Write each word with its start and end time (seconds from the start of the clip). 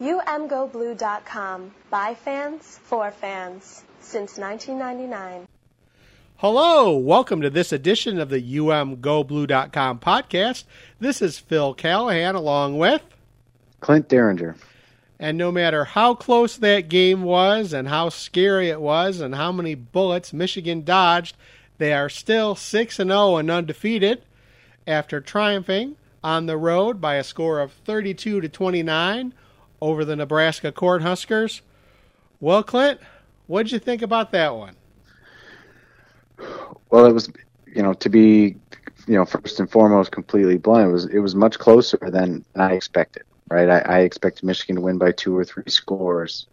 UMGoBlue.com. 0.00 1.74
By 1.90 2.14
fans, 2.14 2.78
for 2.84 3.10
fans. 3.10 3.82
Since 4.00 4.38
1999. 4.38 5.48
Hello, 6.36 6.96
welcome 6.96 7.40
to 7.40 7.50
this 7.50 7.72
edition 7.72 8.20
of 8.20 8.28
the 8.28 8.40
UMGoBlue.com 8.40 9.98
podcast. 9.98 10.64
This 11.00 11.20
is 11.20 11.40
Phil 11.40 11.74
Callahan 11.74 12.36
along 12.36 12.78
with 12.78 13.02
Clint 13.80 14.08
Derringer. 14.08 14.54
And 15.18 15.36
no 15.36 15.50
matter 15.50 15.84
how 15.84 16.14
close 16.14 16.56
that 16.58 16.88
game 16.88 17.24
was, 17.24 17.72
and 17.72 17.88
how 17.88 18.08
scary 18.08 18.68
it 18.68 18.80
was, 18.80 19.20
and 19.20 19.34
how 19.34 19.50
many 19.50 19.74
bullets 19.74 20.32
Michigan 20.32 20.84
dodged, 20.84 21.36
they 21.78 21.92
are 21.92 22.08
still 22.08 22.54
6 22.54 22.98
and 23.00 23.10
0 23.10 23.38
and 23.38 23.50
undefeated 23.50 24.22
after 24.86 25.20
triumphing 25.20 25.96
on 26.22 26.46
the 26.46 26.56
road 26.56 27.00
by 27.00 27.16
a 27.16 27.24
score 27.24 27.58
of 27.58 27.72
32 27.72 28.40
to 28.42 28.48
29 28.48 29.34
over 29.80 30.04
the 30.04 30.16
Nebraska 30.16 30.72
Cornhuskers. 30.72 31.60
Well, 32.40 32.62
Clint, 32.62 33.00
what 33.46 33.64
did 33.64 33.72
you 33.72 33.78
think 33.78 34.02
about 34.02 34.32
that 34.32 34.54
one? 34.54 34.76
Well, 36.90 37.06
it 37.06 37.12
was, 37.12 37.30
you 37.66 37.82
know, 37.82 37.94
to 37.94 38.08
be, 38.08 38.56
you 39.06 39.14
know, 39.14 39.24
first 39.24 39.58
and 39.60 39.70
foremost, 39.70 40.12
completely 40.12 40.56
blunt. 40.56 40.88
It 40.88 40.92
was 40.92 41.04
it 41.06 41.18
was 41.18 41.34
much 41.34 41.58
closer 41.58 41.98
than 42.00 42.44
I 42.54 42.72
expected. 42.72 43.24
Right, 43.50 43.68
I, 43.68 43.78
I 43.78 43.98
expected 44.00 44.44
Michigan 44.44 44.76
to 44.76 44.82
win 44.82 44.98
by 44.98 45.12
two 45.12 45.36
or 45.36 45.44
three 45.44 45.68
scores, 45.68 46.46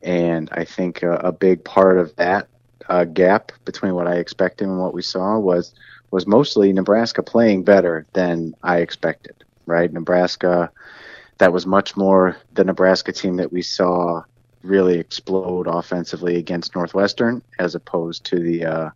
and 0.00 0.48
I 0.52 0.64
think 0.64 1.02
a, 1.02 1.14
a 1.16 1.32
big 1.32 1.64
part 1.64 1.98
of 1.98 2.14
that 2.16 2.46
uh, 2.88 3.04
gap 3.04 3.52
between 3.64 3.94
what 3.94 4.06
I 4.06 4.16
expected 4.16 4.68
and 4.68 4.78
what 4.78 4.94
we 4.94 5.02
saw 5.02 5.38
was 5.38 5.74
was 6.12 6.26
mostly 6.26 6.72
Nebraska 6.72 7.22
playing 7.22 7.64
better 7.64 8.06
than 8.12 8.54
I 8.62 8.78
expected. 8.78 9.34
Right, 9.66 9.92
Nebraska 9.92 10.70
that 11.40 11.52
was 11.54 11.66
much 11.66 11.96
more 11.96 12.36
the 12.52 12.64
Nebraska 12.64 13.12
team 13.12 13.36
that 13.36 13.50
we 13.50 13.62
saw 13.62 14.22
really 14.62 14.98
explode 14.98 15.66
offensively 15.66 16.36
against 16.36 16.76
Northwestern, 16.76 17.42
as 17.58 17.74
opposed 17.74 18.24
to 18.26 18.38
the 18.38 18.64
uh, 18.66 18.90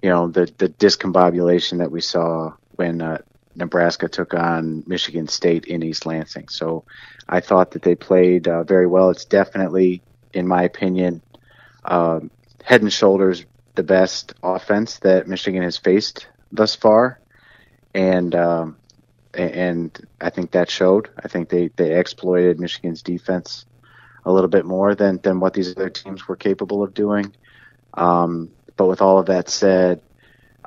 you 0.00 0.08
know 0.08 0.28
the 0.28 0.50
the 0.58 0.68
discombobulation 0.68 1.78
that 1.78 1.90
we 1.90 2.00
saw 2.00 2.52
when 2.76 3.02
uh, 3.02 3.18
Nebraska 3.56 4.08
took 4.08 4.34
on 4.34 4.84
Michigan 4.86 5.26
State 5.26 5.66
in 5.66 5.82
East 5.82 6.06
Lansing. 6.06 6.48
So 6.48 6.84
I 7.28 7.40
thought 7.40 7.72
that 7.72 7.82
they 7.82 7.96
played 7.96 8.46
uh, 8.46 8.62
very 8.62 8.86
well. 8.86 9.10
It's 9.10 9.24
definitely, 9.24 10.00
in 10.32 10.46
my 10.46 10.62
opinion, 10.62 11.22
uh, 11.84 12.20
head 12.62 12.82
and 12.82 12.92
shoulders 12.92 13.44
the 13.74 13.82
best 13.82 14.32
offense 14.44 15.00
that 15.00 15.26
Michigan 15.26 15.64
has 15.64 15.76
faced 15.76 16.28
thus 16.52 16.76
far, 16.76 17.18
and 17.94 18.32
um, 18.36 18.76
and 19.34 20.06
I 20.20 20.30
think 20.30 20.52
that 20.52 20.70
showed. 20.70 21.10
I 21.22 21.28
think 21.28 21.48
they, 21.48 21.68
they 21.76 21.98
exploited 21.98 22.60
Michigan's 22.60 23.02
defense 23.02 23.66
a 24.24 24.32
little 24.32 24.48
bit 24.48 24.64
more 24.64 24.94
than, 24.94 25.18
than 25.18 25.40
what 25.40 25.54
these 25.54 25.76
other 25.76 25.90
teams 25.90 26.26
were 26.26 26.36
capable 26.36 26.82
of 26.82 26.94
doing. 26.94 27.34
Um, 27.94 28.50
but 28.76 28.86
with 28.86 29.00
all 29.00 29.18
of 29.18 29.26
that 29.26 29.48
said, 29.48 30.00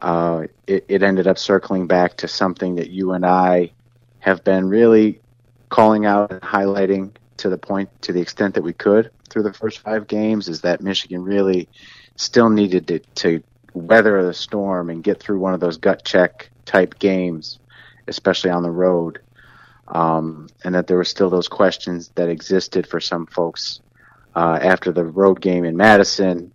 uh, 0.02 0.48
it, 0.68 0.86
it 0.88 1.03
ended 1.03 1.28
up 1.28 1.38
circling 1.38 1.88
back 1.88 2.18
to 2.18 2.28
something 2.28 2.76
that 2.76 2.90
you 2.90 3.12
and 3.14 3.26
I 3.26 3.72
have 4.20 4.44
been 4.44 4.68
really 4.68 5.22
calling 5.70 6.06
out 6.06 6.31
and 6.31 6.42
highlighting 6.42 7.12
to 7.38 7.50
the 7.50 7.58
point, 7.58 7.90
to 8.03 8.14
the 8.14 8.22
extent 8.22 8.56
that 8.56 8.64
we 8.64 8.73
could 8.73 9.12
through 9.30 9.44
the 9.44 9.53
first 9.53 9.80
five 9.80 10.08
games, 10.08 10.48
is 10.48 10.62
that 10.62 10.81
Michigan 10.81 11.23
really 11.23 11.70
still 12.16 12.50
needed 12.50 12.88
to, 12.88 13.00
to 13.16 13.44
weather 13.73 14.23
the 14.25 14.34
storm 14.34 14.90
and 14.90 15.03
get 15.03 15.20
through 15.20 15.40
one 15.40 15.53
of 15.53 15.59
those 15.59 15.78
gut 15.78 16.03
check 16.03 16.50
type 16.66 17.00
games 17.00 17.59
especially 18.12 18.52
on 18.52 18.64
the 18.64 18.72
road, 18.72 19.20
um, 19.88 20.48
and 20.64 20.76
that 20.76 20.86
there 20.88 20.98
were 20.98 21.04
still 21.16 21.30
those 21.30 21.48
questions 21.48 22.12
that 22.16 22.30
existed 22.30 22.86
for 22.86 23.00
some 23.00 23.26
folks 23.26 23.81
uh, 24.36 24.59
after 24.62 24.92
the 24.92 25.03
road 25.03 25.42
game 25.42 25.66
in 25.66 25.76
Madison, 25.76 26.52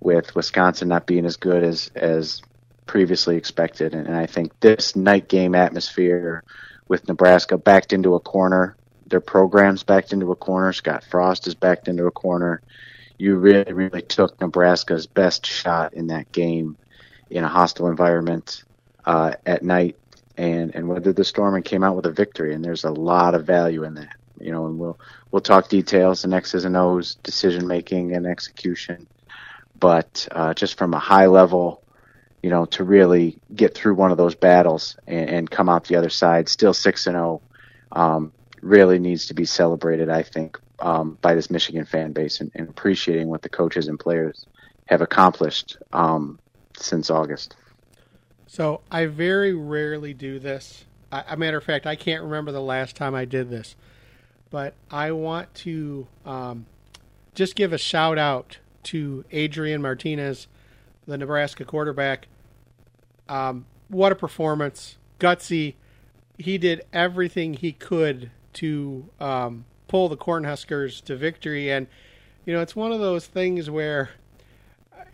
with 0.00 0.34
Wisconsin 0.34 0.88
not 0.88 1.06
being 1.06 1.26
as 1.26 1.36
good 1.36 1.62
as 1.62 1.90
as 1.94 2.42
previously 2.86 3.36
expected. 3.36 3.94
And, 3.94 4.06
and 4.08 4.16
I 4.16 4.26
think 4.26 4.58
this 4.60 4.96
night 4.96 5.28
game 5.28 5.54
atmosphere 5.54 6.42
with 6.88 7.06
Nebraska 7.08 7.56
backed 7.56 7.92
into 7.92 8.14
a 8.14 8.20
corner, 8.20 8.76
their 9.06 9.20
programs 9.20 9.82
backed 9.82 10.12
into 10.12 10.32
a 10.32 10.36
corner. 10.36 10.72
Scott 10.72 11.04
Frost 11.04 11.46
is 11.46 11.54
backed 11.54 11.88
into 11.88 12.06
a 12.06 12.10
corner. 12.10 12.62
You 13.18 13.36
really, 13.36 13.72
really 13.72 14.02
took 14.02 14.40
Nebraska's 14.40 15.06
best 15.06 15.46
shot 15.46 15.94
in 15.94 16.08
that 16.08 16.32
game 16.32 16.76
in 17.30 17.44
a 17.44 17.48
hostile 17.48 17.88
environment 17.88 18.64
uh, 19.04 19.34
at 19.46 19.62
night 19.62 19.96
and 20.36 20.74
and 20.74 20.88
weathered 20.88 21.16
the 21.16 21.24
storm 21.24 21.54
and 21.54 21.64
came 21.64 21.82
out 21.84 21.96
with 21.96 22.06
a 22.06 22.10
victory. 22.10 22.54
And 22.54 22.64
there's 22.64 22.84
a 22.84 22.90
lot 22.90 23.34
of 23.34 23.46
value 23.46 23.84
in 23.84 23.94
that, 23.94 24.16
you 24.40 24.52
know. 24.52 24.66
And 24.66 24.78
we'll 24.78 24.98
we'll 25.30 25.42
talk 25.42 25.68
details, 25.68 26.24
and 26.24 26.34
X's 26.34 26.64
and 26.64 26.76
O's, 26.76 27.16
decision 27.16 27.66
making 27.66 28.14
and 28.14 28.26
execution. 28.26 29.06
But 29.78 30.28
uh, 30.30 30.54
just 30.54 30.78
from 30.78 30.94
a 30.94 30.98
high 30.98 31.26
level, 31.26 31.82
you 32.42 32.50
know, 32.50 32.66
to 32.66 32.84
really 32.84 33.38
get 33.54 33.74
through 33.74 33.94
one 33.94 34.10
of 34.10 34.16
those 34.16 34.34
battles 34.34 34.96
and, 35.06 35.28
and 35.28 35.50
come 35.50 35.68
out 35.68 35.86
the 35.86 35.96
other 35.96 36.10
side, 36.10 36.48
still 36.48 36.74
six 36.74 37.06
and 37.06 37.14
zero, 37.14 37.42
oh, 37.92 38.00
um, 38.00 38.32
really 38.60 38.98
needs 38.98 39.26
to 39.26 39.34
be 39.34 39.44
celebrated. 39.44 40.08
I 40.08 40.22
think 40.22 40.58
um, 40.78 41.18
by 41.20 41.34
this 41.34 41.50
Michigan 41.50 41.84
fan 41.84 42.12
base 42.12 42.40
and, 42.40 42.50
and, 42.54 42.68
appreciating 42.68 43.28
what 43.28 43.42
the 43.42 43.48
coaches 43.48 43.88
and 43.88 43.98
players 43.98 44.46
have 44.86 45.00
accomplished 45.00 45.76
um, 45.92 46.38
since 46.76 47.08
August. 47.08 47.54
So 48.52 48.82
I 48.90 49.06
very 49.06 49.54
rarely 49.54 50.12
do 50.12 50.38
this. 50.38 50.84
I, 51.10 51.24
a 51.26 51.36
matter 51.38 51.56
of 51.56 51.64
fact, 51.64 51.86
I 51.86 51.96
can't 51.96 52.22
remember 52.22 52.52
the 52.52 52.60
last 52.60 52.94
time 52.96 53.14
I 53.14 53.24
did 53.24 53.48
this, 53.48 53.76
but 54.50 54.74
I 54.90 55.10
want 55.12 55.54
to 55.54 56.06
um, 56.26 56.66
just 57.34 57.56
give 57.56 57.72
a 57.72 57.78
shout 57.78 58.18
out 58.18 58.58
to 58.82 59.24
Adrian 59.30 59.80
Martinez, 59.80 60.48
the 61.06 61.16
Nebraska 61.16 61.64
quarterback. 61.64 62.28
Um, 63.26 63.64
what 63.88 64.12
a 64.12 64.14
performance! 64.14 64.98
Gutsy. 65.18 65.76
He 66.36 66.58
did 66.58 66.84
everything 66.92 67.54
he 67.54 67.72
could 67.72 68.30
to 68.52 69.08
um, 69.18 69.64
pull 69.88 70.10
the 70.10 70.16
Cornhuskers 70.18 71.02
to 71.04 71.16
victory, 71.16 71.72
and 71.72 71.86
you 72.44 72.52
know 72.52 72.60
it's 72.60 72.76
one 72.76 72.92
of 72.92 73.00
those 73.00 73.26
things 73.26 73.70
where 73.70 74.10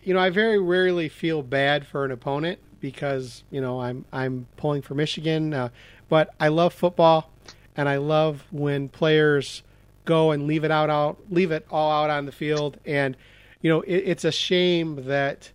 you 0.02 0.12
know 0.12 0.18
I 0.18 0.28
very 0.30 0.58
rarely 0.58 1.08
feel 1.08 1.44
bad 1.44 1.86
for 1.86 2.04
an 2.04 2.10
opponent 2.10 2.58
because 2.80 3.44
you 3.50 3.60
know 3.60 3.80
I'm 3.80 4.04
I'm 4.12 4.46
pulling 4.56 4.82
for 4.82 4.94
Michigan, 4.94 5.54
uh, 5.54 5.68
but 6.08 6.34
I 6.40 6.48
love 6.48 6.72
football, 6.72 7.30
and 7.76 7.88
I 7.88 7.96
love 7.96 8.44
when 8.50 8.88
players 8.88 9.62
go 10.04 10.30
and 10.30 10.46
leave 10.46 10.64
it 10.64 10.70
out 10.70 10.90
out 10.90 11.18
leave 11.30 11.50
it 11.50 11.66
all 11.70 11.90
out 11.90 12.10
on 12.10 12.26
the 12.26 12.32
field, 12.32 12.78
and 12.86 13.16
you 13.60 13.70
know 13.70 13.82
it, 13.82 13.96
it's 13.96 14.24
a 14.24 14.32
shame 14.32 15.06
that 15.06 15.52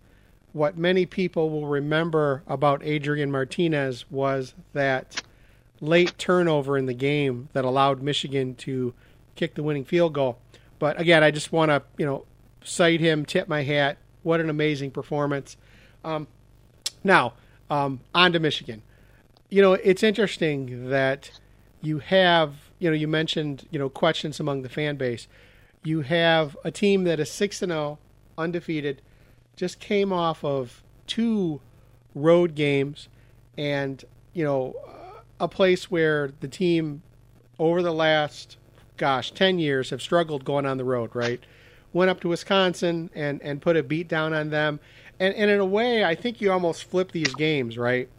what 0.51 0.78
many 0.78 1.06
people 1.06 1.50
will 1.50 1.66
remember 1.66 2.44
about 2.47 2.84
Adrian 2.84 3.31
Martinez 3.31 4.05
was 4.11 4.53
that 4.73 5.23
late 5.81 6.17
turnover 6.17 6.78
in 6.78 6.85
the 6.85 6.94
game 6.94 7.50
that 7.53 7.66
allowed 7.66 8.01
Michigan 8.01 8.53
to 8.55 8.94
kick 9.35 9.55
the 9.55 9.63
winning 9.63 9.84
field 9.84 10.13
goal. 10.13 10.38
But 10.78 11.00
again, 11.00 11.23
I 11.23 11.31
just 11.31 11.51
want 11.51 11.69
to 11.69 11.81
you 11.97 12.05
know 12.05 12.25
cite 12.63 13.00
him, 13.00 13.25
tip 13.25 13.47
my 13.47 13.63
hat. 13.63 13.97
What 14.22 14.40
an 14.40 14.50
amazing 14.50 14.91
performance. 14.91 15.57
Um, 16.03 16.28
now, 17.03 17.34
um, 17.69 18.02
on 18.14 18.34
to 18.34 18.40
Michigan. 18.40 18.81
You 19.50 19.62
know, 19.62 19.74
it's 19.74 20.03
interesting 20.03 20.90
that 20.90 21.31
you 21.81 22.00
have, 22.00 22.56
you 22.80 22.90
know, 22.90 22.96
you 22.96 23.08
mentioned, 23.08 23.68
you 23.72 23.80
know, 23.80 23.90
questions 23.90 24.40
among 24.40 24.62
the 24.62 24.69
fan 24.69 24.96
base. 24.96 25.28
You 25.84 26.02
have 26.02 26.58
a 26.64 26.72
team 26.72 27.03
that 27.03 27.19
is 27.19 27.30
6 27.31 27.62
and 27.62 27.72
0, 27.72 28.00
undefeated, 28.38 29.02
just 29.56 29.80
came 29.80 30.12
off 30.12 30.44
of 30.44 30.81
two 31.06 31.62
road 32.16 32.56
games 32.56 33.09
and, 33.58 34.03
you 34.34 34.44
know, 34.44 34.75
a 35.40 35.47
place 35.47 35.91
where 35.91 36.31
the 36.40 36.47
team 36.47 37.03
over 37.59 37.81
the 37.81 37.94
last 37.94 38.58
gosh, 38.97 39.31
10 39.31 39.59
years 39.59 39.90
have 39.90 40.02
struggled 40.02 40.46
going 40.46 40.66
on 40.66 40.78
the 40.78 40.84
road, 40.84 41.16
right? 41.16 41.44
Went 41.91 42.09
up 42.09 42.22
to 42.22 42.29
Wisconsin 42.29 43.09
and 43.14 43.41
and 43.41 43.61
put 43.61 43.78
a 43.78 43.84
beat 43.84 44.08
down 44.08 44.34
on 44.34 44.50
them 44.50 44.79
and, 45.23 45.34
and 45.35 45.49
in 45.49 45.61
a 45.61 45.66
way, 45.66 46.03
I 46.03 46.16
think 46.16 46.41
you 46.41 46.52
almost 46.52 46.84
flip 46.84 47.14
these 47.14 47.34
games, 47.34 47.78
right? 47.78 48.09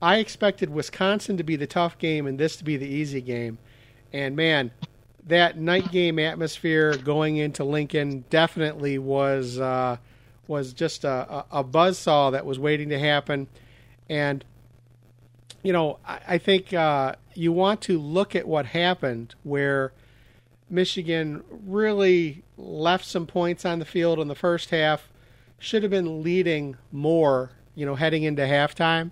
I 0.00 0.16
expected 0.16 0.70
Wisconsin 0.70 1.36
to 1.36 1.42
be 1.42 1.54
the 1.54 1.66
tough 1.66 1.98
game 1.98 2.26
and 2.26 2.38
this 2.38 2.56
to 2.56 2.64
be 2.64 2.78
the 2.78 2.86
easy 2.86 3.20
game. 3.20 3.58
And 4.10 4.34
man, 4.36 4.70
that 5.26 5.58
night 5.58 5.92
game 5.92 6.18
atmosphere 6.18 6.96
going 6.96 7.36
into 7.36 7.62
Lincoln 7.62 8.24
definitely 8.30 8.96
was 8.96 9.58
uh, 9.58 9.98
was 10.48 10.72
just 10.72 11.04
a, 11.04 11.44
a, 11.50 11.62
a 11.62 11.94
saw 11.94 12.30
that 12.30 12.46
was 12.46 12.58
waiting 12.58 12.88
to 12.88 12.98
happen. 12.98 13.48
And 14.08 14.42
you 15.62 15.74
know, 15.74 15.98
I, 16.06 16.20
I 16.26 16.38
think 16.38 16.72
uh, 16.72 17.16
you 17.34 17.52
want 17.52 17.82
to 17.82 17.98
look 17.98 18.34
at 18.34 18.48
what 18.48 18.64
happened 18.64 19.34
where 19.42 19.92
Michigan 20.70 21.44
really 21.50 22.44
left 22.56 23.04
some 23.04 23.26
points 23.26 23.66
on 23.66 23.78
the 23.78 23.84
field 23.84 24.18
in 24.18 24.28
the 24.28 24.34
first 24.34 24.70
half 24.70 25.10
should 25.58 25.82
have 25.82 25.90
been 25.90 26.22
leading 26.22 26.76
more, 26.92 27.50
you 27.74 27.86
know, 27.86 27.94
heading 27.94 28.22
into 28.22 28.42
halftime. 28.42 29.10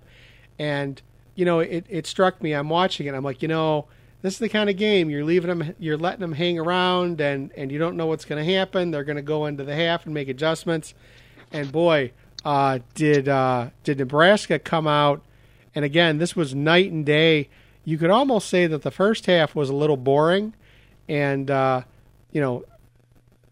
And, 0.57 1.01
you 1.35 1.45
know, 1.45 1.59
it, 1.59 1.85
it 1.89 2.07
struck 2.07 2.41
me, 2.41 2.53
I'm 2.53 2.69
watching 2.69 3.07
it, 3.07 3.13
I'm 3.13 3.23
like, 3.23 3.41
you 3.41 3.47
know, 3.47 3.87
this 4.25 4.33
is 4.33 4.39
the 4.39 4.49
kind 4.49 4.71
of 4.71 4.77
game 4.77 5.11
you're 5.11 5.23
leaving 5.23 5.55
them, 5.55 5.75
you're 5.77 5.97
letting 5.97 6.21
them 6.21 6.33
hang 6.33 6.57
around, 6.57 7.21
and 7.21 7.51
and 7.55 7.71
you 7.71 7.77
don't 7.77 7.95
know 7.95 8.07
what's 8.07 8.25
going 8.25 8.43
to 8.43 8.53
happen. 8.55 8.89
They're 8.89 9.03
going 9.03 9.17
to 9.17 9.21
go 9.21 9.45
into 9.45 9.63
the 9.63 9.75
half 9.75 10.05
and 10.05 10.15
make 10.15 10.29
adjustments. 10.29 10.95
And 11.51 11.71
boy, 11.71 12.11
uh, 12.43 12.79
did 12.95 13.29
uh, 13.29 13.69
did 13.83 13.99
Nebraska 13.99 14.57
come 14.57 14.87
out? 14.87 15.21
And 15.75 15.85
again, 15.85 16.17
this 16.17 16.35
was 16.35 16.55
night 16.55 16.91
and 16.91 17.05
day. 17.05 17.49
You 17.83 17.99
could 17.99 18.09
almost 18.09 18.49
say 18.49 18.65
that 18.65 18.81
the 18.81 18.89
first 18.89 19.27
half 19.27 19.53
was 19.53 19.69
a 19.69 19.75
little 19.75 19.95
boring, 19.95 20.55
and 21.07 21.51
uh, 21.51 21.83
you 22.31 22.41
know, 22.41 22.65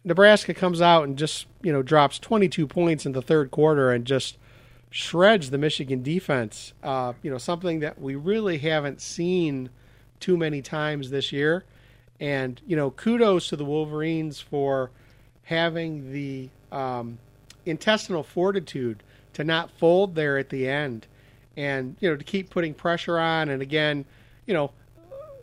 Nebraska 0.04 0.54
comes 0.54 0.82
out 0.82 1.04
and 1.06 1.18
just 1.18 1.48
you 1.62 1.72
know 1.72 1.82
drops 1.82 2.20
22 2.20 2.68
points 2.68 3.06
in 3.06 3.14
the 3.14 3.22
third 3.22 3.52
quarter 3.52 3.92
and 3.92 4.06
just 4.06 4.38
shreds 4.90 5.50
the 5.50 5.58
Michigan 5.58 6.04
defense. 6.04 6.74
Uh, 6.84 7.14
you 7.22 7.32
know, 7.32 7.38
something 7.38 7.80
that 7.80 8.00
we 8.00 8.16
really 8.16 8.60
haven't 8.60 9.02
seen 9.02 9.70
too 10.20 10.38
many 10.38 10.62
times 10.62 11.10
this 11.10 11.32
year. 11.32 11.64
And 12.20 12.62
you 12.68 12.76
know, 12.76 12.92
kudos 12.92 13.50
to 13.50 13.56
the 13.56 13.66
Wolverines 13.66 14.40
for 14.40 14.92
having 15.44 16.12
the 16.12 16.50
um, 16.72 17.18
intestinal 17.66 18.24
fortitude 18.24 19.04
to 19.34 19.44
not 19.44 19.72
fold 19.72 20.16
there 20.16 20.38
at 20.38 20.50
the 20.50 20.70
end, 20.70 21.08
and 21.58 21.96
you 22.00 22.10
know 22.10 22.16
to 22.16 22.24
keep 22.24 22.50
putting 22.50 22.74
pressure 22.74 23.18
on. 23.18 23.50
And 23.50 23.62
again, 23.62 24.06
you 24.46 24.54
know, 24.54 24.72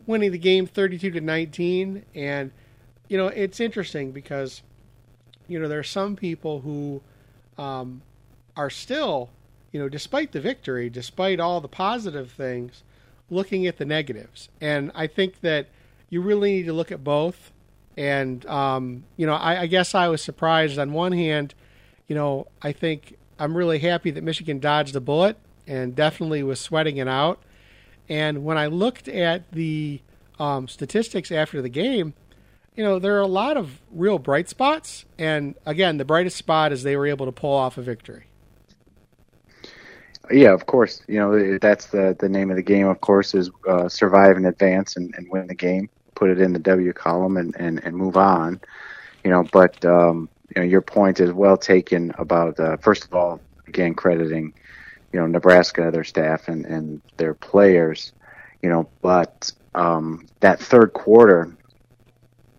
winning 0.07 0.33
the 0.33 0.39
game 0.39 0.67
32 0.67 1.11
to 1.13 1.21
19. 1.21 2.05
And 2.15 2.51
you 3.11 3.19
know, 3.19 3.27
it's 3.27 3.61
interesting 3.61 4.13
because 4.13 4.63
you 5.49 5.59
know 5.59 5.69
there 5.69 5.79
are 5.79 5.83
some 5.83 6.17
people 6.17 6.61
who 6.61 7.03
um, 7.59 8.01
are 8.57 8.71
still, 8.71 9.29
you 9.73 9.81
know, 9.81 9.89
despite 9.89 10.33
the 10.33 10.41
victory, 10.41 10.89
despite 10.89 11.41
all 11.41 11.61
the 11.61 11.69
positive 11.69 12.31
things, 12.31 12.83
looking 13.29 13.67
at 13.67 13.77
the 13.77 13.85
negatives. 13.85 14.49
And 14.61 14.91
I 14.95 15.07
think 15.07 15.41
that 15.43 15.67
you 16.09 16.23
really 16.23 16.53
need 16.53 16.67
to 16.67 16.73
look 16.73 16.91
at 16.91 17.05
both. 17.05 17.53
And 17.99 18.47
um, 18.47 19.05
you 19.19 19.27
know, 19.27 19.35
I, 19.35 19.63
I 19.63 19.67
guess 19.67 19.95
I 19.95 20.09
was 20.09 20.23
surprised 20.23 20.79
on 20.79 20.95
one 20.95 21.13
hand 21.13 21.55
you 22.11 22.17
know, 22.17 22.49
I 22.61 22.73
think 22.73 23.17
I'm 23.39 23.57
really 23.57 23.79
happy 23.79 24.11
that 24.11 24.25
Michigan 24.25 24.59
dodged 24.59 24.97
a 24.97 25.01
bullet 25.01 25.37
and 25.69 25.95
definitely 25.95 26.43
was 26.43 26.59
sweating 26.59 26.97
it 26.97 27.07
out. 27.07 27.41
And 28.09 28.45
when 28.45 28.59
I 28.59 28.67
looked 28.67 29.07
at 29.07 29.49
the 29.53 30.01
um, 30.37 30.67
statistics 30.67 31.31
after 31.31 31.63
the 31.63 31.69
game, 31.69 32.15
you 32.81 32.87
know, 32.87 32.99
there 32.99 33.19
are 33.19 33.21
a 33.21 33.27
lot 33.27 33.59
of 33.59 33.79
real 33.91 34.19
bright 34.19 34.49
spots. 34.49 35.05
And 35.19 35.55
again, 35.67 35.99
the 35.99 36.05
brightest 36.07 36.39
spot 36.39 36.73
is 36.73 36.83
they 36.83 36.97
were 36.97 37.09
able 37.09 37.27
to 37.27 37.33
pull 37.33 37.53
off 37.53 37.77
a 37.77 37.83
victory. 37.83 38.25
Yeah, 40.31 40.55
of 40.55 40.65
course. 40.65 41.03
You 41.07 41.19
know, 41.19 41.59
that's 41.59 41.89
the, 41.89 42.17
the 42.19 42.31
name 42.31 42.49
of 42.49 42.57
the 42.57 42.63
game, 42.63 42.87
of 42.87 43.03
course, 43.03 43.35
is 43.35 43.51
uh, 43.69 43.91
survive 43.91 44.39
and 44.39 44.47
advance 44.47 44.97
and, 44.97 45.15
and 45.15 45.31
win 45.31 45.47
the 45.47 45.55
game, 45.55 45.91
put 46.15 46.31
it 46.31 46.41
in 46.41 46.55
the 46.55 46.59
W 46.59 46.91
column 46.95 47.37
and, 47.37 47.55
and, 47.59 47.85
and 47.85 47.95
move 47.95 48.17
on. 48.17 48.59
You 49.25 49.31
know, 49.31 49.47
but 49.53 49.85
um, 49.85 50.31
you 50.57 50.63
know, 50.63 50.67
your 50.67 50.81
point 50.81 51.21
is 51.21 51.33
well 51.33 51.59
taken 51.59 52.15
about 52.17 52.59
uh, 52.59 52.79
first 52.79 53.05
of 53.05 53.13
all, 53.13 53.43
again 53.67 53.93
crediting, 53.93 54.55
you 55.13 55.21
know, 55.21 55.27
Nebraska, 55.27 55.91
their 55.93 56.05
staff 56.05 56.49
and 56.49 56.65
and 56.65 57.03
their 57.19 57.35
players, 57.35 58.15
you 58.63 58.71
know, 58.71 58.89
but 59.03 59.53
um, 59.75 60.27
that 60.41 60.61
third 60.61 60.95
quarter, 60.95 61.55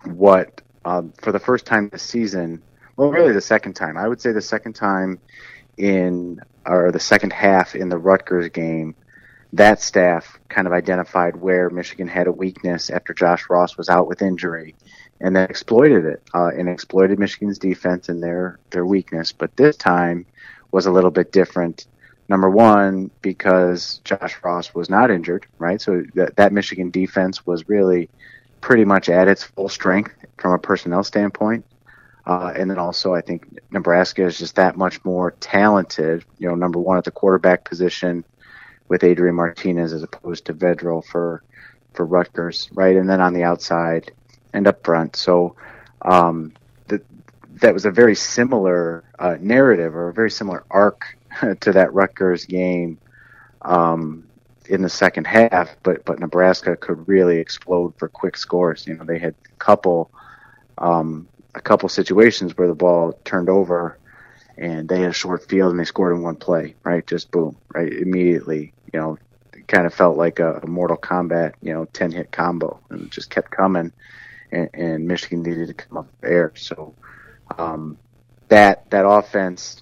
what 0.05 0.61
uh, 0.85 1.03
for 1.21 1.31
the 1.31 1.39
first 1.39 1.65
time 1.65 1.89
this 1.89 2.03
season, 2.03 2.61
well, 2.97 3.09
really 3.09 3.33
the 3.33 3.41
second 3.41 3.73
time, 3.73 3.97
I 3.97 4.07
would 4.07 4.21
say 4.21 4.31
the 4.31 4.41
second 4.41 4.73
time 4.73 5.19
in 5.77 6.41
or 6.65 6.91
the 6.91 6.99
second 6.99 7.33
half 7.33 7.75
in 7.75 7.89
the 7.89 7.97
Rutgers 7.97 8.49
game, 8.49 8.95
that 9.53 9.81
staff 9.81 10.39
kind 10.49 10.67
of 10.67 10.73
identified 10.73 11.35
where 11.35 11.69
Michigan 11.69 12.07
had 12.07 12.27
a 12.27 12.31
weakness 12.31 12.89
after 12.89 13.13
Josh 13.13 13.49
Ross 13.49 13.77
was 13.77 13.89
out 13.89 14.07
with 14.07 14.21
injury 14.21 14.75
and 15.19 15.35
then 15.35 15.49
exploited 15.49 16.05
it 16.05 16.21
uh, 16.33 16.49
and 16.57 16.69
exploited 16.69 17.19
Michigan's 17.19 17.59
defense 17.59 18.09
and 18.09 18.21
their 18.21 18.59
their 18.71 18.85
weakness. 18.85 19.31
But 19.31 19.55
this 19.55 19.75
time 19.75 20.25
was 20.71 20.85
a 20.85 20.91
little 20.91 21.11
bit 21.11 21.31
different. 21.31 21.85
Number 22.27 22.49
one, 22.49 23.11
because 23.21 23.99
Josh 24.05 24.37
Ross 24.43 24.73
was 24.73 24.89
not 24.89 25.11
injured, 25.11 25.45
right? 25.57 25.81
So 25.81 26.03
that 26.15 26.37
that 26.37 26.53
Michigan 26.53 26.89
defense 26.89 27.45
was 27.45 27.67
really 27.67 28.09
pretty 28.61 28.85
much 28.85 29.09
at 29.09 29.27
its 29.27 29.43
full 29.43 29.69
strength 29.69 30.13
from 30.37 30.53
a 30.53 30.59
personnel 30.59 31.03
standpoint. 31.03 31.65
Uh, 32.25 32.53
and 32.55 32.69
then 32.69 32.77
also, 32.77 33.13
I 33.15 33.21
think 33.21 33.59
Nebraska 33.71 34.23
is 34.25 34.37
just 34.37 34.55
that 34.55 34.77
much 34.77 35.03
more 35.03 35.31
talented. 35.31 36.23
You 36.37 36.49
know, 36.49 36.55
number 36.55 36.79
one 36.79 36.97
at 36.97 37.03
the 37.03 37.11
quarterback 37.11 37.65
position 37.65 38.23
with 38.87 39.03
Adrian 39.03 39.35
Martinez 39.35 39.91
as 39.91 40.03
opposed 40.03 40.45
to 40.45 40.53
Vedral 40.53 41.03
for 41.03 41.43
for 41.93 42.05
Rutgers, 42.05 42.69
right? 42.73 42.95
And 42.95 43.09
then 43.09 43.19
on 43.19 43.33
the 43.33 43.43
outside, 43.43 44.11
and 44.53 44.67
up 44.67 44.83
front. 44.83 45.15
So 45.15 45.55
um, 46.01 46.53
that 46.87 47.01
that 47.61 47.73
was 47.73 47.85
a 47.85 47.91
very 47.91 48.15
similar 48.15 49.03
uh, 49.17 49.37
narrative 49.39 49.95
or 49.95 50.09
a 50.09 50.13
very 50.13 50.31
similar 50.31 50.63
arc 50.69 51.17
to 51.61 51.71
that 51.71 51.93
Rutgers 51.93 52.45
game 52.45 52.97
um, 53.61 54.27
in 54.71 54.81
the 54.81 54.89
second 54.89 55.27
half. 55.27 55.75
But 55.83 56.05
but 56.05 56.19
Nebraska 56.19 56.75
could 56.75 57.07
really 57.07 57.37
explode 57.37 57.93
for 57.97 58.07
quick 58.07 58.37
scores. 58.37 58.87
You 58.87 58.95
know, 58.95 59.03
they 59.03 59.19
had 59.19 59.35
a 59.45 59.55
couple 59.57 60.11
um, 60.77 61.27
a 61.53 61.61
couple 61.61 61.89
situations 61.89 62.57
where 62.57 62.67
the 62.67 62.75
ball 62.75 63.13
turned 63.25 63.49
over 63.49 63.99
and 64.57 64.87
they 64.87 65.01
had 65.01 65.11
a 65.11 65.13
short 65.13 65.47
field 65.49 65.71
and 65.71 65.79
they 65.79 65.85
scored 65.85 66.15
in 66.15 66.23
one 66.23 66.35
play, 66.35 66.75
right? 66.83 67.05
Just 67.05 67.31
boom, 67.31 67.57
right? 67.73 67.91
Immediately, 67.91 68.73
you 68.93 68.99
know, 68.99 69.17
kind 69.67 69.85
of 69.85 69.93
felt 69.93 70.17
like 70.17 70.39
a, 70.39 70.61
a 70.63 70.67
Mortal 70.67 70.97
Kombat, 70.97 71.53
you 71.61 71.73
know, 71.73 71.85
10 71.85 72.11
hit 72.11 72.31
combo 72.31 72.79
and 72.89 73.11
just 73.11 73.29
kept 73.29 73.51
coming 73.51 73.91
and, 74.51 74.69
and 74.73 75.07
Michigan 75.07 75.43
needed 75.43 75.67
to 75.67 75.73
come 75.73 75.97
up 75.97 76.07
air. 76.23 76.53
So 76.55 76.93
um, 77.57 77.97
that 78.47 78.89
that 78.91 79.05
offense 79.05 79.81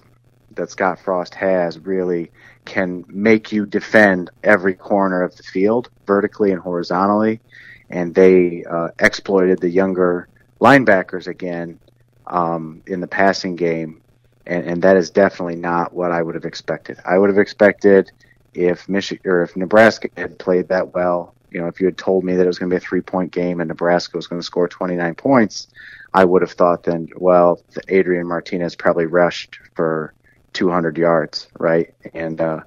that 0.54 0.70
Scott 0.70 0.98
Frost 1.00 1.34
has 1.34 1.78
really 1.78 2.30
can 2.64 3.04
make 3.08 3.52
you 3.52 3.66
defend 3.66 4.30
every 4.42 4.74
corner 4.74 5.22
of 5.22 5.36
the 5.36 5.42
field 5.42 5.90
vertically 6.06 6.52
and 6.52 6.60
horizontally, 6.60 7.40
and 7.88 8.14
they 8.14 8.64
uh, 8.64 8.88
exploited 8.98 9.60
the 9.60 9.70
younger 9.70 10.28
linebackers 10.60 11.26
again 11.26 11.78
um, 12.26 12.82
in 12.86 13.00
the 13.00 13.06
passing 13.06 13.56
game, 13.56 14.00
and, 14.46 14.64
and 14.64 14.82
that 14.82 14.96
is 14.96 15.10
definitely 15.10 15.56
not 15.56 15.92
what 15.92 16.12
I 16.12 16.22
would 16.22 16.34
have 16.34 16.44
expected. 16.44 16.98
I 17.04 17.18
would 17.18 17.30
have 17.30 17.38
expected 17.38 18.10
if 18.54 18.88
Michigan 18.88 19.30
or 19.30 19.42
if 19.42 19.56
Nebraska 19.56 20.08
had 20.16 20.38
played 20.38 20.68
that 20.68 20.94
well 20.94 21.34
you 21.50 21.60
know, 21.60 21.66
if 21.66 21.80
you 21.80 21.86
had 21.86 21.98
told 21.98 22.24
me 22.24 22.36
that 22.36 22.44
it 22.44 22.46
was 22.46 22.58
going 22.58 22.70
to 22.70 22.74
be 22.74 22.78
a 22.78 22.80
three 22.80 23.00
point 23.00 23.32
game 23.32 23.60
and 23.60 23.68
Nebraska 23.68 24.16
was 24.16 24.26
going 24.26 24.40
to 24.40 24.46
score 24.46 24.68
29 24.68 25.14
points, 25.14 25.68
I 26.14 26.24
would 26.24 26.42
have 26.42 26.52
thought 26.52 26.84
then, 26.84 27.08
well, 27.16 27.60
Adrian 27.88 28.26
Martinez 28.26 28.76
probably 28.76 29.06
rushed 29.06 29.58
for 29.74 30.14
200 30.52 30.98
yards, 30.98 31.48
right? 31.58 31.94
And, 32.14 32.40
uh, 32.40 32.60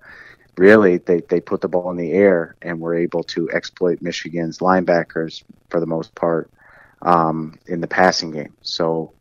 really 0.57 0.97
they, 0.97 1.21
they 1.21 1.41
put 1.41 1.61
the 1.61 1.67
ball 1.67 1.89
in 1.91 1.97
the 1.97 2.11
air 2.11 2.55
and 2.61 2.79
were 2.79 2.95
able 2.95 3.23
to 3.23 3.49
exploit 3.51 4.01
Michigan's 4.01 4.59
linebackers 4.59 5.43
for 5.69 5.79
the 5.79 5.85
most 5.85 6.13
part, 6.15 6.49
um, 7.01 7.57
in 7.67 7.81
the 7.81 7.87
passing 7.87 8.31
game. 8.31 8.53
So 8.61 9.13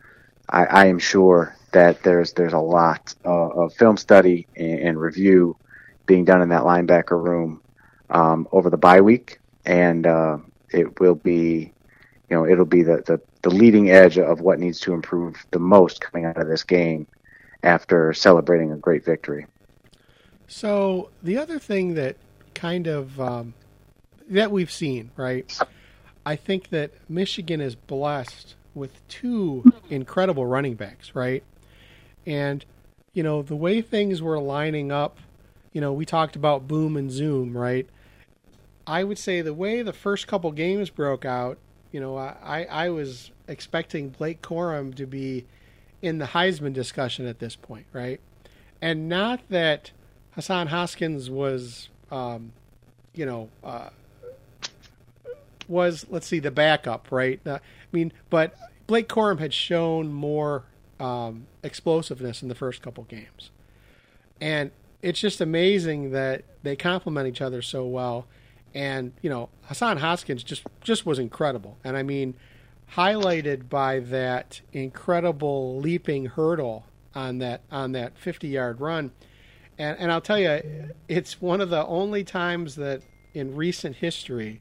I, 0.48 0.64
I 0.64 0.86
am 0.86 0.98
sure 0.98 1.56
that 1.72 2.02
there's, 2.02 2.32
there's 2.34 2.52
a 2.52 2.58
lot 2.58 3.14
uh, 3.24 3.48
of 3.48 3.74
film 3.74 3.96
study 3.96 4.46
and, 4.56 4.80
and 4.80 5.00
review 5.00 5.56
being 6.06 6.24
done 6.24 6.42
in 6.42 6.50
that 6.50 6.62
linebacker 6.62 7.22
room 7.22 7.62
um, 8.10 8.46
over 8.52 8.68
the 8.68 8.76
bye 8.76 9.00
week 9.00 9.40
and 9.64 10.06
uh, 10.06 10.38
it 10.70 11.00
will 11.00 11.14
be, 11.14 11.72
you 12.28 12.36
know, 12.36 12.46
it'll 12.46 12.64
be 12.66 12.82
the, 12.82 13.02
the, 13.06 13.20
the 13.42 13.50
leading 13.50 13.90
edge 13.90 14.18
of 14.18 14.40
what 14.40 14.58
needs 14.58 14.80
to 14.80 14.92
improve 14.92 15.44
the 15.50 15.58
most 15.58 16.00
coming 16.00 16.26
out 16.26 16.36
of 16.36 16.48
this 16.48 16.64
game 16.64 17.06
after 17.62 18.12
celebrating 18.12 18.72
a 18.72 18.76
great 18.76 19.04
victory. 19.04 19.46
So 20.46 21.10
the 21.22 21.38
other 21.38 21.58
thing 21.58 21.94
that 21.94 22.16
kind 22.54 22.86
of 22.86 23.20
um, 23.20 23.54
that 24.28 24.50
we've 24.50 24.70
seen, 24.70 25.10
right? 25.16 25.58
I 26.24 26.36
think 26.36 26.70
that 26.70 26.90
Michigan 27.08 27.60
is 27.60 27.74
blessed 27.74 28.54
with 28.74 29.06
two 29.08 29.64
incredible 29.90 30.46
running 30.46 30.74
backs, 30.74 31.14
right? 31.14 31.42
And 32.26 32.64
you 33.12 33.22
know 33.22 33.42
the 33.42 33.56
way 33.56 33.82
things 33.82 34.22
were 34.22 34.38
lining 34.38 34.92
up, 34.92 35.18
you 35.72 35.80
know 35.80 35.92
we 35.92 36.04
talked 36.04 36.36
about 36.36 36.68
boom 36.68 36.96
and 36.96 37.10
zoom, 37.10 37.56
right? 37.56 37.88
I 38.86 39.04
would 39.04 39.18
say 39.18 39.40
the 39.40 39.54
way 39.54 39.82
the 39.82 39.92
first 39.92 40.26
couple 40.26 40.50
games 40.50 40.90
broke 40.90 41.24
out, 41.24 41.58
you 41.92 42.00
know, 42.00 42.16
I, 42.16 42.66
I 42.68 42.88
was 42.88 43.30
expecting 43.46 44.08
Blake 44.08 44.42
Corum 44.42 44.94
to 44.96 45.06
be 45.06 45.44
in 46.02 46.18
the 46.18 46.26
Heisman 46.26 46.72
discussion 46.72 47.26
at 47.26 47.38
this 47.38 47.56
point, 47.56 47.86
right? 47.92 48.20
And 48.80 49.08
not 49.08 49.40
that 49.48 49.92
Hassan 50.32 50.66
Haskins 50.66 51.30
was, 51.30 51.88
um, 52.10 52.52
you 53.14 53.24
know, 53.24 53.48
uh, 53.62 53.90
was 55.68 56.04
let's 56.10 56.26
see 56.26 56.40
the 56.40 56.50
backup, 56.50 57.06
right? 57.10 57.40
Uh, 57.46 57.54
I 57.54 57.60
mean, 57.92 58.12
but 58.28 58.54
Blake 58.86 59.08
Corum 59.08 59.38
had 59.38 59.54
shown 59.54 60.12
more 60.12 60.64
um, 60.98 61.46
explosiveness 61.62 62.42
in 62.42 62.48
the 62.48 62.54
first 62.54 62.82
couple 62.82 63.04
games, 63.04 63.50
and 64.40 64.72
it's 65.00 65.20
just 65.20 65.40
amazing 65.40 66.10
that 66.10 66.42
they 66.62 66.76
complement 66.76 67.28
each 67.28 67.40
other 67.40 67.62
so 67.62 67.86
well 67.86 68.26
and 68.74 69.12
you 69.22 69.30
know 69.30 69.48
Hassan 69.64 69.98
Haskins 69.98 70.42
just 70.42 70.64
just 70.82 71.06
was 71.06 71.18
incredible, 71.18 71.78
and 71.84 71.96
I 71.96 72.02
mean 72.02 72.34
highlighted 72.96 73.68
by 73.68 74.00
that 74.00 74.60
incredible 74.72 75.78
leaping 75.78 76.26
hurdle 76.26 76.84
on 77.14 77.38
that 77.38 77.62
on 77.70 77.92
that 77.92 78.16
50 78.18 78.48
yard 78.48 78.80
run. 78.80 79.12
And 79.78 79.98
and 79.98 80.12
I'll 80.12 80.20
tell 80.20 80.38
you, 80.38 80.90
it's 81.08 81.40
one 81.40 81.60
of 81.60 81.70
the 81.70 81.86
only 81.86 82.24
times 82.24 82.74
that 82.76 83.02
in 83.34 83.56
recent 83.56 83.96
history 83.96 84.60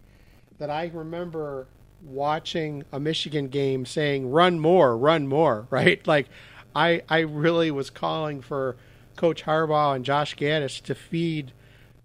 that 0.57 0.69
I 0.69 0.89
remember 0.93 1.67
watching 2.03 2.83
a 2.91 2.99
Michigan 2.99 3.47
game 3.49 3.85
saying 3.85 4.31
run 4.31 4.59
more, 4.59 4.97
run 4.97 5.27
more, 5.27 5.67
right? 5.71 6.05
Like 6.07 6.27
I 6.75 7.01
I 7.09 7.19
really 7.19 7.71
was 7.71 7.89
calling 7.89 8.41
for 8.41 8.77
Coach 9.15 9.43
Harbaugh 9.43 9.95
and 9.95 10.05
Josh 10.05 10.35
Gattis 10.35 10.81
to 10.83 10.95
feed 10.95 11.51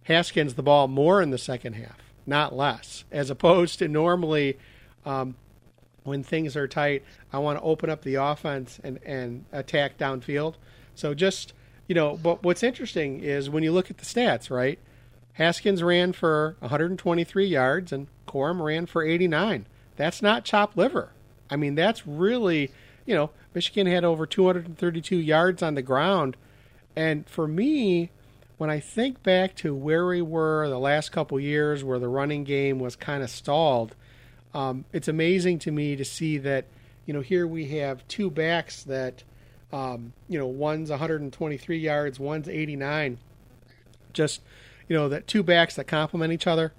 Haskins 0.04 0.54
the 0.54 0.62
ball 0.62 0.88
more 0.88 1.23
in 1.23 1.30
the 1.30 1.38
second 1.38 1.75
half, 1.75 2.12
not 2.26 2.54
less, 2.54 3.04
as 3.11 3.30
opposed 3.30 3.78
to 3.78 3.88
normally 3.88 4.59
um, 5.04 5.37
when 6.07 6.23
things 6.23 6.57
are 6.57 6.69
tight, 6.69 7.05
I 7.33 7.39
want 7.39 7.59
to 7.59 7.65
open 7.65 7.91
up 7.91 8.03
the 8.03 8.15
offense 8.15 8.81
and, 8.83 8.99
and 9.05 9.45
attack 9.53 9.99
downfield. 9.99 10.55
So 10.95 11.15
just, 11.15 11.53
you 11.89 11.95
know, 11.95 12.17
but 12.17 12.43
what's 12.43 12.63
interesting 12.63 13.21
is 13.21 13.51
when 13.51 13.63
you 13.63 13.73
look 13.73 13.91
at 13.91 13.99
the 13.99 14.05
stats, 14.05 14.51
right? 14.51 14.79
Haskins 15.35 15.83
ran 15.83 16.13
for 16.13 16.57
123 16.61 17.47
yards 17.47 17.93
and 17.93 18.07
Corum 18.27 18.63
ran 18.63 18.87
for 18.87 19.03
89. 19.03 19.67
That's 19.97 20.23
not 20.23 20.45
chopped 20.45 20.77
liver. 20.77 21.11
I 21.51 21.57
mean, 21.57 21.75
that's 21.75 22.07
really, 22.07 22.71
you 23.05 23.15
know, 23.15 23.31
Michigan 23.55 23.87
had 23.87 24.05
over 24.05 24.27
232 24.27 25.17
yards 25.17 25.63
on 25.63 25.75
the 25.75 25.83
ground. 25.83 26.37
And 26.95 27.29
for 27.29 27.47
me, 27.47 28.11
when 28.57 28.71
I 28.71 28.81
think 28.81 29.23
back 29.23 29.55
to 29.57 29.75
where 29.75 30.07
we 30.07 30.23
were 30.23 30.69
the 30.69 30.79
last 30.79 31.13
couple 31.13 31.39
years 31.39 31.85
where 31.85 31.99
the 31.99 32.09
running 32.09 32.45
game 32.45 32.79
was 32.79 32.95
kind 32.95 33.23
of 33.23 33.31
stalled– 33.31 33.97
um, 34.57 34.87
it's 34.91 35.07
amazing 35.07 35.59
to 35.61 35.71
me 35.71 35.97
to 35.97 36.05
see 36.05 36.39
that, 36.39 36.65
you 37.05 37.13
know, 37.13 37.21
here 37.21 37.47
we 37.47 37.67
have 37.79 38.09
two 38.09 38.31
backs 38.31 38.85
that, 38.85 39.23
um, 39.71 40.15
you 40.31 40.39
know, 40.39 40.47
one's 40.47 40.89
123 40.89 41.79
yards, 41.79 42.19
one's 42.19 42.49
89. 42.49 43.19
Just, 44.15 44.41
you 44.89 44.97
know, 44.97 45.11
that 45.11 45.27
two 45.27 45.43
backs 45.43 45.77
that 45.77 45.87
complement 45.87 46.33
each 46.33 46.47
other. 46.47 46.73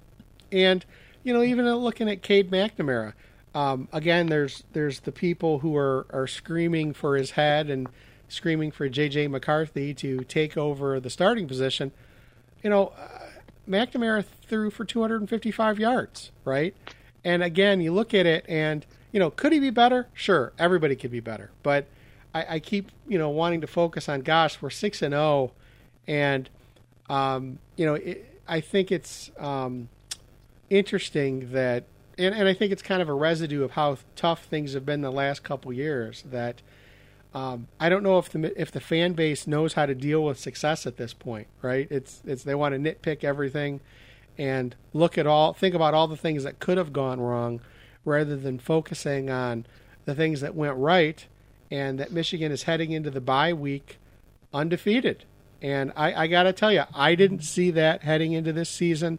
And, 0.50 0.84
you 1.22 1.32
know, 1.32 1.44
even 1.44 1.72
looking 1.72 2.08
at 2.08 2.20
Cade 2.20 2.50
McNamara, 2.50 3.12
um, 3.54 3.86
again, 3.92 4.26
there's 4.26 4.64
there's 4.72 5.00
the 5.00 5.12
people 5.12 5.60
who 5.60 5.76
are, 5.76 6.06
are 6.10 6.26
screaming 6.26 6.92
for 6.92 7.16
his 7.16 7.32
head 7.32 7.70
and 7.70 7.88
screaming 8.26 8.72
for 8.72 8.88
J.J. 8.88 9.28
McCarthy 9.28 9.94
to 9.94 10.24
take 10.24 10.56
over 10.56 10.98
the 10.98 11.10
starting 11.10 11.46
position. 11.46 11.92
You 12.60 12.70
know, 12.70 12.88
uh, 12.98 13.20
McNamara 13.68 14.24
threw 14.48 14.70
for 14.70 14.84
255 14.84 15.78
yards, 15.78 16.32
right? 16.44 16.74
And 17.24 17.42
again, 17.42 17.80
you 17.80 17.92
look 17.92 18.14
at 18.14 18.26
it 18.26 18.44
and, 18.48 18.84
you 19.12 19.20
know, 19.20 19.30
could 19.30 19.52
he 19.52 19.60
be 19.60 19.70
better? 19.70 20.08
Sure, 20.14 20.52
everybody 20.58 20.96
could 20.96 21.10
be 21.10 21.20
better. 21.20 21.50
But 21.62 21.86
I, 22.34 22.46
I 22.54 22.58
keep, 22.58 22.90
you 23.06 23.18
know, 23.18 23.30
wanting 23.30 23.60
to 23.62 23.66
focus 23.66 24.08
on, 24.08 24.20
gosh, 24.20 24.60
we're 24.60 24.70
6 24.70 25.02
and 25.02 25.12
0. 25.12 25.52
And, 26.06 26.48
um, 27.08 27.58
you 27.76 27.86
know, 27.86 27.94
it, 27.94 28.40
I 28.46 28.60
think 28.60 28.92
it's 28.92 29.30
um, 29.38 29.88
interesting 30.70 31.52
that, 31.52 31.84
and, 32.16 32.34
and 32.34 32.48
I 32.48 32.54
think 32.54 32.72
it's 32.72 32.82
kind 32.82 33.02
of 33.02 33.08
a 33.08 33.14
residue 33.14 33.62
of 33.64 33.72
how 33.72 33.98
tough 34.16 34.44
things 34.44 34.74
have 34.74 34.86
been 34.86 35.02
the 35.02 35.12
last 35.12 35.42
couple 35.42 35.72
years 35.72 36.24
that. 36.30 36.62
Um, 37.34 37.68
I 37.78 37.90
don't 37.90 38.02
know 38.02 38.18
if 38.18 38.30
the 38.30 38.58
if 38.58 38.72
the 38.72 38.80
fan 38.80 39.12
base 39.12 39.46
knows 39.46 39.74
how 39.74 39.84
to 39.84 39.94
deal 39.94 40.24
with 40.24 40.40
success 40.40 40.86
at 40.86 40.96
this 40.96 41.12
point, 41.12 41.46
right? 41.60 41.86
It's 41.90 42.22
it's 42.24 42.42
they 42.42 42.54
want 42.54 42.74
to 42.74 42.78
nitpick 42.78 43.22
everything 43.22 43.80
and 44.38 44.74
look 44.92 45.18
at 45.18 45.26
all, 45.26 45.52
think 45.52 45.74
about 45.74 45.94
all 45.94 46.06
the 46.06 46.16
things 46.16 46.44
that 46.44 46.60
could 46.60 46.78
have 46.78 46.92
gone 46.92 47.20
wrong 47.20 47.60
rather 48.04 48.36
than 48.36 48.58
focusing 48.58 49.28
on 49.28 49.66
the 50.04 50.14
things 50.14 50.40
that 50.40 50.54
went 50.54 50.76
right 50.76 51.26
and 51.70 51.98
that 51.98 52.12
Michigan 52.12 52.52
is 52.52 52.62
heading 52.62 52.92
into 52.92 53.10
the 53.10 53.20
bye 53.20 53.52
week 53.52 53.98
undefeated. 54.54 55.24
And 55.60 55.92
I, 55.96 56.22
I 56.22 56.26
got 56.28 56.44
to 56.44 56.52
tell 56.52 56.72
you, 56.72 56.84
I 56.94 57.14
didn't 57.14 57.42
see 57.42 57.70
that 57.72 58.02
heading 58.02 58.32
into 58.32 58.52
this 58.52 58.70
season. 58.70 59.18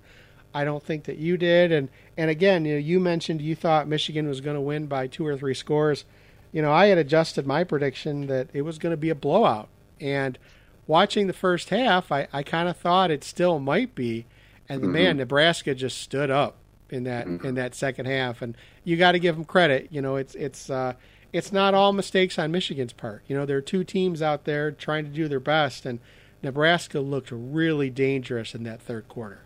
I 0.53 0.63
don't 0.63 0.83
think 0.83 1.03
that 1.03 1.17
you 1.17 1.37
did. 1.37 1.71
And 1.71 1.89
and 2.17 2.29
again, 2.29 2.65
you 2.65 2.73
know, 2.73 2.79
you 2.79 2.99
mentioned 2.99 3.41
you 3.41 3.55
thought 3.55 3.87
Michigan 3.87 4.27
was 4.27 4.41
going 4.41 4.55
to 4.55 4.61
win 4.61 4.87
by 4.87 5.07
two 5.07 5.25
or 5.25 5.37
three 5.37 5.53
scores. 5.53 6.05
You 6.51 6.61
know, 6.61 6.71
I 6.71 6.87
had 6.87 6.97
adjusted 6.97 7.45
my 7.45 7.63
prediction 7.63 8.27
that 8.27 8.47
it 8.53 8.63
was 8.63 8.79
going 8.79 8.91
to 8.91 8.97
be 8.97 9.11
a 9.11 9.15
blowout. 9.15 9.67
And 10.01 10.39
watching 10.87 11.27
the 11.27 11.33
first 11.33 11.69
half, 11.69 12.11
I, 12.11 12.27
I 12.33 12.41
kind 12.41 12.67
of 12.67 12.77
thought 12.77 13.11
it 13.11 13.23
still 13.23 13.59
might 13.59 13.93
be 13.93 14.25
and 14.69 14.81
mm-hmm. 14.81 14.91
man, 14.91 15.17
Nebraska 15.17 15.75
just 15.75 15.97
stood 15.97 16.29
up 16.29 16.57
in 16.89 17.03
that 17.03 17.27
mm-hmm. 17.27 17.45
in 17.45 17.55
that 17.55 17.75
second 17.75 18.05
half, 18.05 18.41
and 18.41 18.55
you 18.83 18.95
got 18.95 19.13
to 19.13 19.19
give 19.19 19.35
them 19.35 19.45
credit. 19.45 19.87
You 19.91 20.01
know, 20.01 20.15
it's 20.15 20.35
it's 20.35 20.69
uh, 20.69 20.93
it's 21.33 21.51
not 21.51 21.73
all 21.73 21.91
mistakes 21.91 22.39
on 22.39 22.51
Michigan's 22.51 22.93
part. 22.93 23.23
You 23.27 23.35
know, 23.35 23.45
there 23.45 23.57
are 23.57 23.61
two 23.61 23.83
teams 23.83 24.21
out 24.21 24.45
there 24.45 24.71
trying 24.71 25.05
to 25.05 25.11
do 25.11 25.27
their 25.27 25.39
best, 25.39 25.85
and 25.85 25.99
Nebraska 26.41 26.99
looked 26.99 27.31
really 27.31 27.89
dangerous 27.89 28.55
in 28.55 28.63
that 28.63 28.81
third 28.81 29.07
quarter. 29.07 29.41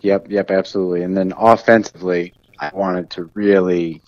Yep, 0.00 0.30
yep, 0.30 0.50
absolutely. 0.50 1.02
And 1.02 1.16
then 1.16 1.34
offensively, 1.36 2.32
I 2.58 2.70
wanted 2.72 3.10
to 3.10 3.30
really, 3.34 4.00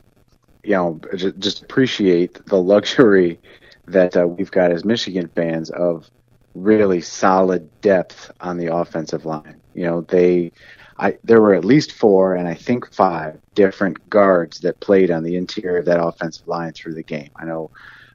you 0.63 0.73
know, 0.73 1.01
just 1.39 1.63
appreciate 1.63 2.45
the 2.47 2.57
luxury 2.57 3.39
that 3.87 4.17
uh, 4.17 4.27
we've 4.27 4.51
got 4.51 4.73
as 4.73 4.85
Michigan 4.85 5.29
fans 5.35 5.71
of 5.71 6.11
really 6.55 7.01
solid 7.01 7.69
depth 7.81 8.31
on 8.41 8.57
the 8.57 8.75
offensive 8.75 9.27
line. 9.27 9.62
You 9.75 9.85
know, 9.85 10.01
they, 10.03 10.53
I 10.99 11.19
there 11.25 11.41
were 11.41 11.55
at 11.55 11.65
least 11.65 11.93
four, 11.93 12.35
and 12.35 12.47
I 12.47 12.55
think 12.55 12.93
five 12.93 13.39
different 13.55 14.09
guards 14.11 14.61
that 14.61 14.81
played 14.81 15.11
on 15.11 15.23
the 15.23 15.37
interior 15.37 15.79
of 15.79 15.87
that 15.87 16.03
offensive 16.03 16.47
line 16.49 16.73
through 16.73 16.95
the 16.95 17.03
game. 17.03 17.31
I 17.37 17.45
know 17.45 17.71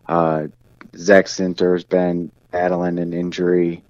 uh, 0.07 0.47
Zak 0.95 1.25
Zinter's 1.25 1.83
been 1.83 2.31
battling 2.51 2.99
an 2.99 3.13
injury. 3.13 3.83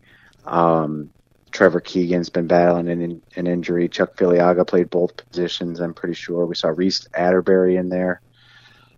Um, 0.46 1.10
Trevor 1.52 1.82
Keegan's 1.82 2.30
been 2.30 2.48
battling 2.48 2.90
an, 2.90 3.22
an 3.36 3.48
injury. 3.48 3.88
Chuck 3.88 4.16
Filiaga 4.16 4.68
played 4.68 4.90
both 4.90 5.18
positions. 5.18 5.80
I'm 5.80 5.94
pretty 5.94 6.16
sure 6.16 6.46
we 6.46 6.56
saw 6.56 6.70
Reece 6.70 7.08
Atteberry 7.14 7.80
in 7.80 7.90
there, 7.90 8.22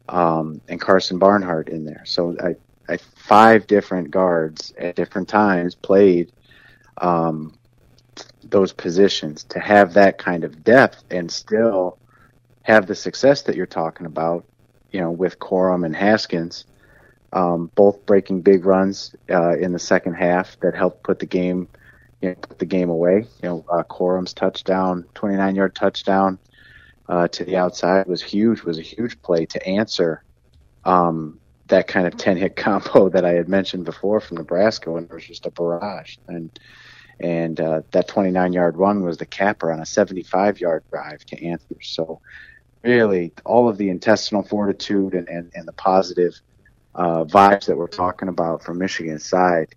um, 0.07 0.61
and 0.67 0.81
Karsen 0.81 1.19
Barnhart 1.19 1.69
in 1.69 1.85
there. 1.85 2.03
So 2.05 2.35
I, 2.43 2.55
I 2.91 2.97
five 2.97 3.67
different 3.67 4.11
guards 4.11 4.73
at 4.77 4.95
different 4.95 5.29
times 5.29 5.75
played 5.75 6.31
um, 6.97 7.53
those 8.43 8.74
positions 8.74 9.43
to 9.46 9.60
have 9.60 9.93
that 9.93 10.17
kind 10.17 10.43
of 10.43 10.63
depth 10.63 11.03
and 11.12 11.31
still 11.31 11.98
have 12.63 12.88
the 12.88 12.96
success 12.96 13.41
that 13.43 13.55
you're 13.55 13.65
talking 13.65 14.05
about, 14.05 14.46
you 14.91 15.01
know, 15.01 15.12
with 15.12 15.39
Corum 15.39 15.86
and 15.86 15.96
Haskins, 15.96 16.65
um, 17.34 17.72
both 17.75 18.05
breaking 18.05 18.41
big 18.41 18.65
runs 18.65 19.15
uh, 19.29 19.58
in 19.58 19.74
the 19.74 19.79
second 19.79 20.13
half 20.13 20.60
that 20.62 20.75
helped 20.75 21.03
put 21.03 21.19
the 21.19 21.25
game, 21.25 21.67
you 22.22 22.29
know, 22.29 22.36
put 22.36 22.60
the 22.60 22.65
game 22.65 22.89
away. 22.89 23.25
You 23.43 23.50
know, 23.50 23.65
uh, 23.69 23.84
Corum's 23.84 24.34
touchdown, 24.34 25.05
29 25.13 25.55
yard 25.55 25.75
touchdown 25.75 26.39
uh, 27.08 27.27
to 27.29 27.43
the 27.43 27.58
outside 27.58 28.08
was 28.08 28.22
huge. 28.22 28.63
Was 28.63 28.77
a 28.77 28.84
huge 28.84 29.22
play 29.22 29.46
to 29.48 29.67
answer 29.67 30.24
um, 30.86 31.39
that 31.67 31.88
kind 31.88 32.08
of 32.08 32.17
10 32.17 32.38
hit 32.38 32.55
combo 32.55 33.10
that 33.10 33.25
I 33.25 33.34
had 33.34 33.50
mentioned 33.50 33.86
before 33.86 34.19
from 34.19 34.38
Nebraska 34.38 34.91
when 34.91 35.03
it 35.03 35.12
was 35.12 35.25
just 35.25 35.46
a 35.46 35.51
barrage 35.51 36.17
and 36.27 36.58
and 37.19 37.59
uh, 37.59 37.81
that 37.91 38.07
29 38.07 38.53
yard 38.53 38.77
run 38.77 39.03
was 39.03 39.17
the 39.17 39.25
capper 39.25 39.71
on 39.71 39.79
a 39.79 39.85
75 39.85 40.59
yard 40.59 40.83
drive 40.89 41.25
to 41.25 41.45
Anthers. 41.45 41.88
So, 41.88 42.21
really, 42.83 43.33
all 43.45 43.67
of 43.67 43.77
the 43.77 43.89
intestinal 43.89 44.43
fortitude 44.43 45.13
and, 45.13 45.27
and, 45.27 45.51
and 45.53 45.67
the 45.67 45.73
positive 45.73 46.39
uh, 46.95 47.25
vibes 47.25 47.65
that 47.65 47.77
we're 47.77 47.88
talking 47.88 48.29
about 48.29 48.63
from 48.63 48.77
Michigan's 48.77 49.25
side, 49.25 49.75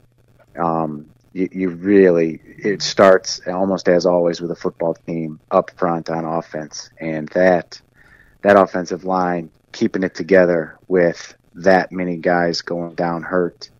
um, 0.56 1.06
you, 1.32 1.48
you, 1.50 1.68
really, 1.70 2.40
it 2.44 2.82
starts 2.82 3.40
almost 3.46 3.88
as 3.88 4.06
always 4.06 4.40
with 4.40 4.50
a 4.50 4.56
football 4.56 4.94
team 4.94 5.40
up 5.50 5.70
front 5.76 6.10
on 6.10 6.24
offense. 6.24 6.90
And 7.00 7.28
that, 7.30 7.80
that 8.42 8.56
offensive 8.56 9.04
line 9.04 9.50
keeping 9.72 10.02
it 10.02 10.14
together 10.14 10.78
with 10.88 11.34
that 11.54 11.90
many 11.90 12.18
guys 12.18 12.60
going 12.62 12.94
down 12.94 13.22
hurt 13.22 13.70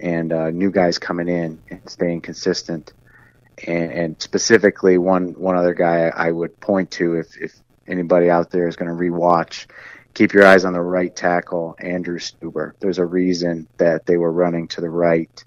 and 0.00 0.32
uh, 0.32 0.50
new 0.50 0.70
guys 0.70 0.98
coming 0.98 1.28
in 1.28 1.60
and 1.70 1.88
staying 1.88 2.20
consistent 2.20 2.92
and, 3.66 3.92
and 3.92 4.22
specifically 4.22 4.98
one 4.98 5.34
one 5.34 5.56
other 5.56 5.74
guy 5.74 6.12
I 6.14 6.30
would 6.30 6.58
point 6.60 6.90
to 6.92 7.14
if 7.14 7.36
if 7.36 7.52
anybody 7.86 8.30
out 8.30 8.50
there 8.50 8.68
is 8.68 8.76
going 8.76 8.90
to 8.90 8.94
rewatch, 8.94 9.66
keep 10.14 10.32
your 10.32 10.46
eyes 10.46 10.64
on 10.64 10.72
the 10.72 10.80
right 10.80 11.14
tackle, 11.14 11.76
Andrew 11.78 12.18
Stueber. 12.18 12.72
There's 12.80 12.98
a 12.98 13.06
reason 13.06 13.66
that 13.78 14.06
they 14.06 14.16
were 14.16 14.32
running 14.32 14.68
to 14.68 14.80
the 14.80 14.90
right 14.90 15.44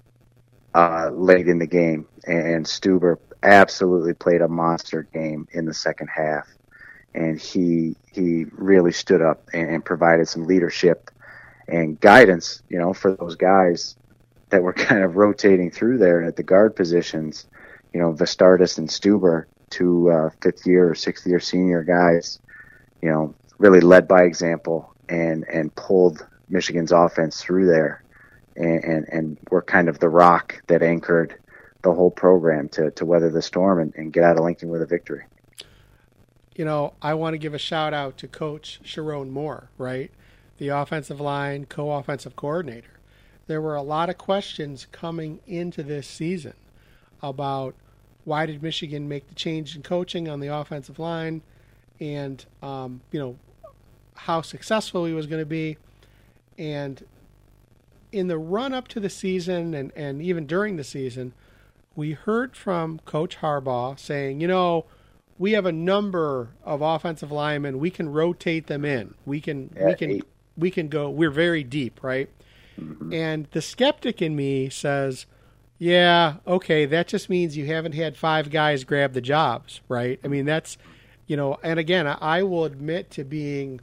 uh, 0.74 1.10
late 1.12 1.48
in 1.48 1.58
the 1.58 1.66
game, 1.66 2.06
and 2.26 2.66
Stueber 2.66 3.18
absolutely 3.42 4.14
played 4.14 4.40
a 4.40 4.48
monster 4.48 5.02
game 5.12 5.48
in 5.52 5.66
the 5.66 5.74
second 5.74 6.08
half, 6.08 6.48
and 7.14 7.40
he 7.40 7.96
he 8.12 8.46
really 8.52 8.92
stood 8.92 9.22
up 9.22 9.48
and, 9.52 9.68
and 9.68 9.84
provided 9.84 10.28
some 10.28 10.44
leadership 10.44 11.10
and 11.68 12.00
guidance, 12.00 12.62
you 12.68 12.78
know, 12.78 12.92
for 12.92 13.12
those 13.16 13.36
guys 13.36 13.96
that 14.50 14.62
were 14.62 14.72
kind 14.72 15.02
of 15.02 15.16
rotating 15.16 15.70
through 15.70 15.98
there 15.98 16.22
at 16.22 16.36
the 16.36 16.42
guard 16.42 16.76
positions 16.76 17.46
you 17.92 18.00
know, 18.00 18.12
Vastardis 18.12 18.78
and 18.78 18.88
Stueber, 18.88 19.44
two 19.70 20.10
uh, 20.10 20.30
fifth 20.42 20.66
year 20.66 20.90
or 20.90 20.94
sixth 20.94 21.26
year 21.26 21.40
senior 21.40 21.82
guys, 21.82 22.38
you 23.00 23.10
know, 23.10 23.34
really 23.58 23.80
led 23.80 24.08
by 24.08 24.22
example 24.22 24.94
and 25.08 25.44
and 25.44 25.74
pulled 25.74 26.26
Michigan's 26.48 26.92
offense 26.92 27.42
through 27.42 27.66
there, 27.66 28.02
and 28.56 28.84
and, 28.84 29.08
and 29.08 29.38
were 29.50 29.62
kind 29.62 29.88
of 29.88 29.98
the 29.98 30.08
rock 30.08 30.62
that 30.66 30.82
anchored 30.82 31.36
the 31.82 31.92
whole 31.92 32.10
program 32.10 32.68
to 32.70 32.90
to 32.92 33.04
weather 33.04 33.30
the 33.30 33.42
storm 33.42 33.80
and, 33.80 33.94
and 33.96 34.12
get 34.12 34.24
out 34.24 34.38
of 34.38 34.44
Lincoln 34.44 34.68
with 34.68 34.82
a 34.82 34.86
victory. 34.86 35.24
You 36.54 36.66
know, 36.66 36.92
I 37.00 37.14
want 37.14 37.34
to 37.34 37.38
give 37.38 37.54
a 37.54 37.58
shout 37.58 37.94
out 37.94 38.18
to 38.18 38.28
Coach 38.28 38.80
Sherrone 38.84 39.30
Moore, 39.30 39.70
right? 39.78 40.10
The 40.58 40.68
offensive 40.68 41.18
line 41.18 41.64
co-offensive 41.64 42.36
coordinator. 42.36 42.90
There 43.46 43.60
were 43.60 43.74
a 43.74 43.82
lot 43.82 44.10
of 44.10 44.18
questions 44.18 44.86
coming 44.92 45.40
into 45.46 45.82
this 45.82 46.06
season 46.06 46.52
about 47.22 47.74
why 48.24 48.46
did 48.46 48.62
Michigan 48.62 49.08
make 49.08 49.28
the 49.28 49.34
change 49.34 49.74
in 49.76 49.82
coaching 49.82 50.28
on 50.28 50.40
the 50.40 50.48
offensive 50.48 50.98
line, 50.98 51.42
and 52.00 52.44
um, 52.62 53.00
you 53.10 53.18
know 53.18 53.36
how 54.14 54.42
successful 54.42 55.04
he 55.04 55.12
was 55.12 55.26
going 55.26 55.40
to 55.40 55.46
be, 55.46 55.76
and 56.58 57.04
in 58.12 58.28
the 58.28 58.38
run 58.38 58.72
up 58.74 58.86
to 58.88 59.00
the 59.00 59.10
season 59.10 59.74
and, 59.74 59.90
and 59.96 60.22
even 60.22 60.46
during 60.46 60.76
the 60.76 60.84
season, 60.84 61.32
we 61.96 62.12
heard 62.12 62.54
from 62.54 63.00
Coach 63.00 63.38
Harbaugh 63.38 63.98
saying, 63.98 64.40
you 64.40 64.46
know, 64.46 64.84
we 65.38 65.52
have 65.52 65.66
a 65.66 65.72
number 65.72 66.50
of 66.62 66.82
offensive 66.82 67.32
linemen. 67.32 67.78
We 67.78 67.90
can 67.90 68.10
rotate 68.10 68.66
them 68.66 68.84
in. 68.84 69.14
We 69.24 69.40
can 69.40 69.72
yeah, 69.74 69.86
we 69.86 69.94
can 69.94 70.10
eight. 70.10 70.24
we 70.56 70.70
can 70.70 70.88
go. 70.88 71.10
We're 71.10 71.30
very 71.30 71.64
deep, 71.64 72.02
right? 72.02 72.28
Mm-hmm. 72.78 73.12
And 73.12 73.48
the 73.50 73.62
skeptic 73.62 74.22
in 74.22 74.36
me 74.36 74.68
says, 74.68 75.26
yeah, 75.82 76.34
okay, 76.46 76.86
that 76.86 77.08
just 77.08 77.28
means 77.28 77.56
you 77.56 77.66
haven't 77.66 77.96
had 77.96 78.16
five 78.16 78.50
guys 78.50 78.84
grab 78.84 79.14
the 79.14 79.20
jobs, 79.20 79.80
right? 79.88 80.20
I 80.22 80.28
mean, 80.28 80.44
that's, 80.44 80.78
you 81.26 81.36
know, 81.36 81.58
and 81.60 81.80
again, 81.80 82.06
I 82.06 82.44
will 82.44 82.64
admit 82.64 83.10
to 83.10 83.24
being 83.24 83.80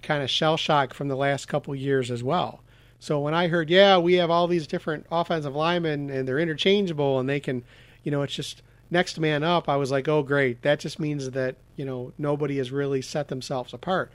kind 0.00 0.22
of 0.22 0.30
shell 0.30 0.56
shocked 0.56 0.94
from 0.94 1.08
the 1.08 1.16
last 1.16 1.48
couple 1.48 1.74
years 1.74 2.08
as 2.08 2.22
well. 2.22 2.60
So 3.00 3.18
when 3.18 3.34
I 3.34 3.48
heard, 3.48 3.68
yeah, 3.68 3.98
we 3.98 4.14
have 4.14 4.30
all 4.30 4.46
these 4.46 4.68
different 4.68 5.06
offensive 5.10 5.56
linemen 5.56 6.08
and 6.08 6.28
they're 6.28 6.38
interchangeable 6.38 7.18
and 7.18 7.28
they 7.28 7.40
can, 7.40 7.64
you 8.04 8.12
know, 8.12 8.22
it's 8.22 8.36
just 8.36 8.62
next 8.88 9.18
man 9.18 9.42
up, 9.42 9.68
I 9.68 9.74
was 9.74 9.90
like, 9.90 10.06
oh, 10.06 10.22
great. 10.22 10.62
That 10.62 10.78
just 10.78 11.00
means 11.00 11.32
that, 11.32 11.56
you 11.74 11.84
know, 11.84 12.12
nobody 12.16 12.58
has 12.58 12.70
really 12.70 13.02
set 13.02 13.26
themselves 13.26 13.74
apart. 13.74 14.12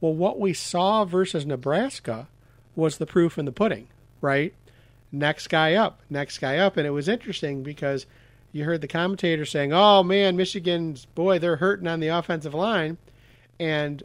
Well, 0.00 0.14
what 0.14 0.40
we 0.40 0.54
saw 0.54 1.04
versus 1.04 1.44
Nebraska 1.44 2.28
was 2.74 2.96
the 2.96 3.04
proof 3.04 3.36
in 3.36 3.44
the 3.44 3.52
pudding, 3.52 3.88
right? 4.22 4.54
Next 5.12 5.48
guy 5.48 5.74
up, 5.74 6.00
next 6.08 6.38
guy 6.38 6.58
up. 6.58 6.76
And 6.76 6.86
it 6.86 6.90
was 6.90 7.08
interesting 7.08 7.62
because 7.62 8.06
you 8.52 8.64
heard 8.64 8.80
the 8.80 8.88
commentator 8.88 9.44
saying, 9.44 9.72
oh, 9.72 10.02
man, 10.02 10.36
Michigan's, 10.36 11.06
boy, 11.06 11.38
they're 11.38 11.56
hurting 11.56 11.88
on 11.88 12.00
the 12.00 12.08
offensive 12.08 12.54
line. 12.54 12.98
And 13.58 14.02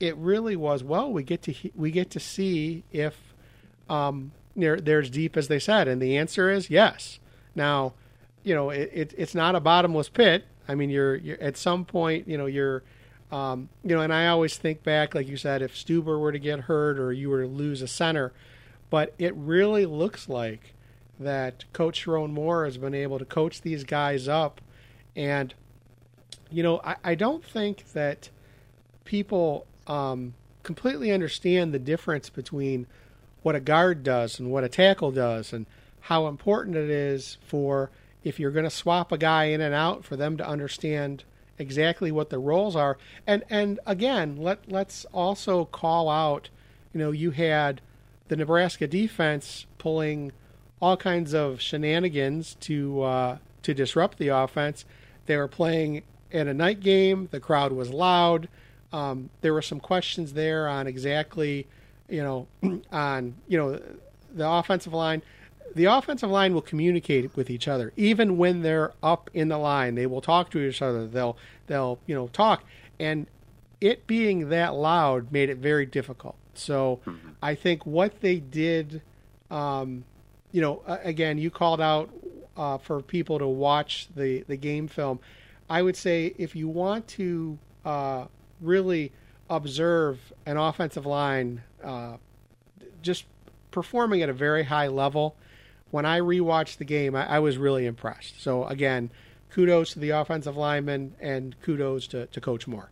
it 0.00 0.16
really 0.16 0.56
was, 0.56 0.82
well, 0.82 1.12
we 1.12 1.22
get 1.22 1.42
to, 1.42 1.54
we 1.74 1.90
get 1.90 2.10
to 2.10 2.20
see 2.20 2.84
if 2.92 3.34
um, 3.88 4.32
they're, 4.56 4.80
they're 4.80 5.00
as 5.00 5.10
deep 5.10 5.36
as 5.36 5.48
they 5.48 5.58
said. 5.58 5.88
And 5.88 6.02
the 6.02 6.16
answer 6.16 6.50
is 6.50 6.70
yes. 6.70 7.18
Now, 7.54 7.94
you 8.42 8.54
know, 8.54 8.70
it, 8.70 8.90
it, 8.92 9.14
it's 9.16 9.34
not 9.34 9.54
a 9.54 9.60
bottomless 9.60 10.08
pit. 10.08 10.44
I 10.68 10.74
mean, 10.74 10.90
you're, 10.90 11.16
you're 11.16 11.40
at 11.40 11.56
some 11.56 11.84
point, 11.84 12.26
you 12.28 12.36
know, 12.36 12.46
you're, 12.46 12.82
um, 13.30 13.68
you 13.82 13.94
know, 13.94 14.02
and 14.02 14.12
I 14.12 14.26
always 14.28 14.56
think 14.56 14.82
back, 14.82 15.14
like 15.14 15.26
you 15.26 15.36
said, 15.36 15.62
if 15.62 15.74
Stueber 15.74 16.20
were 16.20 16.32
to 16.32 16.38
get 16.38 16.60
hurt 16.60 16.98
or 16.98 17.12
you 17.12 17.30
were 17.30 17.42
to 17.42 17.48
lose 17.48 17.80
a 17.82 17.88
center, 17.88 18.32
but 18.92 19.14
it 19.16 19.34
really 19.34 19.86
looks 19.86 20.28
like 20.28 20.74
that 21.18 21.64
Coach 21.72 22.04
Sherrone 22.04 22.30
Moore 22.30 22.66
has 22.66 22.76
been 22.76 22.94
able 22.94 23.18
to 23.18 23.24
coach 23.24 23.62
these 23.62 23.84
guys 23.84 24.28
up, 24.28 24.60
and 25.16 25.54
you 26.50 26.62
know, 26.62 26.78
I, 26.84 26.96
I 27.02 27.14
don't 27.14 27.42
think 27.42 27.94
that 27.94 28.28
people 29.06 29.66
um, 29.86 30.34
completely 30.62 31.10
understand 31.10 31.72
the 31.72 31.78
difference 31.78 32.28
between 32.28 32.86
what 33.42 33.54
a 33.54 33.60
guard 33.60 34.02
does 34.02 34.38
and 34.38 34.50
what 34.50 34.62
a 34.62 34.68
tackle 34.68 35.10
does, 35.10 35.54
and 35.54 35.64
how 36.00 36.26
important 36.26 36.76
it 36.76 36.90
is 36.90 37.38
for 37.46 37.90
if 38.24 38.38
you're 38.38 38.50
going 38.50 38.64
to 38.64 38.70
swap 38.70 39.10
a 39.10 39.16
guy 39.16 39.44
in 39.44 39.62
and 39.62 39.74
out 39.74 40.04
for 40.04 40.16
them 40.16 40.36
to 40.36 40.46
understand 40.46 41.24
exactly 41.58 42.12
what 42.12 42.28
the 42.28 42.38
roles 42.38 42.76
are. 42.76 42.98
And 43.26 43.42
and 43.48 43.80
again, 43.86 44.36
let 44.36 44.70
let's 44.70 45.06
also 45.14 45.64
call 45.64 46.10
out, 46.10 46.50
you 46.92 47.00
know, 47.00 47.10
you 47.10 47.30
had 47.30 47.80
the 48.32 48.36
Nebraska 48.36 48.86
defense 48.86 49.66
pulling 49.76 50.32
all 50.80 50.96
kinds 50.96 51.34
of 51.34 51.60
shenanigans 51.60 52.54
to 52.60 53.02
uh, 53.02 53.36
to 53.62 53.74
disrupt 53.74 54.16
the 54.16 54.28
offense. 54.28 54.86
They 55.26 55.36
were 55.36 55.48
playing 55.48 56.02
in 56.30 56.48
a 56.48 56.54
night 56.54 56.80
game. 56.80 57.28
The 57.30 57.40
crowd 57.40 57.72
was 57.72 57.90
loud. 57.90 58.48
Um, 58.90 59.28
there 59.42 59.52
were 59.52 59.60
some 59.60 59.80
questions 59.80 60.32
there 60.32 60.66
on 60.66 60.86
exactly, 60.86 61.66
you 62.08 62.22
know, 62.22 62.46
on 62.90 63.34
you 63.48 63.58
know 63.58 63.78
the 64.34 64.48
offensive 64.48 64.94
line 64.94 65.20
the 65.74 65.84
offensive 65.84 66.30
line 66.30 66.54
will 66.54 66.62
communicate 66.62 67.36
with 67.36 67.50
each 67.50 67.68
other 67.68 67.92
even 67.96 68.38
when 68.38 68.62
they're 68.62 68.92
up 69.02 69.28
in 69.34 69.48
the 69.48 69.58
line 69.58 69.94
they 69.94 70.06
will 70.06 70.22
talk 70.22 70.50
to 70.50 70.58
each 70.58 70.80
other 70.80 71.06
they'll 71.06 71.36
they'll 71.66 71.98
you 72.06 72.14
know 72.14 72.28
talk 72.28 72.64
and 72.98 73.26
it 73.80 74.06
being 74.06 74.48
that 74.48 74.74
loud 74.74 75.30
made 75.32 75.50
it 75.50 75.58
very 75.58 75.84
difficult 75.84 76.36
so 76.54 77.00
mm-hmm. 77.06 77.31
I 77.42 77.54
think 77.54 77.84
what 77.84 78.20
they 78.20 78.38
did 78.38 79.02
um, 79.50 80.04
you 80.52 80.60
know 80.60 80.82
again 81.02 81.38
you 81.38 81.50
called 81.50 81.80
out 81.80 82.10
uh, 82.56 82.78
for 82.78 83.00
people 83.02 83.38
to 83.38 83.46
watch 83.46 84.08
the 84.14 84.42
the 84.48 84.56
game 84.56 84.88
film 84.88 85.18
i 85.68 85.82
would 85.82 85.96
say 85.96 86.34
if 86.38 86.54
you 86.56 86.68
want 86.68 87.06
to 87.08 87.58
uh, 87.84 88.24
really 88.60 89.12
observe 89.50 90.32
an 90.46 90.56
offensive 90.56 91.04
line 91.04 91.62
uh, 91.82 92.16
just 93.02 93.24
performing 93.70 94.22
at 94.22 94.28
a 94.28 94.32
very 94.32 94.62
high 94.62 94.86
level 94.86 95.36
when 95.92 96.06
I 96.06 96.20
rewatched 96.20 96.78
the 96.78 96.84
game, 96.84 97.14
I, 97.14 97.26
I, 97.26 97.38
was 97.38 97.58
really 97.58 97.86
impressed. 97.86 98.42
So 98.42 98.64
again, 98.64 99.10
kudos 99.50 99.92
to 99.92 99.98
the 99.98 100.10
offensive 100.10 100.56
lineman 100.56 101.14
and 101.20 101.54
kudos 101.60 102.06
to, 102.08 102.26
to 102.26 102.40
Coach 102.40 102.66
Moore. 102.66 102.90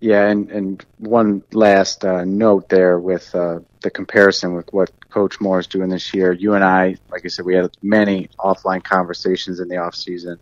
Yeah, 0.00 0.26
and, 0.28 0.50
and 0.50 0.84
one 0.98 1.42
last 1.52 2.04
uh, 2.04 2.24
note 2.24 2.68
there 2.68 2.98
with 2.98 3.34
uh, 3.34 3.60
the 3.80 3.90
comparison 3.90 4.54
with 4.54 4.70
what 4.72 4.90
Coach 5.08 5.40
Moore 5.40 5.60
is 5.60 5.66
doing 5.66 5.88
this 5.88 6.12
year. 6.12 6.32
You 6.32 6.54
and 6.54 6.64
I, 6.64 6.96
like 7.10 7.24
I 7.24 7.28
said, 7.28 7.44
we 7.44 7.54
had 7.54 7.70
many 7.82 8.28
offline 8.38 8.84
conversations 8.84 9.60
in 9.60 9.68
the 9.68 9.78
off 9.78 9.94
season 9.94 10.38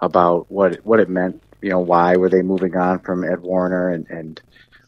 about 0.00 0.50
what 0.50 0.84
what 0.84 1.00
it 1.00 1.08
meant. 1.08 1.42
You 1.62 1.70
know, 1.70 1.80
why 1.80 2.16
were 2.16 2.28
they 2.28 2.42
moving 2.42 2.76
on 2.76 3.00
from 3.00 3.24
Ed 3.24 3.42
Warinner, 3.42 3.90
and, 3.90 4.08
and 4.10 4.40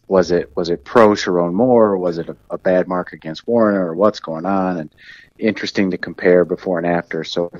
was 0.06 0.30
it 0.30 0.54
was 0.56 0.68
it 0.70 0.84
pro 0.84 1.10
Sherrone 1.10 1.54
Moore, 1.54 1.86
or 1.92 1.98
was 1.98 2.18
it 2.18 2.28
a, 2.28 2.36
a 2.50 2.58
bad 2.58 2.86
mark 2.88 3.12
against 3.12 3.48
Warinner, 3.48 3.88
or 3.88 3.94
what's 3.94 4.20
going 4.20 4.46
on? 4.46 4.78
And 4.78 4.94
interesting 5.38 5.90
to 5.90 5.98
compare 5.98 6.44
before 6.44 6.78
and 6.78 6.86
after. 6.86 7.24
So 7.24 7.50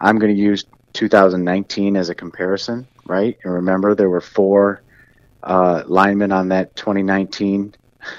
I'm 0.00 0.18
going 0.18 0.34
to 0.34 0.40
use 0.40 0.64
2019 0.94 1.96
as 1.96 2.08
a 2.08 2.14
comparison, 2.14 2.86
right? 3.06 3.36
And 3.44 3.52
remember, 3.52 3.94
there 3.94 4.08
were 4.08 4.20
four 4.20 4.82
uh, 5.42 5.82
linemen 5.86 6.32
on 6.32 6.48
that 6.48 6.76
2019 6.76 7.74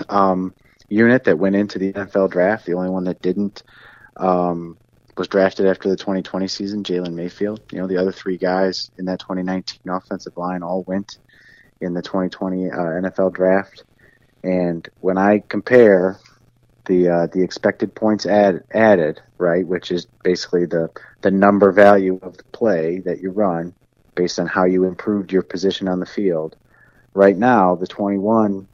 um, 0.10 0.54
unit 0.90 1.24
that 1.26 1.40
went 1.40 1.56
into 1.56 1.80
the 1.80 1.94
NFL 1.94 2.32
draft. 2.32 2.66
The 2.66 2.74
only 2.74 2.90
one 2.90 3.06
that 3.06 3.22
didn't 3.22 3.64
um, 4.16 4.78
was 5.18 5.28
drafted 5.28 5.66
after 5.66 5.90
the 5.90 5.98
2020 5.98 6.48
season, 6.48 6.84
Jalen 6.84 7.14
Mayfield. 7.14 7.62
You 7.72 7.80
know, 7.80 7.88
the 7.88 7.98
other 7.98 8.12
three 8.12 8.38
guys 8.38 8.92
in 8.98 9.06
that 9.06 9.20
2019 9.20 9.82
offensive 9.90 10.38
line 10.38 10.64
all 10.64 10.84
went 10.84 11.18
in 11.82 11.94
the 11.94 12.02
2020 12.02 12.70
uh, 12.70 12.76
NFL 12.76 13.34
draft. 13.34 13.84
And 14.44 14.88
when 15.00 15.18
I 15.18 15.44
compare 15.48 16.20
the 16.86 17.10
uh, 17.10 17.28
the 17.28 17.44
expected 17.44 17.94
points 17.94 18.26
add, 18.26 18.64
added, 18.72 19.22
right, 19.38 19.66
which 19.66 19.92
is 19.92 20.08
basically 20.24 20.66
the 20.66 20.90
the 21.22 21.32
number 21.32 21.72
value 21.72 22.20
of 22.22 22.38
the 22.38 22.44
play 22.46 23.00
that 23.00 23.20
you 23.20 23.32
run 23.32 23.74
based 24.16 24.40
on 24.40 24.48
how 24.48 24.66
you 24.66 24.86
improved 24.86 25.32
your 25.32 25.44
position 25.44 25.88
on 25.88 26.00
the 26.00 26.06
field. 26.06 26.56
Right 27.18 27.36
now, 27.36 27.74
the 27.74 27.88
21 27.88 28.68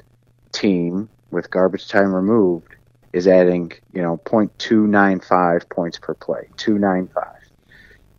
team 0.51 1.08
with 1.32 1.49
garbage 1.49 1.88
time 1.88 2.13
removed 2.13 2.75
is 3.13 3.25
adding, 3.25 3.71
you 3.93 4.01
know, 4.01 4.17
0.295 4.25 5.69
points 5.69 5.97
per 5.97 6.13
play, 6.13 6.49
295. 6.58 7.25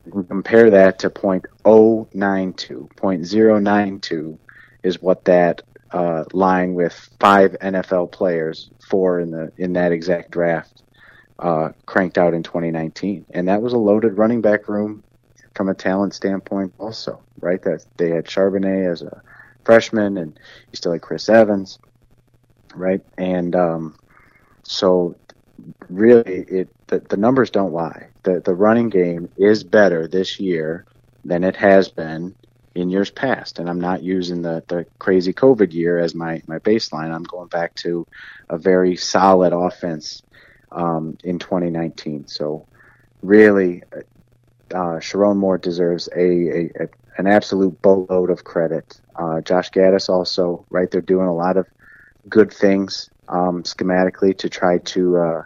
You 0.07 0.13
can 0.13 0.25
compare 0.25 0.71
that 0.71 1.01
to 1.01 1.11
0.092. 1.11 2.89
0.092 2.95 4.39
is 4.83 5.03
what 5.03 5.27
that 5.27 5.61
uh, 5.91 6.25
line 6.33 6.73
with 6.73 6.95
five 7.21 7.51
NFL 7.61 8.11
players, 8.11 8.71
four 8.89 9.21
in 9.21 9.31
the 9.31 9.53
in 9.59 9.75
that 9.75 9.93
exact 9.93 10.31
draft, 10.31 10.85
uh, 11.39 11.73
cranked 11.85 12.17
out 12.17 12.33
in 12.33 12.43
2019, 12.43 13.27
and 13.29 13.49
that 13.49 13.61
was 13.61 13.75
a 13.75 13.79
loaded 13.79 14.17
running 14.17 14.41
back 14.41 14.71
room 14.71 15.05
from 15.55 15.69
a 15.69 15.75
talent 15.75 16.15
standpoint, 16.15 16.73
also, 16.79 17.23
right? 17.41 17.61
That 17.61 17.85
they 17.99 18.09
had 18.09 18.25
Charbonnet 18.25 18.91
as 18.91 19.03
a 19.03 19.23
freshman, 19.65 20.19
and 20.19 20.39
you 20.71 20.77
still 20.77 20.93
had 20.93 21.03
Chris 21.03 21.29
Evans, 21.29 21.79
right? 22.75 23.01
And 23.19 23.55
um, 23.55 23.97
so, 24.63 25.17
really, 25.89 26.23
it 26.23 26.69
the, 26.89 27.01
the 27.01 27.17
numbers 27.17 27.51
don't 27.51 27.73
lie. 27.73 28.09
the 28.23 28.41
The 28.41 28.55
running 28.55 28.89
game 28.89 29.29
is 29.37 29.65
better 29.65 30.07
this 30.07 30.39
year 30.39 30.85
than 31.25 31.45
it 31.45 31.57
has 31.57 31.89
been 31.89 32.35
in 32.75 32.91
years 32.91 33.11
past. 33.11 33.59
And 33.59 33.69
I'm 33.69 33.81
not 33.81 34.03
using 34.03 34.43
the, 34.43 34.63
the 34.69 34.85
crazy 34.99 35.33
COVID 35.33 35.73
year 35.73 35.99
as 35.99 36.15
my, 36.15 36.43
my 36.47 36.59
baseline. 36.59 37.15
I'm 37.15 37.23
going 37.23 37.49
back 37.49 37.75
to 37.77 38.07
a 38.49 38.59
very 38.59 38.97
solid 38.97 39.53
offense 39.53 40.23
um, 40.73 41.17
in 41.23 41.39
2019. 41.39 42.27
So 42.27 42.67
really, 43.23 43.83
uh, 44.75 44.99
Sherrone 44.99 45.37
Moore 45.37 45.59
deserves 45.59 46.09
a, 46.17 46.21
a, 46.21 46.71
a, 46.81 46.89
an 47.17 47.27
absolute 47.27 47.81
boatload 47.81 48.31
of 48.31 48.45
credit. 48.45 49.01
Uh, 49.15 49.41
Josh 49.41 49.71
Gattis 49.71 50.09
also, 50.09 50.67
right? 50.69 50.91
They're 50.91 51.01
doing 51.01 51.29
a 51.29 51.35
lot 51.35 51.57
of 51.57 51.67
good 52.29 52.53
things 52.53 53.11
um, 53.29 53.63
schematically 53.63 54.37
to 54.39 54.49
try 54.49 54.79
to 54.79 55.17
uh, 55.17 55.43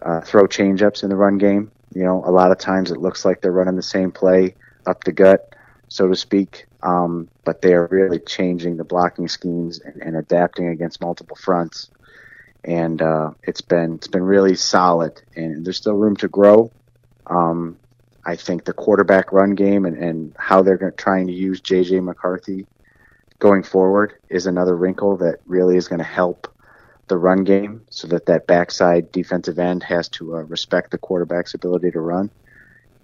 uh, 0.00 0.20
throw 0.20 0.46
changeups 0.46 1.02
in 1.02 1.10
the 1.10 1.16
run 1.16 1.38
game. 1.38 1.72
You 1.94 2.04
know, 2.04 2.22
a 2.24 2.30
lot 2.30 2.52
of 2.52 2.58
times 2.58 2.90
it 2.90 2.98
looks 2.98 3.24
like 3.24 3.40
they're 3.40 3.52
running 3.52 3.76
the 3.76 3.82
same 3.82 4.12
play 4.12 4.54
up 4.86 5.04
the 5.04 5.12
gut, 5.12 5.54
so 5.88 6.08
to 6.08 6.16
speak. 6.16 6.66
Um, 6.82 7.28
but 7.44 7.62
they 7.62 7.74
are 7.74 7.86
really 7.90 8.18
changing 8.18 8.76
the 8.76 8.84
blocking 8.84 9.28
schemes 9.28 9.80
and, 9.80 10.02
and 10.02 10.16
adapting 10.16 10.68
against 10.68 11.00
multiple 11.00 11.36
fronts. 11.36 11.90
And 12.64 13.02
uh, 13.02 13.32
it's 13.42 13.60
been 13.60 13.96
it's 13.96 14.06
been 14.06 14.22
really 14.22 14.54
solid, 14.54 15.20
and 15.34 15.64
there's 15.64 15.78
still 15.78 15.94
room 15.94 16.16
to 16.18 16.28
grow. 16.28 16.70
Um, 17.26 17.76
I 18.24 18.36
think 18.36 18.64
the 18.64 18.72
quarterback 18.72 19.32
run 19.32 19.54
game 19.54 19.84
and, 19.84 19.96
and 19.96 20.34
how 20.38 20.62
they're 20.62 20.92
trying 20.92 21.26
to 21.26 21.32
use 21.32 21.60
JJ 21.60 22.02
McCarthy 22.02 22.66
going 23.38 23.64
forward 23.64 24.14
is 24.28 24.46
another 24.46 24.76
wrinkle 24.76 25.16
that 25.18 25.40
really 25.46 25.76
is 25.76 25.88
going 25.88 25.98
to 25.98 26.04
help 26.04 26.48
the 27.08 27.18
run 27.18 27.42
game 27.42 27.82
so 27.90 28.06
that 28.08 28.26
that 28.26 28.46
backside 28.46 29.10
defensive 29.10 29.58
end 29.58 29.82
has 29.82 30.08
to 30.08 30.36
uh, 30.36 30.40
respect 30.42 30.92
the 30.92 30.98
quarterback's 30.98 31.54
ability 31.54 31.90
to 31.90 32.00
run. 32.00 32.30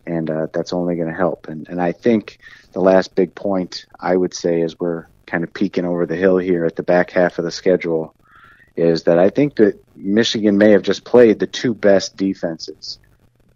And 0.06 0.30
uh, 0.30 0.46
that's 0.52 0.72
only 0.72 0.94
going 0.94 1.08
to 1.08 1.14
help. 1.14 1.48
And, 1.48 1.68
and 1.68 1.82
I 1.82 1.92
think 1.92 2.38
the 2.72 2.80
last 2.80 3.14
big 3.14 3.34
point 3.34 3.86
I 3.98 4.16
would 4.16 4.32
say 4.32 4.62
as 4.62 4.78
we're 4.78 5.06
kind 5.26 5.42
of 5.42 5.52
peeking 5.52 5.84
over 5.84 6.06
the 6.06 6.16
hill 6.16 6.38
here 6.38 6.64
at 6.64 6.76
the 6.76 6.82
back 6.82 7.10
half 7.10 7.38
of 7.38 7.44
the 7.44 7.50
schedule 7.50 8.14
is 8.76 9.02
that 9.02 9.18
I 9.18 9.28
think 9.28 9.56
that 9.56 9.84
Michigan 9.96 10.56
may 10.56 10.70
have 10.70 10.82
just 10.82 11.04
played 11.04 11.40
the 11.40 11.46
two 11.48 11.74
best 11.74 12.16
defenses 12.16 12.98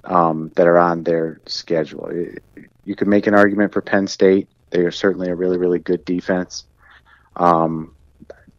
um, 0.04 0.50
that 0.56 0.66
are 0.66 0.78
on 0.78 1.04
their 1.04 1.40
schedule. 1.46 2.10
You 2.84 2.94
could 2.94 3.08
make 3.08 3.26
an 3.26 3.34
argument 3.34 3.72
for 3.72 3.80
Penn 3.80 4.06
State. 4.06 4.48
They 4.70 4.80
are 4.80 4.90
certainly 4.90 5.28
a 5.28 5.34
really, 5.34 5.58
really 5.58 5.78
good 5.78 6.04
defense. 6.04 6.64
Um, 7.36 7.94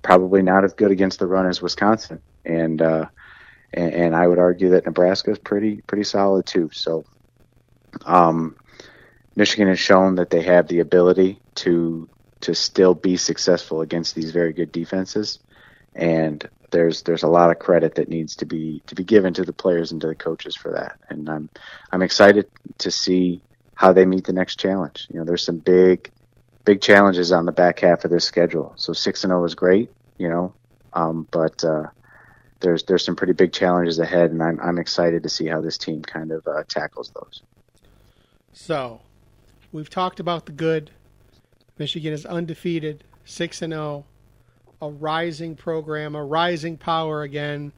probably 0.01 0.41
not 0.41 0.63
as 0.63 0.73
good 0.73 0.91
against 0.91 1.19
the 1.19 1.27
run 1.27 1.47
as 1.47 1.61
Wisconsin, 1.61 2.21
and, 2.45 2.81
uh, 2.81 3.05
and 3.73 3.93
and, 3.93 4.15
I 4.15 4.27
would 4.27 4.39
argue 4.39 4.71
that 4.71 4.85
Nebraska 4.85 5.31
is 5.31 5.39
pretty 5.39 5.81
pretty 5.81 6.03
solid 6.03 6.45
too. 6.45 6.69
So, 6.73 7.05
um, 8.05 8.55
Michigan 9.35 9.67
has 9.67 9.79
shown 9.79 10.15
that 10.15 10.29
they 10.29 10.41
have 10.43 10.67
the 10.67 10.79
ability 10.79 11.39
to 11.55 12.09
to 12.41 12.53
still 12.53 12.93
be 12.93 13.15
successful 13.17 13.81
against 13.81 14.15
these 14.15 14.31
very 14.31 14.53
good 14.53 14.71
defenses, 14.71 15.39
and 15.95 16.47
there's 16.73 17.03
there's 17.03 17.23
a 17.23 17.27
lot 17.27 17.51
of 17.51 17.59
credit 17.59 17.95
that 17.95 18.09
needs 18.09 18.35
to 18.37 18.45
be 18.45 18.81
to 18.87 18.95
be 18.95 19.03
given 19.03 19.33
to 19.35 19.45
the 19.45 19.53
players 19.53 19.91
and 19.93 20.01
to 20.01 20.07
the 20.07 20.15
coaches 20.15 20.55
for 20.55 20.71
that. 20.71 20.99
And 21.07 21.29
I'm 21.29 21.49
I'm 21.91 22.01
excited 22.01 22.47
to 22.79 22.91
see 22.91 23.41
how 23.75 23.93
they 23.93 24.05
meet 24.05 24.25
the 24.25 24.33
next 24.33 24.59
challenge. 24.59 25.07
You 25.09 25.19
know, 25.19 25.25
there's 25.25 25.45
some 25.45 25.59
big 25.59 26.11
big 26.65 26.81
challenges 26.81 27.31
on 27.31 27.45
the 27.45 27.51
back 27.51 27.79
half 27.79 28.03
of 28.03 28.11
this 28.11 28.25
schedule. 28.25 28.73
So 28.75 28.91
six 28.91 29.23
and 29.23 29.31
zero 29.31 29.43
oh 29.43 29.45
is 29.45 29.55
great, 29.55 29.91
you 30.17 30.27
know, 30.27 30.53
um, 30.93 31.27
but 31.31 31.63
uh, 31.63 31.83
there's 32.59 32.83
there's 32.83 33.05
some 33.05 33.15
pretty 33.15 33.33
big 33.33 33.53
challenges 33.53 33.99
ahead, 33.99 34.31
and 34.31 34.41
I'm 34.41 34.59
I'm 34.59 34.79
excited 34.79 35.23
to 35.23 35.29
see 35.29 35.45
how 35.45 35.61
this 35.61 35.77
team 35.77 36.01
kind 36.01 36.31
of 36.31 36.45
uh, 36.47 36.63
tackles 36.67 37.11
those. 37.11 37.43
So, 38.51 39.01
we've 39.71 39.89
talked 39.89 40.19
about 40.19 40.47
the 40.47 40.51
good. 40.51 40.91
Michigan 41.77 42.13
is 42.13 42.25
undefeated, 42.25 43.03
six 43.25 43.61
and 43.61 43.73
zero. 43.73 44.05
A 44.83 44.89
rising 44.89 45.55
program, 45.55 46.13
a 46.13 46.23
rising 46.23 46.75
power 46.75 47.21
again, 47.21 47.71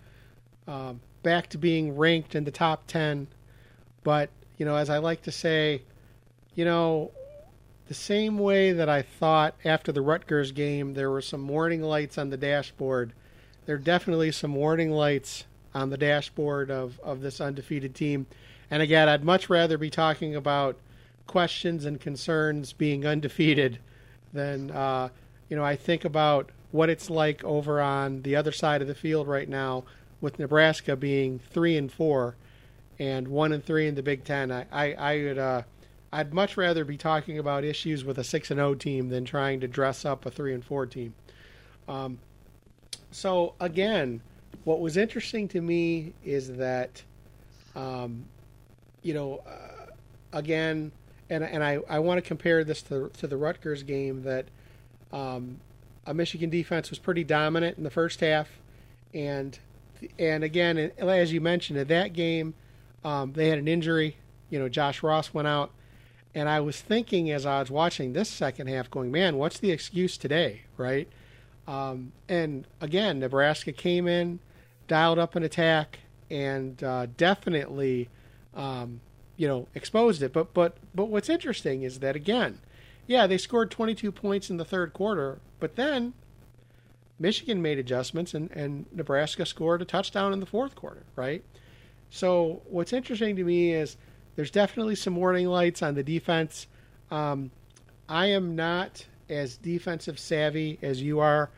um, 0.68 1.02
back 1.22 1.50
to 1.50 1.60
being 1.60 1.96
ranked 1.96 2.34
in 2.34 2.46
the 2.46 2.52
top 2.52 2.88
10. 2.88 3.28
But, 4.04 4.32
you 4.58 4.66
know, 4.66 4.76
as 4.76 4.90
I 4.90 4.98
like 4.98 5.22
to 5.24 5.32
say, 5.32 5.84
you 6.56 6.66
know, 6.66 7.12
the 7.88 7.94
same 7.94 8.40
way 8.40 8.72
that 8.72 8.90
I 8.90 9.04
thought 9.04 9.54
after 9.64 9.92
the 9.92 10.02
Rutgers 10.02 10.52
game 10.52 10.96
there 10.96 11.12
were 11.12 11.22
some 11.22 11.48
warning 11.48 11.84
lights 11.84 12.18
on 12.18 12.32
the 12.32 12.38
dashboard, 12.38 13.14
there 13.68 13.76
are 13.76 13.80
definitely 13.80 14.32
some 14.32 14.56
warning 14.56 14.90
lights 14.90 15.46
on 15.76 15.92
the 15.92 15.98
dashboard 15.98 16.72
of, 16.72 17.00
of 17.02 17.22
this 17.22 17.40
undefeated 17.40 17.94
team. 17.94 18.26
And 18.72 18.82
again, 18.82 19.08
I'd 19.08 19.24
much 19.24 19.48
rather 19.48 19.78
be 19.78 19.92
talking 19.92 20.36
about 20.36 20.78
questions 21.28 21.86
and 21.86 22.02
concerns 22.02 22.74
being 22.74 23.06
undefeated 23.06 23.78
than, 24.34 24.72
uh, 24.72 25.10
you 25.50 25.56
know, 25.56 25.64
I 25.64 25.76
think 25.76 26.06
about 26.06 26.50
what 26.76 26.90
it's 26.90 27.10
like 27.10 27.44
over 27.44 27.82
on 27.82 28.22
the 28.24 28.36
other 28.36 28.52
side 28.52 28.82
of 28.82 28.88
the 28.88 28.96
field 28.96 29.28
right 29.28 29.48
now 29.48 29.84
with 30.20 30.38
Nebraska 30.40 30.96
being 30.96 31.40
three 31.40 31.78
and 31.78 31.92
four 31.92 32.36
and 33.00 33.28
one 33.28 33.52
and 33.54 33.64
three 33.64 33.88
in 33.88 33.96
the 33.96 34.04
Big 34.04 34.24
Ten. 34.24 34.52
I, 34.52 34.66
I, 34.72 34.94
I 34.94 35.24
would 35.24 35.38
uh, 35.38 35.62
I'd 36.12 36.34
much 36.34 36.58
rather 36.58 36.86
be 36.86 36.98
talking 36.98 37.40
about 37.40 37.64
issues 37.64 38.04
with 38.06 38.18
a 38.18 38.24
six 38.24 38.52
and 38.52 38.60
O 38.60 38.76
team 38.76 39.10
than 39.10 39.26
trying 39.26 39.60
to 39.62 39.68
dress 39.68 40.06
up 40.06 40.26
a 40.26 40.32
three 40.32 40.54
and 40.54 40.64
four 40.64 40.86
team. 40.86 41.14
Um, 41.88 42.20
so 43.12 43.54
again, 43.60 44.22
what 44.64 44.80
was 44.80 44.98
interesting 44.98 45.48
to 45.50 45.62
me 45.62 46.14
is 46.24 46.56
that, 46.58 47.04
um, 47.76 48.26
you 49.02 49.14
know, 49.14 49.42
uh, 49.46 49.88
again, 50.34 50.92
and 51.30 51.44
and 51.44 51.64
I, 51.64 51.80
I 51.90 52.00
want 52.00 52.18
to 52.18 52.22
compare 52.22 52.64
this 52.64 52.82
to 52.84 53.10
to 53.18 53.28
the 53.28 53.38
Rutgers 53.38 53.84
game 53.84 54.24
that 54.24 54.46
um, 55.12 55.60
a 56.06 56.14
Michigan 56.14 56.50
defense 56.50 56.90
was 56.90 57.00
pretty 57.00 57.24
dominant 57.24 57.78
in 57.78 57.84
the 57.84 57.90
first 57.90 58.20
half, 58.20 58.50
and 59.14 59.58
and 60.20 60.44
again, 60.44 60.92
as 60.98 61.34
you 61.34 61.42
mentioned, 61.42 61.80
in 61.80 61.88
that 61.88 62.14
game, 62.14 62.54
um, 63.04 63.34
they 63.34 63.50
had 63.50 63.60
an 63.60 63.68
injury. 63.68 64.18
You 64.50 64.60
know, 64.60 64.70
Josh 64.70 65.02
Ross 65.02 65.34
went 65.34 65.48
out, 65.48 65.72
and 66.34 66.48
I 66.48 66.60
was 66.60 66.80
thinking 66.82 67.32
as 67.32 67.46
I 67.46 67.60
was 67.60 67.72
watching 67.72 68.14
this 68.14 68.30
second 68.30 68.68
half, 68.68 68.90
going, 68.92 69.12
"Man, 69.12 69.38
what's 69.38 69.60
the 69.60 69.72
excuse 69.72 70.18
today?" 70.18 70.62
Right? 70.78 71.08
Um, 71.68 72.12
and 72.30 72.68
again, 72.80 73.20
Nebraska 73.20 73.72
came 73.72 74.08
in, 74.08 74.40
dialed 74.88 75.18
up 75.18 75.36
an 75.36 75.44
attack, 75.44 76.00
and 76.30 76.84
uh, 76.84 77.08
definitely, 77.18 78.10
um, 78.54 79.02
you 79.38 79.48
know, 79.48 79.68
exposed 79.74 80.22
it. 80.22 80.34
But 80.34 80.54
but 80.54 80.78
but 80.94 81.06
what's 81.06 81.30
interesting 81.30 81.84
is 81.84 82.00
that 82.00 82.16
again, 82.16 82.60
yeah, 83.08 83.28
they 83.28 83.38
scored 83.38 83.72
22 83.72 84.12
points 84.12 84.50
in 84.50 84.58
the 84.58 84.66
third 84.66 84.94
quarter, 84.94 85.40
but 85.60 85.76
then 85.76 86.14
Michigan 87.20 87.62
made 87.62 87.80
adjustments 87.80 88.34
and, 88.34 88.52
and 88.52 88.86
Nebraska 88.92 89.46
scored 89.46 89.82
a 89.82 89.86
touchdown 89.86 90.34
in 90.34 90.40
the 90.40 90.46
fourth 90.46 90.76
quarter, 90.76 91.04
right? 91.16 91.44
So 92.10 92.62
what's 92.66 92.94
interesting 92.94 93.36
to 93.36 93.44
me 93.44 93.74
is 93.74 93.98
there's 94.36 94.52
definitely 94.52 94.96
some 94.96 95.16
warning 95.16 95.48
lights 95.48 95.82
on 95.82 95.96
the 95.96 96.04
defense. 96.04 96.68
Um, 97.12 97.52
I 98.10 98.28
am 98.28 98.56
not 98.56 99.06
as 99.30 99.58
defensive 99.58 100.20
savvy 100.20 100.78
as 100.82 101.02
you 101.02 101.20
are. 101.20 101.50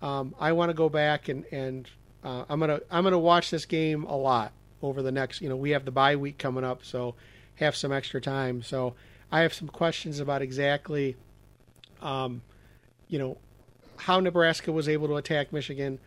Um, 0.00 0.34
I 0.40 0.52
want 0.52 0.70
to 0.70 0.74
go 0.74 0.88
back 0.88 1.28
and, 1.28 1.44
and 1.52 1.88
uh, 2.24 2.44
I'm 2.48 2.60
gonna 2.60 2.80
I'm 2.90 3.04
gonna 3.04 3.18
watch 3.18 3.50
this 3.50 3.64
game 3.64 4.04
a 4.04 4.16
lot 4.16 4.52
over 4.80 5.02
the 5.02 5.12
next. 5.12 5.40
You 5.40 5.48
know, 5.48 5.56
we 5.56 5.70
have 5.70 5.84
the 5.84 5.90
bye 5.90 6.16
week 6.16 6.38
coming 6.38 6.64
up, 6.64 6.84
so 6.84 7.14
have 7.56 7.74
some 7.74 7.92
extra 7.92 8.20
time. 8.20 8.62
So 8.62 8.94
I 9.32 9.40
have 9.40 9.54
some 9.54 9.68
questions 9.68 10.20
about 10.20 10.42
exactly, 10.42 11.16
um, 12.02 12.42
you 13.08 13.18
know, 13.18 13.38
how 13.96 14.20
Nebraska 14.20 14.70
was 14.70 14.88
able 14.88 15.08
to 15.08 15.16
attack 15.16 15.52
Michigan, 15.52 15.98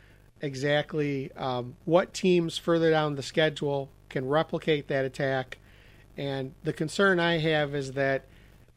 exactly 0.41 1.31
um, 1.33 1.75
what 1.85 2.13
teams 2.13 2.59
further 2.59 2.91
down 2.91 3.15
the 3.15 3.23
schedule 3.23 3.89
can 4.09 4.27
replicate 4.27 4.87
that 4.89 5.05
attack. 5.05 5.57
And 6.15 6.53
the 6.63 6.71
concern 6.71 7.19
I 7.19 7.39
have 7.39 7.73
is 7.73 7.93
that, 7.93 8.25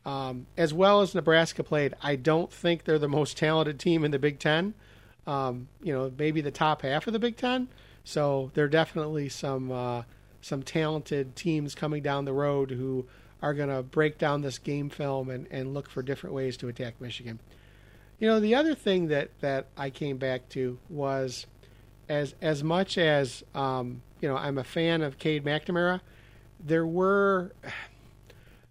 um, 0.07 0.47
as 0.57 0.73
well 0.73 1.03
as 1.03 1.15
Nebraska 1.15 1.63
played, 1.63 1.95
I 2.03 2.17
don't 2.17 2.51
think 2.51 2.85
they're 2.85 2.99
the 2.99 3.07
most 3.07 3.37
talented 3.37 3.79
team 3.79 4.03
in 4.03 4.13
the 4.13 4.19
Big 4.19 4.39
Ten. 4.39 4.73
Um, 5.27 5.69
you 5.83 5.93
know, 5.93 6.11
maybe 6.17 6.41
the 6.41 6.51
top 6.51 6.83
half 6.83 7.07
of 7.07 7.13
the 7.13 7.19
Big 7.19 7.37
Ten. 7.37 7.69
So 8.03 8.51
there 8.55 8.65
are 8.65 8.69
definitely 8.69 9.29
some 9.29 9.71
uh, 9.71 10.05
some 10.41 10.63
talented 10.63 11.37
teams 11.37 11.75
coming 11.75 12.03
down 12.03 12.25
the 12.25 12.33
road 12.33 12.71
who 12.71 13.07
are 13.43 13.55
going 13.55 13.69
to 13.69 13.83
break 13.83 14.19
down 14.19 14.43
this 14.43 14.59
game 14.59 14.91
film 14.91 15.31
and, 15.31 15.47
and 15.51 15.75
look 15.75 15.89
for 15.89 16.03
different 16.03 16.35
ways 16.35 16.57
to 16.59 16.69
attack 16.69 17.01
Michigan. 17.01 17.39
You 18.19 18.27
know, 18.27 18.41
the 18.41 18.55
other 18.55 18.75
thing 18.75 19.09
that, 19.09 19.31
that 19.41 19.67
I 19.77 19.91
came 19.91 20.17
back 20.17 20.49
to 20.51 20.79
was 20.89 21.47
as 22.09 22.35
as 22.41 22.65
much 22.65 22.99
as 22.99 23.45
um, 23.55 24.03
you 24.21 24.29
know, 24.29 24.37
I'm 24.37 24.59
a 24.59 24.65
fan 24.65 25.03
of 25.03 25.19
Cade 25.19 25.45
McNamara. 25.45 26.01
There 26.65 26.87
were 26.87 27.53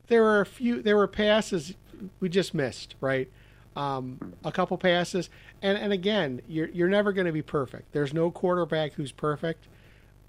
there 0.07 0.21
were 0.21 0.41
a 0.41 0.45
few 0.45 0.81
there 0.81 0.97
were 0.97 1.07
passes 1.07 1.75
we 2.19 2.29
just 2.29 2.53
missed, 2.53 2.95
right? 3.01 3.29
Um, 3.75 4.33
a 4.43 4.51
couple 4.51 4.77
passes, 4.77 5.29
and 5.61 5.77
and 5.77 5.93
again, 5.93 6.41
you're 6.47 6.69
you're 6.69 6.89
never 6.89 7.13
going 7.13 7.27
to 7.27 7.33
be 7.33 7.41
perfect. 7.41 7.91
There's 7.93 8.13
no 8.13 8.31
quarterback 8.31 8.93
who's 8.93 9.11
perfect, 9.11 9.67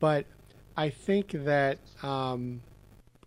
but 0.00 0.26
I 0.76 0.90
think 0.90 1.30
that 1.32 1.78
um, 2.02 2.60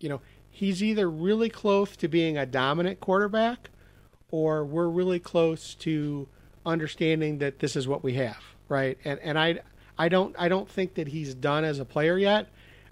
you 0.00 0.08
know 0.08 0.20
he's 0.52 0.82
either 0.82 1.10
really 1.10 1.48
close 1.48 1.96
to 1.96 2.06
being 2.06 2.36
a 2.36 2.46
dominant 2.46 3.00
quarterback 3.00 3.70
or 4.30 4.64
we're 4.64 4.88
really 4.88 5.18
close 5.18 5.74
to 5.74 6.28
understanding 6.64 7.38
that 7.38 7.58
this 7.58 7.74
is 7.74 7.88
what 7.88 8.04
we 8.04 8.14
have, 8.14 8.42
right? 8.68 8.96
And 9.04 9.18
and 9.20 9.38
I 9.38 9.60
I 9.98 10.08
don't 10.08 10.36
I 10.38 10.48
don't 10.48 10.68
think 10.68 10.94
that 10.94 11.08
he's 11.08 11.34
done 11.34 11.64
as 11.64 11.80
a 11.80 11.84
player 11.84 12.18
yet. 12.18 12.48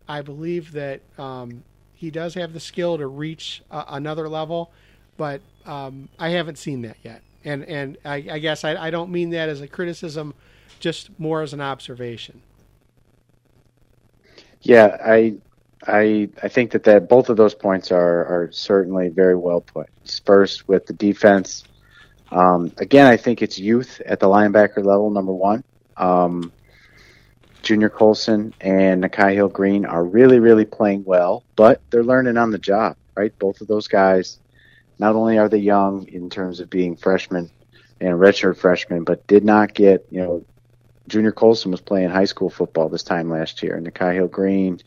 I 0.08 0.22
believe 0.22 0.72
that 0.72 1.02
um, 1.18 1.62
he 1.94 2.10
does 2.10 2.34
have 2.34 2.52
the 2.52 2.60
skill 2.60 2.98
to 2.98 3.06
reach 3.06 3.62
uh, 3.70 3.84
another 3.88 4.28
level, 4.28 4.72
but 5.16 5.40
um, 5.66 6.08
I 6.18 6.30
haven't 6.30 6.56
seen 6.56 6.82
that 6.82 6.96
yet. 7.02 7.22
And 7.44 7.64
and 7.64 7.98
I, 8.04 8.26
I 8.32 8.38
guess 8.38 8.64
I, 8.64 8.74
I 8.74 8.90
don't 8.90 9.10
mean 9.10 9.30
that 9.30 9.48
as 9.48 9.60
a 9.60 9.68
criticism, 9.68 10.34
just 10.80 11.10
more 11.18 11.42
as 11.42 11.52
an 11.52 11.60
observation. 11.60 12.42
Yeah, 14.62 14.96
I 15.04 15.36
I 15.86 16.28
I 16.42 16.48
think 16.48 16.72
that, 16.72 16.84
that 16.84 17.08
both 17.08 17.28
of 17.30 17.36
those 17.36 17.54
points 17.54 17.90
are 17.90 18.00
are 18.00 18.48
certainly 18.52 19.08
very 19.08 19.36
well 19.36 19.60
put. 19.60 19.88
First 20.24 20.68
with 20.68 20.86
the 20.86 20.92
defense. 20.92 21.64
Um, 22.30 22.72
again, 22.78 23.06
I 23.06 23.16
think 23.16 23.42
it's 23.42 23.58
youth 23.58 24.00
at 24.06 24.20
the 24.20 24.26
linebacker 24.26 24.84
level. 24.84 25.10
Number 25.10 25.32
one, 25.32 25.64
um, 25.96 26.52
Junior 27.62 27.88
Colson 27.88 28.54
and 28.60 29.02
Nikhai 29.02 29.34
Hill-Green 29.34 29.84
are 29.84 30.04
really 30.04 30.38
really 30.38 30.64
playing 30.64 31.04
well, 31.04 31.44
but 31.56 31.80
they're 31.90 32.04
learning 32.04 32.36
on 32.36 32.50
the 32.50 32.58
job. 32.58 32.96
Right, 33.16 33.36
both 33.38 33.60
of 33.60 33.66
those 33.66 33.88
guys. 33.88 34.38
Not 34.98 35.16
only 35.16 35.38
are 35.38 35.48
they 35.48 35.58
young 35.58 36.06
in 36.08 36.28
terms 36.28 36.60
of 36.60 36.68
being 36.68 36.94
freshmen 36.94 37.50
and 38.00 38.18
redshirt 38.18 38.58
freshmen, 38.58 39.04
but 39.04 39.26
did 39.26 39.44
not 39.44 39.72
get 39.72 40.06
you 40.10 40.20
know 40.20 40.44
Junior 41.08 41.32
Colson 41.32 41.70
was 41.70 41.80
playing 41.80 42.10
high 42.10 42.26
school 42.26 42.50
football 42.50 42.88
this 42.88 43.02
time 43.02 43.30
last 43.30 43.62
year, 43.62 43.76
and 43.76 43.86
Nikhai 43.86 44.14
Hill-Green 44.14 44.80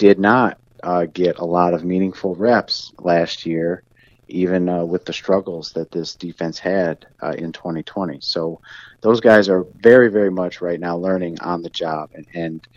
did 0.00 0.18
not 0.18 0.58
uh, 0.82 1.06
get 1.12 1.38
a 1.38 1.44
lot 1.44 1.74
of 1.74 1.84
meaningful 1.84 2.34
reps 2.34 2.92
last 3.00 3.44
year, 3.44 3.84
even 4.28 4.68
uh, 4.68 4.84
with 4.84 5.04
the 5.04 5.12
struggles 5.12 5.72
that 5.74 5.92
this 5.92 6.16
defense 6.16 6.58
had 6.58 7.06
uh, 7.22 7.34
in 7.36 7.52
2020. 7.52 8.18
So 8.22 8.60
those 9.02 9.20
guys 9.20 9.50
are 9.50 9.66
very, 9.76 10.10
very 10.10 10.30
much 10.30 10.62
right 10.62 10.80
now 10.80 10.96
learning 10.96 11.40
on 11.40 11.62
the 11.62 11.70
job, 11.70 12.10
and, 12.14 12.26
and 12.34 12.68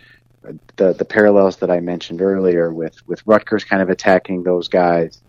the 0.76 0.94
the 0.94 1.06
parallels 1.06 1.58
that 1.58 1.72
I 1.72 1.80
mentioned 1.80 2.22
earlier 2.22 2.74
with 2.74 2.96
with 3.08 3.24
Rutgers 3.26 3.64
kind 3.64 3.82
of 3.82 3.90
attacking 3.90 4.44
those 4.44 4.68
guys 4.68 5.24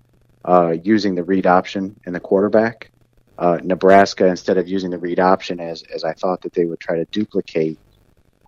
uh, 0.45 0.75
using 0.83 1.15
the 1.15 1.25
read 1.25 1.47
option 1.47 1.97
in 2.07 2.13
the 2.13 2.21
quarterback 2.21 2.91
uh, 3.39 3.59
Nebraska, 3.63 4.27
instead 4.27 4.59
of 4.59 4.69
using 4.69 4.91
the 4.91 4.99
read 4.99 5.21
option 5.21 5.61
as, 5.61 5.83
as 5.95 6.05
I 6.05 6.13
thought 6.15 6.43
that 6.43 6.55
they 6.55 6.67
would 6.67 6.81
try 6.81 6.97
to 6.97 7.07
duplicate, 7.07 7.81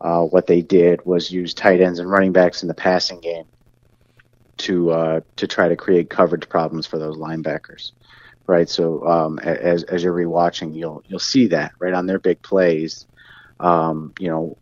uh, 0.01 0.23
what 0.23 0.47
they 0.47 0.63
did 0.63 1.05
was 1.05 1.31
use 1.31 1.55
tight 1.55 1.81
ends 1.81 1.99
and 1.99 2.11
running 2.11 2.33
backs 2.33 2.63
in 2.63 2.69
the 2.69 2.75
passing 2.75 3.21
game 3.21 3.45
to 4.59 4.91
uh, 4.91 5.21
to 5.37 5.47
try 5.47 5.69
to 5.69 5.77
create 5.77 6.11
coverage 6.11 6.49
problems 6.49 6.87
for 6.87 6.99
those 6.99 7.17
linebackers, 7.17 7.93
right? 8.47 8.69
So 8.69 9.07
um, 9.07 9.39
as 9.39 9.85
as 9.85 10.03
you're 10.03 10.15
rewatching, 10.15 10.75
you'll 10.75 11.03
you'll 11.07 11.19
see 11.19 11.49
that 11.49 11.73
right 11.79 11.95
on 11.95 12.07
their 12.07 12.19
big 12.19 12.43
plays. 12.43 13.07
Um, 13.59 14.13
you 14.19 14.29
know, 14.29 14.59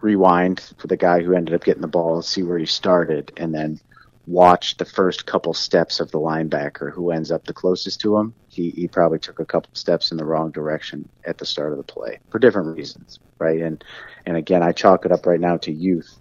rewind 0.00 0.60
for 0.78 0.86
the 0.86 0.96
guy 0.96 1.22
who 1.22 1.34
ended 1.34 1.54
up 1.54 1.64
getting 1.64 1.82
the 1.82 1.88
ball, 1.88 2.22
see 2.22 2.42
where 2.42 2.58
he 2.58 2.66
started, 2.66 3.32
and 3.36 3.54
then 3.54 3.80
watch 4.26 4.76
the 4.76 4.84
first 4.84 5.24
couple 5.26 5.54
steps 5.54 6.00
of 6.00 6.10
the 6.10 6.18
linebacker 6.18 6.92
who 6.92 7.10
ends 7.10 7.30
up 7.30 7.44
the 7.44 7.52
closest 7.52 8.00
to 8.00 8.16
him. 8.16 8.34
He, 8.48 8.70
he 8.70 8.88
probably 8.88 9.18
took 9.18 9.38
a 9.38 9.44
couple 9.44 9.70
steps 9.74 10.10
in 10.10 10.16
the 10.16 10.24
wrong 10.24 10.50
direction 10.50 11.08
at 11.24 11.38
the 11.38 11.46
start 11.46 11.72
of 11.72 11.78
the 11.78 11.84
play 11.84 12.18
for 12.30 12.38
different 12.38 12.76
reasons, 12.76 13.20
right? 13.38 13.60
And 13.60 13.82
and 14.24 14.36
again, 14.36 14.62
I 14.62 14.72
chalk 14.72 15.04
it 15.04 15.12
up 15.12 15.26
right 15.26 15.38
now 15.38 15.56
to 15.58 15.72
youth 15.72 16.18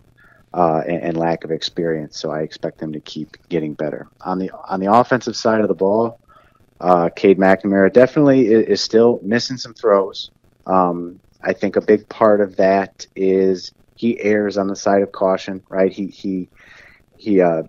uh, 0.54 0.84
and, 0.88 1.02
and, 1.02 1.18
lack 1.18 1.44
of 1.44 1.52
experience. 1.52 2.18
So 2.18 2.32
I 2.32 2.41
expect 2.41 2.78
them 2.78 2.94
to 2.94 3.00
keep 3.00 3.36
getting 3.50 3.74
better 3.74 4.08
on 4.22 4.38
the 4.39 4.52
on 4.52 4.80
the 4.80 4.94
offensive 4.94 5.36
side 5.36 5.62
of 5.62 5.68
the 5.68 5.74
ball. 5.74 6.20
Uh, 6.80 7.10
Cade 7.10 7.39
McNamara 7.39 7.91
definitely 7.91 8.48
is, 8.48 8.68
is 8.68 8.82
still 8.82 9.20
missing 9.24 9.58
some 9.58 9.74
throws. 9.74 10.32
Um, 10.68 11.20
I 11.41 11.54
think 11.54 11.76
a 11.76 11.82
big 11.82 12.08
part 12.10 12.41
of 12.41 12.58
that 12.58 13.08
is 13.15 13.72
he 13.96 14.20
errs 14.20 14.58
on 14.58 14.68
the 14.68 14.76
side 14.76 15.02
of 15.02 15.12
caution, 15.12 15.63
right? 15.70 15.91
He 15.91 16.08
he 16.08 16.50
he 17.18 17.41
uh, 17.41 17.63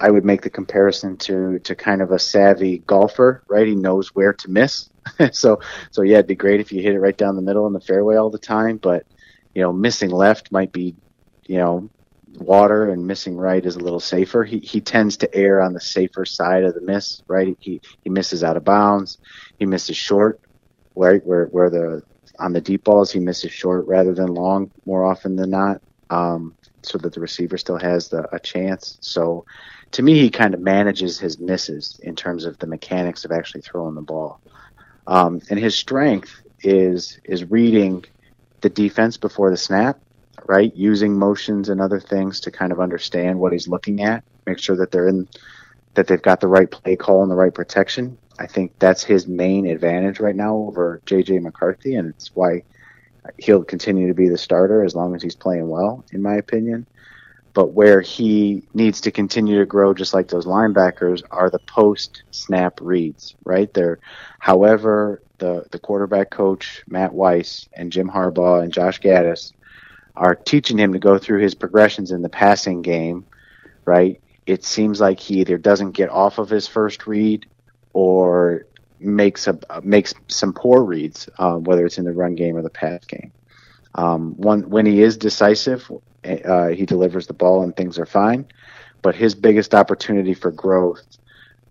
I 0.00 0.10
would 0.10 0.24
make 0.24 0.42
the 0.42 0.50
comparison 0.50 1.16
to 1.18 1.58
to 1.60 1.74
kind 1.76 2.02
of 2.02 2.10
a 2.12 2.18
savvy 2.18 2.78
golfer, 2.78 3.44
right? 3.48 3.66
He 3.66 3.76
knows 3.76 4.10
where 4.14 4.32
to 4.34 4.50
miss. 4.50 4.90
so 5.32 5.60
so 5.90 6.02
yeah, 6.02 6.16
it'd 6.16 6.26
be 6.26 6.34
great 6.34 6.60
if 6.60 6.72
you 6.72 6.82
hit 6.82 6.94
it 6.94 7.00
right 7.00 7.16
down 7.16 7.36
the 7.36 7.42
middle 7.42 7.66
in 7.66 7.72
the 7.72 7.80
fairway 7.80 8.16
all 8.16 8.30
the 8.30 8.38
time, 8.38 8.78
but 8.78 9.04
you 9.54 9.62
know, 9.62 9.72
missing 9.72 10.10
left 10.10 10.50
might 10.50 10.72
be, 10.72 10.96
you 11.46 11.58
know, 11.58 11.90
water 12.38 12.88
and 12.90 13.06
missing 13.06 13.36
right 13.36 13.64
is 13.64 13.76
a 13.76 13.80
little 13.80 14.00
safer. 14.00 14.44
He 14.44 14.58
he 14.60 14.80
tends 14.80 15.18
to 15.18 15.34
err 15.34 15.60
on 15.60 15.74
the 15.74 15.80
safer 15.80 16.24
side 16.24 16.64
of 16.64 16.74
the 16.74 16.80
miss, 16.80 17.22
right? 17.28 17.56
He 17.60 17.80
he 18.02 18.10
misses 18.10 18.42
out 18.42 18.56
of 18.56 18.64
bounds. 18.64 19.18
He 19.58 19.66
misses 19.66 19.96
short, 19.96 20.40
right? 20.96 21.20
Where 21.24 21.46
where 21.46 21.70
the 21.70 22.02
on 22.38 22.52
the 22.52 22.60
deep 22.60 22.84
balls 22.84 23.12
he 23.12 23.20
misses 23.20 23.52
short 23.52 23.86
rather 23.86 24.14
than 24.14 24.28
long 24.28 24.72
more 24.86 25.04
often 25.04 25.36
than 25.36 25.50
not. 25.50 25.80
Um, 26.10 26.56
so 26.82 26.98
that 26.98 27.14
the 27.14 27.20
receiver 27.20 27.56
still 27.56 27.78
has 27.78 28.08
the, 28.08 28.26
a 28.34 28.40
chance. 28.40 28.98
So 29.00 29.44
to 29.92 30.02
me, 30.02 30.18
he 30.18 30.30
kind 30.30 30.54
of 30.54 30.60
manages 30.60 31.18
his 31.18 31.38
misses 31.38 32.00
in 32.02 32.16
terms 32.16 32.44
of 32.44 32.58
the 32.58 32.66
mechanics 32.66 33.24
of 33.24 33.32
actually 33.32 33.60
throwing 33.60 33.94
the 33.94 34.02
ball. 34.02 34.40
Um, 35.06 35.40
and 35.50 35.58
his 35.58 35.74
strength 35.74 36.42
is 36.62 37.18
is 37.24 37.44
reading 37.44 38.04
the 38.60 38.70
defense 38.70 39.16
before 39.16 39.50
the 39.50 39.56
snap, 39.56 40.00
right? 40.46 40.74
Using 40.74 41.18
motions 41.18 41.68
and 41.68 41.80
other 41.80 42.00
things 42.00 42.40
to 42.40 42.50
kind 42.50 42.72
of 42.72 42.80
understand 42.80 43.38
what 43.38 43.52
he's 43.52 43.68
looking 43.68 44.02
at, 44.02 44.24
make 44.46 44.58
sure 44.58 44.76
that 44.76 44.90
they're 44.90 45.08
in 45.08 45.28
that 45.94 46.06
they've 46.06 46.22
got 46.22 46.40
the 46.40 46.48
right 46.48 46.70
play 46.70 46.96
call 46.96 47.22
and 47.22 47.30
the 47.30 47.36
right 47.36 47.52
protection. 47.52 48.16
I 48.38 48.46
think 48.46 48.72
that's 48.78 49.04
his 49.04 49.26
main 49.26 49.66
advantage 49.66 50.20
right 50.20 50.34
now 50.34 50.56
over 50.56 51.02
JJ 51.04 51.42
McCarthy, 51.42 51.96
and 51.96 52.08
it's 52.08 52.34
why 52.34 52.62
he'll 53.38 53.62
continue 53.62 54.08
to 54.08 54.14
be 54.14 54.28
the 54.28 54.38
starter 54.38 54.84
as 54.84 54.94
long 54.94 55.14
as 55.14 55.22
he's 55.22 55.36
playing 55.36 55.68
well, 55.68 56.04
in 56.12 56.22
my 56.22 56.36
opinion 56.36 56.86
but 57.54 57.72
where 57.72 58.00
he 58.00 58.62
needs 58.72 59.02
to 59.02 59.10
continue 59.10 59.58
to 59.58 59.66
grow, 59.66 59.92
just 59.92 60.14
like 60.14 60.28
those 60.28 60.46
linebackers, 60.46 61.22
are 61.30 61.50
the 61.50 61.58
post 61.58 62.22
snap 62.30 62.80
reads, 62.80 63.34
right? 63.44 63.72
There, 63.74 63.98
however, 64.38 65.22
the, 65.38 65.66
the 65.70 65.78
quarterback 65.78 66.30
coach, 66.30 66.82
Matt 66.88 67.12
Weiss, 67.12 67.68
and 67.74 67.92
Jim 67.92 68.08
Harbaugh 68.08 68.62
and 68.62 68.72
Josh 68.72 69.00
Gattis 69.00 69.52
are 70.16 70.34
teaching 70.34 70.78
him 70.78 70.92
to 70.92 70.98
go 70.98 71.18
through 71.18 71.40
his 71.40 71.54
progressions 71.54 72.10
in 72.10 72.22
the 72.22 72.28
passing 72.28 72.82
game, 72.82 73.26
right? 73.84 74.20
It 74.46 74.64
seems 74.64 75.00
like 75.00 75.20
he 75.20 75.40
either 75.40 75.58
doesn't 75.58 75.92
get 75.92 76.10
off 76.10 76.38
of 76.38 76.48
his 76.48 76.66
first 76.66 77.06
read 77.06 77.46
or 77.92 78.66
makes 78.98 79.46
a 79.46 79.58
makes 79.82 80.14
some 80.28 80.52
poor 80.52 80.82
reads, 80.82 81.28
uh, 81.38 81.56
whether 81.56 81.84
it's 81.84 81.98
in 81.98 82.04
the 82.04 82.12
run 82.12 82.34
game 82.34 82.56
or 82.56 82.62
the 82.62 82.70
pass 82.70 83.04
game. 83.04 83.32
Um, 83.94 84.34
one 84.36 84.70
when 84.70 84.86
he 84.86 85.02
is 85.02 85.16
decisive, 85.16 85.90
uh, 86.24 86.68
he 86.68 86.86
delivers 86.86 87.26
the 87.26 87.32
ball 87.32 87.62
and 87.62 87.76
things 87.76 87.98
are 87.98 88.06
fine. 88.06 88.46
But 89.02 89.14
his 89.16 89.34
biggest 89.34 89.74
opportunity 89.74 90.34
for 90.34 90.50
growth 90.50 91.04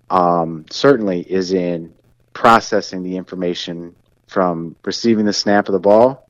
um, 0.09 0.65
certainly 0.69 1.21
is 1.21 1.53
in 1.53 1.93
processing 2.33 3.03
the 3.03 3.15
information 3.17 3.95
from 4.27 4.75
receiving 4.83 5.25
the 5.25 5.33
snap 5.33 5.67
of 5.67 5.73
the 5.73 5.79
ball, 5.79 6.29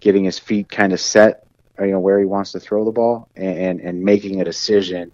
getting 0.00 0.24
his 0.24 0.38
feet 0.38 0.68
kind 0.68 0.92
of 0.92 1.00
set, 1.00 1.46
you 1.80 1.88
know, 1.88 2.00
where 2.00 2.18
he 2.18 2.24
wants 2.24 2.52
to 2.52 2.60
throw 2.60 2.84
the 2.84 2.92
ball, 2.92 3.28
and 3.36 3.80
and, 3.80 4.02
making 4.02 4.40
a 4.40 4.44
decision 4.44 5.12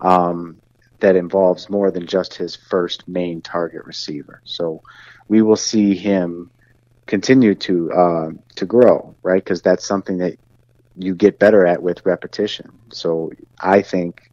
um, 0.00 0.56
that 1.00 1.16
involves 1.16 1.68
more 1.68 1.90
than 1.90 2.06
just 2.06 2.34
his 2.34 2.56
first 2.56 3.06
main 3.06 3.40
target 3.40 3.84
receiver. 3.84 4.40
So 4.44 4.82
we 5.28 5.42
will 5.42 5.56
see 5.56 5.94
him 5.94 6.50
continue 7.06 7.54
to 7.56 7.92
uh, 7.92 8.30
to 8.56 8.66
grow, 8.66 9.14
right? 9.22 9.42
Because 9.42 9.62
that's 9.62 9.86
something 9.86 10.18
that 10.18 10.38
you 11.00 11.14
get 11.14 11.38
better 11.38 11.66
at 11.66 11.82
with 11.82 12.04
repetition. 12.04 12.70
So 12.92 13.32
I 13.58 13.82
think 13.82 14.30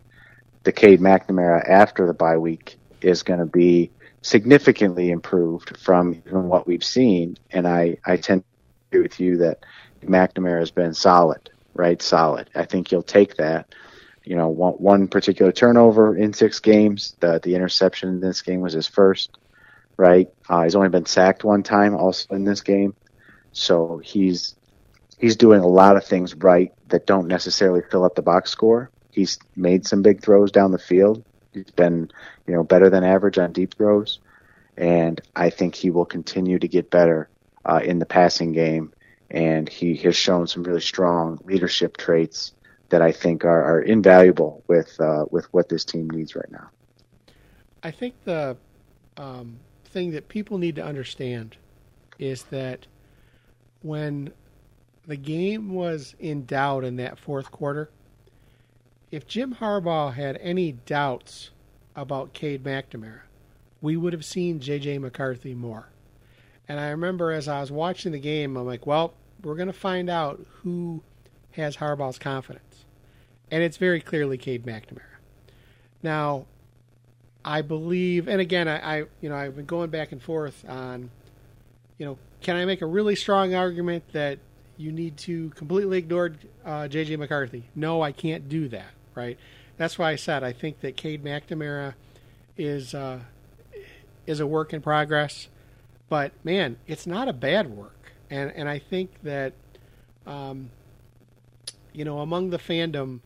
the 0.63 0.71
Cade 0.71 0.99
McNamara 0.99 1.67
after 1.67 2.06
the 2.06 2.13
bye 2.13 2.38
week 2.38 2.77
is 3.01 3.23
going 3.23 3.39
to 3.39 3.45
be 3.45 3.91
significantly 4.21 5.10
improved 5.12 5.77
from 5.77 6.21
even 6.25 6.49
what 6.49 6.67
we've 6.67 6.84
seen. 6.84 7.38
And 7.51 7.67
I, 7.67 7.97
I 8.06 8.17
tend 8.17 8.43
to 8.43 8.47
agree 8.91 9.03
with 9.03 9.19
you 9.19 9.38
that 9.38 9.63
McNamara 10.03 10.60
has 10.60 10.71
been 10.71 10.93
solid, 10.93 11.49
right? 11.73 12.01
Solid. 12.01 12.49
I 12.53 12.65
think 12.65 12.91
you'll 12.91 13.03
take 13.03 13.38
that. 13.38 13.73
You 14.23 14.36
know, 14.36 14.49
one, 14.49 14.73
one 14.73 15.08
particular 15.08 15.53
turnover 15.53 16.17
in 16.17 16.34
six 16.34 16.60
games. 16.60 17.15
The 17.21 17.39
the 17.41 17.56
interception 17.56 18.10
in 18.10 18.19
this 18.19 18.41
game 18.41 18.60
was 18.60 18.73
his 18.73 18.86
first, 18.86 19.38
right? 19.95 20.27
Uh, 20.49 20.63
he's 20.63 20.75
only 20.75 20.89
been 20.89 21.06
sacked 21.06 21.45
one 21.45 21.63
time, 21.63 21.95
also 21.95 22.36
in 22.36 22.43
this 22.43 22.60
game. 22.60 22.93
So 23.53 24.01
he's 24.03 24.57
he's 25.17 25.36
doing 25.36 25.62
a 25.62 25.67
lot 25.67 25.97
of 25.97 26.06
things 26.06 26.36
right 26.36 26.73
that 26.89 27.06
don't 27.06 27.27
necessarily 27.27 27.82
fill 27.91 28.03
up 28.03 28.15
the 28.15 28.21
box 28.21 28.51
score. 28.51 28.89
He's 29.12 29.39
made 29.56 29.86
some 29.86 30.01
big 30.01 30.21
throws 30.21 30.51
down 30.51 30.71
the 30.71 30.77
field. 30.77 31.23
He's 31.53 31.71
been, 31.71 32.12
you 32.45 32.53
know, 32.53 32.63
better 32.63 32.89
than 32.89 33.03
average 33.03 33.38
on 33.38 33.51
deep 33.51 33.75
throws, 33.75 34.19
and 34.77 35.19
I 35.36 35.49
think 35.49 35.75
he 35.75 35.89
will 35.89 36.06
continue 36.06 36.60
to 36.60 36.67
get 36.67 36.91
better 36.91 37.30
uh, 37.65 37.82
in 37.84 37.99
the 37.99 38.06
passing 38.06 38.51
game. 38.51 38.93
And 39.30 39.67
he 39.67 39.95
has 39.97 40.15
shown 40.15 40.47
some 40.47 40.63
really 40.63 40.82
strong 40.82 41.39
leadership 41.43 41.97
traits 41.97 42.53
that 42.89 43.01
I 43.01 43.12
think 43.12 43.43
are, 43.43 43.63
are 43.63 43.82
invaluable 43.82 44.63
with 44.67 44.99
uh, 45.01 45.25
with 45.32 45.45
what 45.53 45.67
this 45.67 45.84
team 45.84 46.10
needs 46.10 46.36
right 46.36 46.49
now. 46.51 46.69
I 47.84 47.91
think 47.91 48.15
the 48.23 48.56
um, 49.17 49.58
thing 49.86 50.12
that 50.12 50.30
people 50.30 50.58
need 50.58 50.75
to 50.75 50.84
understand 50.84 51.58
is 52.19 52.43
that 52.43 52.88
when 53.82 54.32
the 55.08 55.15
game 55.15 55.74
was 55.74 56.13
in 56.20 56.46
doubt 56.46 56.84
in 56.84 56.98
that 56.98 57.17
fourth 57.17 57.50
quarter, 57.50 57.89
if 59.10 59.26
Jim 59.26 59.56
Harbaugh 59.56 60.13
had 60.13 60.38
any 60.41 60.74
doubts 60.74 61.52
about 61.96 62.34
Cade 62.34 62.63
McNamara, 62.63 63.22
we 63.82 63.96
would 63.96 64.12
have 64.12 64.26
seen 64.26 64.60
J.J. 64.60 64.98
McCarthy 65.00 65.56
more. 65.56 65.88
And 66.67 66.80
I 66.80 66.89
remember 66.89 67.32
as 67.32 67.48
I 67.48 67.62
was 67.62 67.72
watching 67.72 68.12
the 68.12 68.20
game, 68.20 68.58
I'm 68.58 68.65
like, 68.65 68.86
well, 68.86 69.13
we're 69.41 69.56
going 69.56 69.67
to 69.67 69.74
find 69.74 70.10
out 70.10 70.46
who 70.62 71.02
has 71.52 71.78
Harbaugh's 71.78 72.20
confidence. 72.20 72.84
And 73.50 73.63
it's 73.63 73.78
very 73.78 74.02
clearly 74.02 74.38
Cade 74.38 74.65
McNamara. 74.65 75.02
Now, 76.04 76.46
I 77.46 77.62
believe, 77.62 78.28
and 78.28 78.41
again, 78.41 78.67
I, 78.67 78.78
I, 78.78 78.98
you 79.22 79.30
know 79.30 79.36
I've 79.36 79.56
been 79.56 79.65
going 79.65 79.89
back 79.89 80.12
and 80.12 80.22
forth 80.22 80.65
on, 80.67 81.10
you 81.98 82.06
know, 82.06 82.17
can 82.41 82.58
I 82.58 82.65
make 82.65 82.82
a 82.82 82.86
really 82.86 83.15
strong 83.15 83.56
argument 83.56 84.04
that 84.12 84.39
you 84.78 84.92
need 84.92 85.18
to 85.18 85.50
completely 85.52 85.98
ignore 85.98 86.34
uh, 86.66 86.88
J.J. 86.88 87.18
McCarthy? 87.18 87.63
No, 87.76 88.02
I 88.02 88.12
can't 88.12 88.48
do 88.48 88.68
that. 88.70 88.92
Right. 89.16 89.38
That's 89.78 89.98
why 89.98 90.12
I 90.12 90.16
said 90.16 90.44
I 90.44 90.54
think 90.54 90.82
that 90.82 90.96
Cade 90.96 91.24
McNamara 91.24 91.96
is 92.58 92.94
uh, 92.94 93.20
is 94.26 94.40
a 94.40 94.48
work 94.48 94.74
in 94.74 94.82
progress, 94.82 95.48
but 96.10 96.32
man, 96.44 96.78
it's 96.88 97.08
not 97.08 97.28
a 97.28 97.34
bad 97.34 97.70
work, 97.70 98.12
and 98.30 98.52
and 98.56 98.70
I 98.70 98.80
think 98.80 99.12
that, 99.24 99.54
um, 100.26 100.70
you 101.94 102.06
know, 102.06 102.20
among 102.20 102.50
the 102.50 102.58
fandom, 102.58 103.22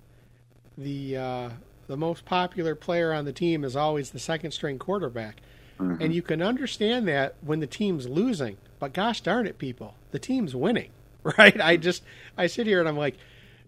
the 0.77 1.17
uh, 1.17 1.49
the 1.87 1.97
most 1.97 2.23
popular 2.23 2.75
player 2.75 3.13
on 3.13 3.25
the 3.25 3.33
team 3.33 3.65
is 3.65 3.75
always 3.75 4.11
the 4.11 4.19
second 4.19 4.51
string 4.51 4.79
quarterback. 4.79 5.41
Mm-hmm. 5.79 6.01
And 6.01 6.13
you 6.13 6.21
can 6.21 6.41
understand 6.41 7.07
that 7.07 7.35
when 7.41 7.59
the 7.59 7.67
team's 7.67 8.07
losing. 8.07 8.57
But 8.79 8.93
gosh 8.93 9.21
darn 9.21 9.45
it, 9.45 9.57
people, 9.57 9.95
the 10.11 10.19
team's 10.19 10.55
winning, 10.55 10.91
right? 11.37 11.59
I 11.59 11.77
just 11.77 12.03
I 12.37 12.47
sit 12.47 12.67
here 12.67 12.79
and 12.79 12.87
I'm 12.87 12.97
like, 12.97 13.17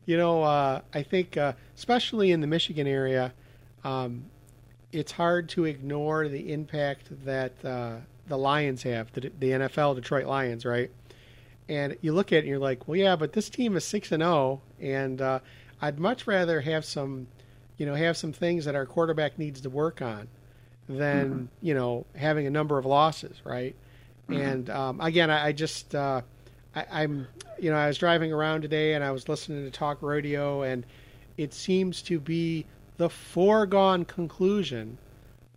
you 0.05 0.17
know, 0.17 0.43
uh, 0.43 0.81
I 0.93 1.03
think 1.03 1.37
uh, 1.37 1.53
especially 1.75 2.31
in 2.31 2.41
the 2.41 2.47
Michigan 2.47 2.87
area, 2.87 3.33
um, 3.83 4.25
it's 4.91 5.11
hard 5.11 5.49
to 5.49 5.65
ignore 5.65 6.27
the 6.27 6.51
impact 6.51 7.07
that 7.25 7.53
uh, 7.63 7.97
the 8.27 8.37
Lions 8.37 8.83
have, 8.83 9.11
the, 9.13 9.31
the 9.39 9.51
NFL 9.51 9.95
Detroit 9.95 10.25
Lions, 10.25 10.65
right? 10.65 10.91
And 11.69 11.95
you 12.01 12.13
look 12.13 12.31
at 12.31 12.37
it 12.37 12.39
and 12.39 12.47
you're 12.47 12.59
like, 12.59 12.87
well, 12.87 12.97
yeah, 12.97 13.15
but 13.15 13.33
this 13.33 13.49
team 13.49 13.75
is 13.77 13.85
six 13.85 14.11
and 14.11 14.21
zero, 14.21 14.33
oh, 14.33 14.61
and 14.81 15.21
uh, 15.21 15.39
I'd 15.81 15.99
much 15.99 16.27
rather 16.27 16.61
have 16.61 16.83
some 16.83 17.27
you 17.77 17.85
know, 17.85 17.95
have 17.95 18.17
some 18.17 18.31
things 18.31 18.65
that 18.65 18.75
our 18.75 18.85
quarterback 18.85 19.37
needs 19.37 19.61
to 19.61 19.69
work 19.69 20.01
on 20.01 20.27
than, 20.87 21.29
mm-hmm. 21.29 21.45
you 21.61 21.73
know, 21.73 22.05
having 22.15 22.47
a 22.47 22.49
number 22.49 22.77
of 22.77 22.85
losses, 22.85 23.41
right? 23.43 23.75
Mm-hmm. 24.29 24.41
And 24.41 24.69
um, 24.69 25.01
again, 25.01 25.29
I, 25.29 25.47
I 25.47 25.51
just, 25.51 25.95
uh, 25.95 26.21
I, 26.75 27.03
am 27.03 27.27
you 27.59 27.69
know, 27.69 27.77
I 27.77 27.87
was 27.87 27.97
driving 27.97 28.31
around 28.33 28.61
today 28.61 28.93
and 28.93 29.03
I 29.03 29.11
was 29.11 29.29
listening 29.29 29.63
to 29.65 29.71
talk 29.71 30.01
radio, 30.01 30.63
and 30.63 30.85
it 31.37 31.53
seems 31.53 32.01
to 32.03 32.19
be 32.19 32.65
the 32.97 33.09
foregone 33.09 34.05
conclusion 34.05 34.97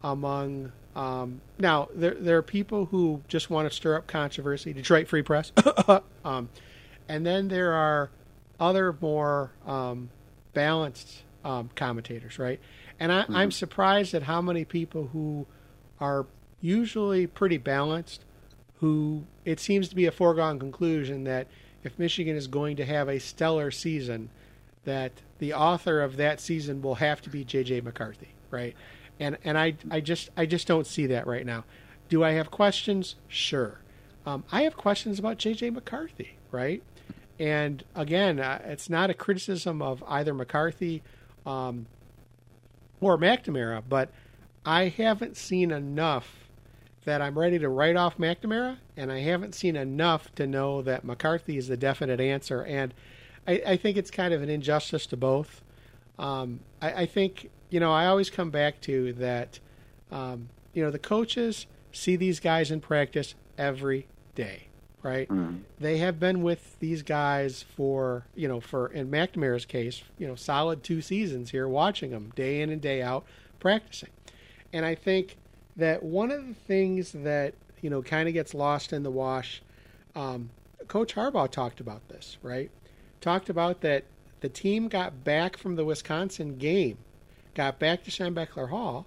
among. 0.02 0.72
Um, 0.94 1.42
now, 1.59 1.88
there 1.94 2.14
there 2.14 2.38
are 2.38 2.42
people 2.42 2.87
who 2.87 3.22
just 3.29 3.50
want 3.50 3.68
to 3.68 3.74
stir 3.74 3.96
up 3.96 4.07
controversy. 4.07 4.72
Detroit 4.72 5.09
Free 5.09 5.22
Press, 5.22 5.52
um, 6.24 6.48
and 7.09 7.24
then 7.24 7.48
there 7.48 7.72
are 7.72 8.11
other 8.59 8.96
more 9.00 9.52
um, 9.66 10.11
balanced 10.55 11.22
um, 11.44 11.70
commentators, 11.74 12.38
right? 12.38 12.61
And 12.98 13.12
I, 13.12 13.22
mm-hmm. 13.22 13.37
I'm 13.37 13.50
surprised 13.50 14.14
at 14.14 14.22
how 14.22 14.40
many 14.40 14.64
people 14.64 15.09
who 15.12 15.46
are 16.00 16.26
usually 16.61 17.26
pretty 17.26 17.59
balanced, 17.59 18.24
who 18.81 19.25
it 19.45 19.61
seems 19.61 19.89
to 19.89 19.95
be 19.95 20.07
a 20.07 20.12
foregone 20.12 20.59
conclusion 20.59 21.25
that 21.25 21.47
if 21.83 21.99
Michigan 21.99 22.37
is 22.37 22.47
going 22.47 22.77
to 22.77 22.85
have 22.85 23.09
a 23.09 23.19
stellar 23.19 23.71
season, 23.71 24.29
that 24.85 25.12
the 25.39 25.53
author 25.53 26.01
of 26.03 26.17
that 26.17 26.41
season 26.41 26.83
will 26.83 26.97
have 26.97 27.23
to 27.23 27.31
be 27.31 27.45
J.J. 27.45 27.81
McCarthy, 27.83 28.31
right? 28.51 28.75
And 29.19 29.39
and 29.45 29.59
I 29.59 29.75
I 29.91 30.01
just 30.01 30.31
I 30.37 30.47
just 30.47 30.67
don't 30.67 30.87
see 30.87 31.07
that 31.07 31.27
right 31.27 31.47
now. 31.47 31.65
Do 32.09 32.23
I 32.23 32.33
have 32.33 32.51
questions? 32.51 33.17
Sure. 33.29 33.81
Um, 34.25 34.45
I 34.51 34.62
have 34.62 34.77
questions 34.77 35.19
about 35.19 35.39
J.J. 35.39 35.71
McCarthy, 35.71 36.37
right? 36.51 36.83
And 37.39 37.85
again, 37.95 38.41
uh, 38.41 38.61
it's 38.65 38.89
not 38.91 39.11
a 39.11 39.15
criticism 39.15 39.83
of 39.83 40.03
either 40.09 40.35
McCarthy 40.35 41.03
um, 41.45 41.87
or 43.01 43.19
McNamara, 43.19 43.83
but 43.89 44.11
I 44.65 44.89
haven't 44.89 45.37
seen 45.37 45.71
enough 45.71 46.46
that 47.07 47.23
I'm 47.23 47.38
ready 47.38 47.59
to 47.59 47.69
write 47.69 47.97
off 47.97 48.19
McNamara, 48.19 48.77
and 48.97 49.11
I 49.11 49.21
haven't 49.21 49.55
seen 49.55 49.77
enough 49.77 50.35
to 50.35 50.47
know 50.47 50.83
that 50.83 51.05
McCarthy 51.05 51.57
is 51.57 51.69
the 51.69 51.77
definite 51.77 52.21
answer. 52.21 52.62
And 52.62 52.92
I, 53.47 53.62
I 53.66 53.77
think 53.77 53.97
it's 53.97 54.11
kind 54.11 54.35
of 54.35 54.42
an 54.42 54.51
injustice 54.51 55.07
to 55.07 55.16
both. 55.16 55.62
Um, 56.19 56.61
I, 56.83 56.92
I, 56.92 57.07
think, 57.07 57.51
you 57.71 57.81
know, 57.81 57.92
I 57.92 58.07
always 58.07 58.29
come 58.29 58.51
back 58.51 58.81
to 58.83 59.12
that, 59.14 59.61
um, 60.11 60.49
you 60.75 60.83
know, 60.83 60.90
the 60.90 60.99
coaches 60.99 61.66
see 61.92 62.16
these 62.16 62.40
guys 62.40 62.71
in 62.71 62.81
practice 62.81 63.35
every 63.57 64.07
day 64.35 64.66
right? 65.07 65.29
Mm. 65.29 65.61
They 65.79 65.99
have 65.99 66.19
been 66.19 66.42
with 66.42 66.77
these 66.81 67.03
guys 67.03 67.62
for, 67.62 68.27
you 68.35 68.49
know, 68.49 68.61
for 68.61 68.88
in 68.88 69.09
McNamara's 69.09 69.64
case, 69.64 70.03
you 70.19 70.27
know, 70.27 70.35
solid 70.35 70.83
two 70.83 71.01
seasons 71.01 71.53
here, 71.53 71.69
watching 71.69 72.11
them 72.11 72.33
day 72.35 72.61
in 72.61 72.71
and 72.71 72.81
day 72.81 73.03
out 73.03 73.25
practicing. 73.61 74.09
And 74.73 74.85
I 74.85 74.97
think 74.97 75.37
that 75.77 76.03
one 76.03 76.31
of 76.31 76.47
the 76.47 76.55
things 76.55 77.12
that, 77.12 77.55
you 77.83 77.91
know, 77.91 78.03
kind 78.03 78.29
of 78.29 78.35
gets 78.35 78.55
lost 78.55 78.93
in 78.93 79.03
the 79.03 79.11
wash, 79.11 79.62
um, 80.15 80.51
Coach 80.89 81.15
Harbaugh 81.15 81.51
talked 81.51 81.81
about 81.81 82.09
this, 82.09 82.39
right? 82.43 82.71
Talked 83.21 83.51
about 83.51 83.81
that 83.83 84.05
the 84.41 84.49
team 84.49 84.89
got 84.89 85.25
back 85.25 85.57
from 85.57 85.77
the 85.77 85.85
Wisconsin 85.85 86.57
game, 86.57 86.99
got 87.55 87.79
back 87.79 88.05
to 88.05 88.11
Schembechler 88.11 88.71
Hall, 88.71 89.07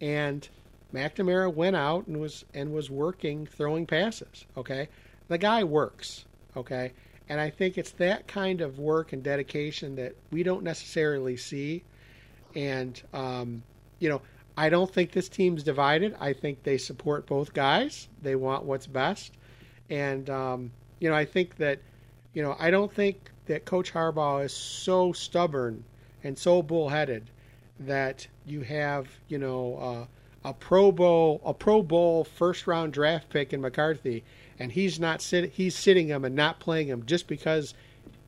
and 0.00 0.48
McNamara 0.92 1.52
went 1.52 1.76
out 1.76 2.06
and 2.06 2.20
was 2.20 2.44
and 2.54 2.72
was 2.72 2.90
working 2.90 3.46
throwing 3.46 3.86
passes. 3.86 4.46
Okay, 4.56 4.88
the 5.28 5.38
guy 5.38 5.64
works, 5.64 6.24
okay? 6.56 6.92
And 7.28 7.40
I 7.40 7.48
think 7.48 7.78
it's 7.78 7.92
that 7.92 8.26
kind 8.26 8.60
of 8.60 8.78
work 8.78 9.12
and 9.12 9.22
dedication 9.22 9.94
that 9.96 10.16
we 10.32 10.42
don't 10.42 10.64
necessarily 10.64 11.36
see. 11.36 11.84
And, 12.56 13.00
um, 13.12 13.62
you 14.00 14.08
know, 14.08 14.20
I 14.60 14.68
don't 14.68 14.92
think 14.92 15.12
this 15.12 15.30
team's 15.30 15.62
divided. 15.62 16.14
I 16.20 16.34
think 16.34 16.64
they 16.64 16.76
support 16.76 17.24
both 17.24 17.54
guys. 17.54 18.08
They 18.20 18.36
want 18.36 18.64
what's 18.64 18.86
best. 18.86 19.32
And, 19.88 20.28
um, 20.28 20.70
you 20.98 21.08
know, 21.08 21.16
I 21.16 21.24
think 21.24 21.56
that, 21.56 21.78
you 22.34 22.42
know, 22.42 22.54
I 22.58 22.70
don't 22.70 22.92
think 22.92 23.30
that 23.46 23.64
Coach 23.64 23.90
Harbaugh 23.90 24.44
is 24.44 24.52
so 24.52 25.14
stubborn 25.14 25.82
and 26.22 26.36
so 26.36 26.60
bullheaded 26.60 27.30
that 27.80 28.26
you 28.44 28.60
have, 28.60 29.08
you 29.28 29.38
know, 29.38 29.76
uh, 30.44 30.48
a 30.50 30.52
Pro 30.52 30.92
Bowl, 30.92 31.40
a 31.42 31.54
Pro 31.54 31.82
Bowl 31.82 32.24
first 32.24 32.66
round 32.66 32.92
draft 32.92 33.30
pick 33.30 33.54
in 33.54 33.62
McCarthy, 33.62 34.24
and 34.58 34.70
he's 34.70 35.00
not 35.00 35.22
sit 35.22 35.52
he's 35.52 35.74
sitting 35.74 36.08
him 36.08 36.26
and 36.26 36.34
not 36.34 36.60
playing 36.60 36.88
him 36.88 37.06
just 37.06 37.28
because 37.28 37.72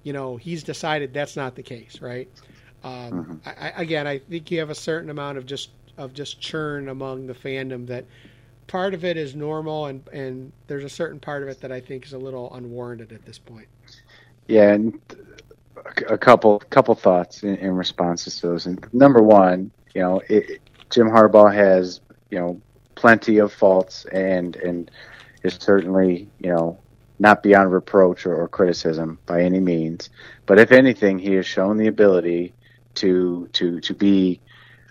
you 0.02 0.14
know 0.14 0.36
he's 0.36 0.62
decided 0.62 1.12
that's 1.12 1.36
not 1.36 1.56
the 1.56 1.62
case, 1.62 2.00
right? 2.00 2.28
Um, 2.84 2.92
mm-hmm. 2.92 3.34
I, 3.44 3.72
again, 3.76 4.06
I 4.06 4.18
think 4.18 4.50
you 4.50 4.60
have 4.60 4.70
a 4.70 4.74
certain 4.74 5.10
amount 5.10 5.38
of 5.38 5.46
just 5.46 5.70
of 5.96 6.12
just 6.14 6.40
churn 6.40 6.88
among 6.88 7.26
the 7.26 7.34
fandom 7.34 7.86
that 7.88 8.06
part 8.66 8.94
of 8.94 9.04
it 9.04 9.16
is 9.16 9.34
normal, 9.34 9.86
and 9.86 10.06
and 10.08 10.52
there's 10.66 10.84
a 10.84 10.88
certain 10.88 11.20
part 11.20 11.42
of 11.42 11.48
it 11.48 11.60
that 11.60 11.72
I 11.72 11.80
think 11.80 12.06
is 12.06 12.12
a 12.12 12.18
little 12.18 12.52
unwarranted 12.54 13.12
at 13.12 13.24
this 13.24 13.38
point. 13.38 13.68
Yeah, 14.46 14.72
and 14.72 15.00
a 16.08 16.18
couple 16.18 16.60
couple 16.70 16.94
thoughts 16.94 17.42
in, 17.42 17.56
in 17.56 17.76
responses 17.76 18.40
to 18.40 18.48
those. 18.48 18.66
And 18.66 18.84
number 18.92 19.22
one, 19.22 19.70
you 19.94 20.02
know, 20.02 20.20
it, 20.28 20.60
Jim 20.90 21.08
Harbaugh 21.08 21.52
has 21.54 22.00
you 22.30 22.38
know 22.38 22.60
plenty 22.94 23.38
of 23.38 23.52
faults 23.52 24.04
and 24.12 24.56
and 24.56 24.90
is 25.42 25.54
certainly, 25.60 26.28
you 26.38 26.50
know, 26.50 26.78
not 27.18 27.42
beyond 27.42 27.72
reproach 27.72 28.26
or, 28.26 28.34
or 28.36 28.48
criticism 28.48 29.18
by 29.26 29.42
any 29.42 29.60
means. 29.60 30.10
But 30.46 30.58
if 30.58 30.72
anything, 30.72 31.18
he 31.18 31.34
has 31.34 31.46
shown 31.46 31.76
the 31.76 31.88
ability 31.88 32.54
to 32.94 33.48
to 33.54 33.80
to 33.80 33.94
be 33.94 34.40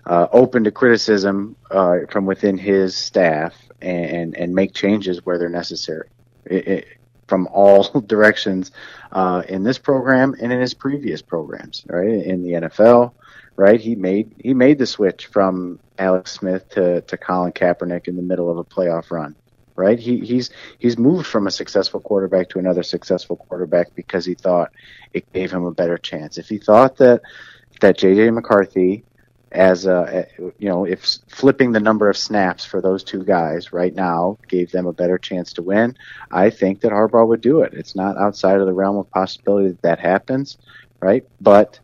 uh, 0.05 0.27
open 0.31 0.63
to 0.63 0.71
criticism 0.71 1.55
uh, 1.69 1.99
from 2.09 2.25
within 2.25 2.57
his 2.57 2.95
staff 2.95 3.53
and 3.81 4.35
and 4.35 4.53
make 4.53 4.73
changes 4.73 5.25
where 5.25 5.37
they're 5.37 5.49
necessary. 5.49 6.09
It, 6.45 6.67
it, 6.67 6.87
from 7.27 7.47
all 7.47 7.83
directions 8.07 8.71
uh, 9.11 9.43
in 9.47 9.63
this 9.63 9.77
program 9.77 10.35
and 10.41 10.51
in 10.51 10.59
his 10.59 10.73
previous 10.73 11.21
programs, 11.21 11.85
right? 11.87 12.09
In 12.09 12.43
the 12.43 12.51
NFL, 12.51 13.13
right? 13.55 13.79
He 13.79 13.95
made 13.95 14.33
he 14.37 14.53
made 14.53 14.77
the 14.77 14.85
switch 14.85 15.27
from 15.27 15.79
Alex 15.97 16.31
Smith 16.31 16.69
to, 16.71 17.01
to 17.01 17.17
Colin 17.17 17.53
Kaepernick 17.53 18.07
in 18.07 18.15
the 18.15 18.21
middle 18.21 18.49
of 18.49 18.57
a 18.57 18.63
playoff 18.63 19.11
run 19.11 19.35
right? 19.75 19.99
He, 19.99 20.19
he's 20.19 20.51
he's 20.77 20.97
moved 20.97 21.27
from 21.27 21.47
a 21.47 21.51
successful 21.51 21.99
quarterback 21.99 22.49
to 22.49 22.59
another 22.59 22.83
successful 22.83 23.37
quarterback 23.37 23.95
because 23.95 24.25
he 24.25 24.35
thought 24.35 24.71
it 25.13 25.31
gave 25.33 25.51
him 25.51 25.65
a 25.65 25.71
better 25.71 25.97
chance. 25.97 26.37
If 26.37 26.49
he 26.49 26.57
thought 26.57 26.97
that 26.97 27.21
that 27.79 27.97
JJ 27.97 28.33
McCarthy 28.33 29.03
as 29.51 29.85
a, 29.85 30.27
you 30.37 30.69
know, 30.69 30.85
if 30.85 31.05
flipping 31.27 31.71
the 31.71 31.79
number 31.79 32.09
of 32.09 32.17
snaps 32.17 32.63
for 32.63 32.81
those 32.81 33.03
two 33.03 33.23
guys 33.23 33.73
right 33.73 33.93
now 33.93 34.37
gave 34.47 34.71
them 34.71 34.87
a 34.87 34.93
better 34.93 35.17
chance 35.17 35.53
to 35.53 35.61
win, 35.61 35.97
I 36.31 36.49
think 36.49 36.81
that 36.81 36.91
Harbaugh 36.91 37.27
would 37.27 37.41
do 37.41 37.61
it. 37.61 37.73
It's 37.73 37.95
not 37.95 38.17
outside 38.17 38.59
of 38.59 38.65
the 38.65 38.73
realm 38.73 38.97
of 38.97 39.09
possibility 39.11 39.67
that 39.67 39.81
that 39.81 39.99
happens, 39.99 40.57
right? 41.01 41.25
But 41.41 41.79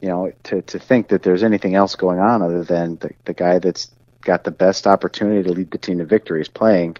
you 0.00 0.08
know, 0.08 0.32
to 0.44 0.62
to 0.62 0.78
think 0.78 1.08
that 1.08 1.22
there's 1.22 1.42
anything 1.42 1.74
else 1.74 1.96
going 1.96 2.20
on 2.20 2.42
other 2.42 2.62
than 2.62 2.96
the, 2.96 3.10
the 3.24 3.34
guy 3.34 3.58
that's 3.58 3.90
got 4.22 4.44
the 4.44 4.50
best 4.50 4.86
opportunity 4.86 5.42
to 5.42 5.52
lead 5.52 5.70
the 5.70 5.78
team 5.78 5.98
to 5.98 6.04
victory 6.04 6.40
is 6.40 6.48
playing. 6.48 6.96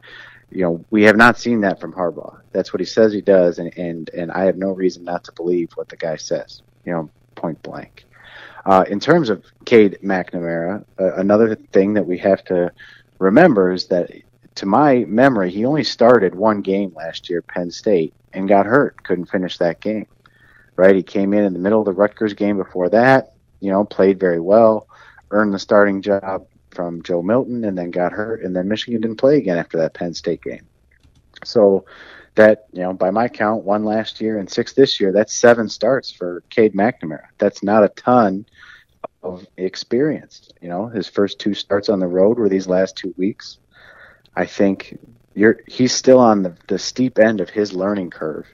You 0.50 0.62
know, 0.62 0.84
we 0.90 1.02
have 1.02 1.16
not 1.16 1.38
seen 1.38 1.60
that 1.60 1.80
from 1.80 1.92
Harbaugh. 1.92 2.40
That's 2.52 2.72
what 2.72 2.80
he 2.80 2.86
says 2.86 3.12
he 3.12 3.20
does, 3.20 3.58
and 3.58 3.76
and 3.76 4.08
and 4.10 4.32
I 4.32 4.44
have 4.44 4.56
no 4.56 4.70
reason 4.70 5.04
not 5.04 5.24
to 5.24 5.32
believe 5.32 5.70
what 5.74 5.90
the 5.90 5.96
guy 5.96 6.16
says. 6.16 6.62
You 6.84 6.92
know, 6.92 7.10
point 7.34 7.62
blank. 7.62 8.04
Uh, 8.68 8.84
in 8.90 9.00
terms 9.00 9.30
of 9.30 9.42
Cade 9.64 9.96
McNamara, 10.04 10.84
uh, 11.00 11.14
another 11.14 11.54
thing 11.54 11.94
that 11.94 12.06
we 12.06 12.18
have 12.18 12.44
to 12.44 12.70
remember 13.18 13.72
is 13.72 13.86
that, 13.86 14.10
to 14.56 14.66
my 14.66 15.06
memory, 15.08 15.50
he 15.50 15.64
only 15.64 15.84
started 15.84 16.34
one 16.34 16.60
game 16.60 16.92
last 16.94 17.30
year, 17.30 17.40
Penn 17.40 17.70
State, 17.70 18.12
and 18.34 18.46
got 18.46 18.66
hurt, 18.66 19.02
couldn't 19.04 19.30
finish 19.30 19.56
that 19.56 19.80
game. 19.80 20.06
Right? 20.76 20.94
He 20.94 21.02
came 21.02 21.32
in 21.32 21.44
in 21.44 21.54
the 21.54 21.58
middle 21.58 21.78
of 21.78 21.86
the 21.86 21.94
Rutgers 21.94 22.34
game 22.34 22.58
before 22.58 22.90
that, 22.90 23.32
you 23.60 23.70
know, 23.70 23.86
played 23.86 24.20
very 24.20 24.38
well, 24.38 24.86
earned 25.30 25.54
the 25.54 25.58
starting 25.58 26.02
job 26.02 26.46
from 26.70 27.02
Joe 27.02 27.22
Milton, 27.22 27.64
and 27.64 27.78
then 27.78 27.90
got 27.90 28.12
hurt, 28.12 28.42
and 28.42 28.54
then 28.54 28.68
Michigan 28.68 29.00
didn't 29.00 29.16
play 29.16 29.38
again 29.38 29.56
after 29.56 29.78
that 29.78 29.94
Penn 29.94 30.12
State 30.12 30.42
game. 30.42 30.66
So 31.42 31.86
that 32.38 32.66
you 32.72 32.82
know 32.82 32.92
by 32.92 33.10
my 33.10 33.26
count 33.26 33.64
one 33.64 33.84
last 33.84 34.20
year 34.20 34.38
and 34.38 34.48
six 34.48 34.72
this 34.72 35.00
year 35.00 35.12
that's 35.12 35.34
seven 35.34 35.68
starts 35.68 36.10
for 36.12 36.44
Cade 36.50 36.72
McNamara. 36.72 37.26
That's 37.36 37.64
not 37.64 37.82
a 37.82 37.88
ton 37.88 38.46
of 39.24 39.44
experience. 39.56 40.48
You 40.62 40.68
know 40.68 40.86
his 40.86 41.08
first 41.08 41.40
two 41.40 41.52
starts 41.52 41.88
on 41.88 41.98
the 41.98 42.06
road 42.06 42.38
were 42.38 42.48
these 42.48 42.68
last 42.68 42.96
two 42.96 43.12
weeks. 43.18 43.58
I 44.36 44.46
think 44.46 44.98
you're 45.34 45.58
he's 45.66 45.92
still 45.92 46.20
on 46.20 46.44
the, 46.44 46.56
the 46.68 46.78
steep 46.78 47.18
end 47.18 47.40
of 47.40 47.50
his 47.50 47.72
learning 47.72 48.10
curve 48.10 48.46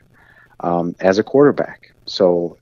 um, 0.61 0.97
as 0.99 1.18
a 1.18 1.22
quarterback. 1.22 1.93
So 2.07 2.57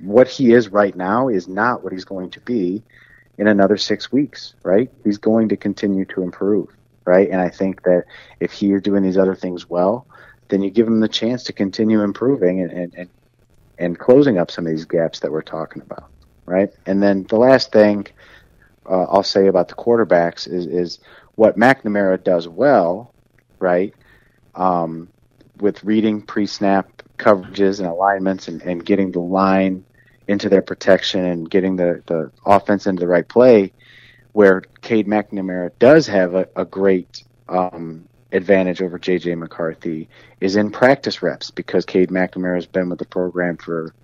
what 0.00 0.26
he 0.26 0.52
is 0.54 0.70
right 0.70 0.96
now 0.96 1.28
is 1.28 1.48
not 1.48 1.84
what 1.84 1.92
he's 1.92 2.06
going 2.06 2.30
to 2.30 2.40
be 2.40 2.82
in 3.36 3.46
another 3.46 3.76
six 3.76 4.10
weeks 4.10 4.54
right? 4.62 4.90
He's 5.04 5.18
going 5.18 5.50
to 5.50 5.56
continue 5.58 6.06
to 6.06 6.22
improve 6.22 6.68
right? 7.04 7.28
And 7.28 7.40
I 7.40 7.48
think 7.50 7.82
that 7.82 8.04
if 8.40 8.52
he 8.52 8.72
is 8.72 8.82
doing 8.82 9.02
these 9.02 9.18
other 9.18 9.34
things 9.34 9.68
well 9.68 10.06
then 10.50 10.62
you 10.62 10.70
give 10.70 10.86
them 10.86 11.00
the 11.00 11.08
chance 11.08 11.44
to 11.44 11.52
continue 11.52 12.02
improving 12.02 12.60
and, 12.60 12.70
and, 12.70 12.94
and, 12.94 13.10
and 13.78 13.98
closing 13.98 14.38
up 14.38 14.50
some 14.50 14.66
of 14.66 14.72
these 14.72 14.84
gaps 14.84 15.20
that 15.20 15.32
we're 15.32 15.42
talking 15.42 15.82
about, 15.82 16.10
right? 16.44 16.70
And 16.86 17.02
then 17.02 17.24
the 17.24 17.36
last 17.36 17.72
thing 17.72 18.06
uh, 18.88 19.04
I'll 19.04 19.22
say 19.22 19.46
about 19.46 19.68
the 19.68 19.74
quarterbacks 19.74 20.48
is, 20.48 20.66
is 20.66 20.98
what 21.36 21.56
McNamara 21.56 22.22
does 22.22 22.48
well, 22.48 23.14
right? 23.58 23.94
Um, 24.54 25.08
with 25.58 25.84
reading 25.84 26.22
pre-snap 26.22 27.02
coverages 27.18 27.78
and 27.78 27.88
alignments 27.88 28.48
and, 28.48 28.62
and 28.62 28.84
getting 28.84 29.12
the 29.12 29.20
line 29.20 29.84
into 30.26 30.48
their 30.48 30.62
protection 30.62 31.24
and 31.24 31.50
getting 31.50 31.76
the, 31.76 32.02
the 32.06 32.30
offense 32.44 32.86
into 32.86 33.00
the 33.00 33.06
right 33.06 33.28
play, 33.28 33.72
where 34.32 34.62
Cade 34.80 35.06
McNamara 35.06 35.70
does 35.78 36.06
have 36.06 36.34
a, 36.34 36.48
a 36.56 36.64
great 36.64 37.24
um, 37.48 38.08
advantage 38.32 38.82
over 38.82 38.98
JJ 38.98 39.38
McCarthy 39.38 40.08
is 40.40 40.56
in 40.56 40.70
practice 40.70 41.22
reps 41.22 41.50
because 41.50 41.84
Cade 41.84 42.10
McNamara 42.10 42.56
has 42.56 42.66
been 42.66 42.88
with 42.88 42.98
the 42.98 43.04
program 43.04 43.56
for 43.56 43.94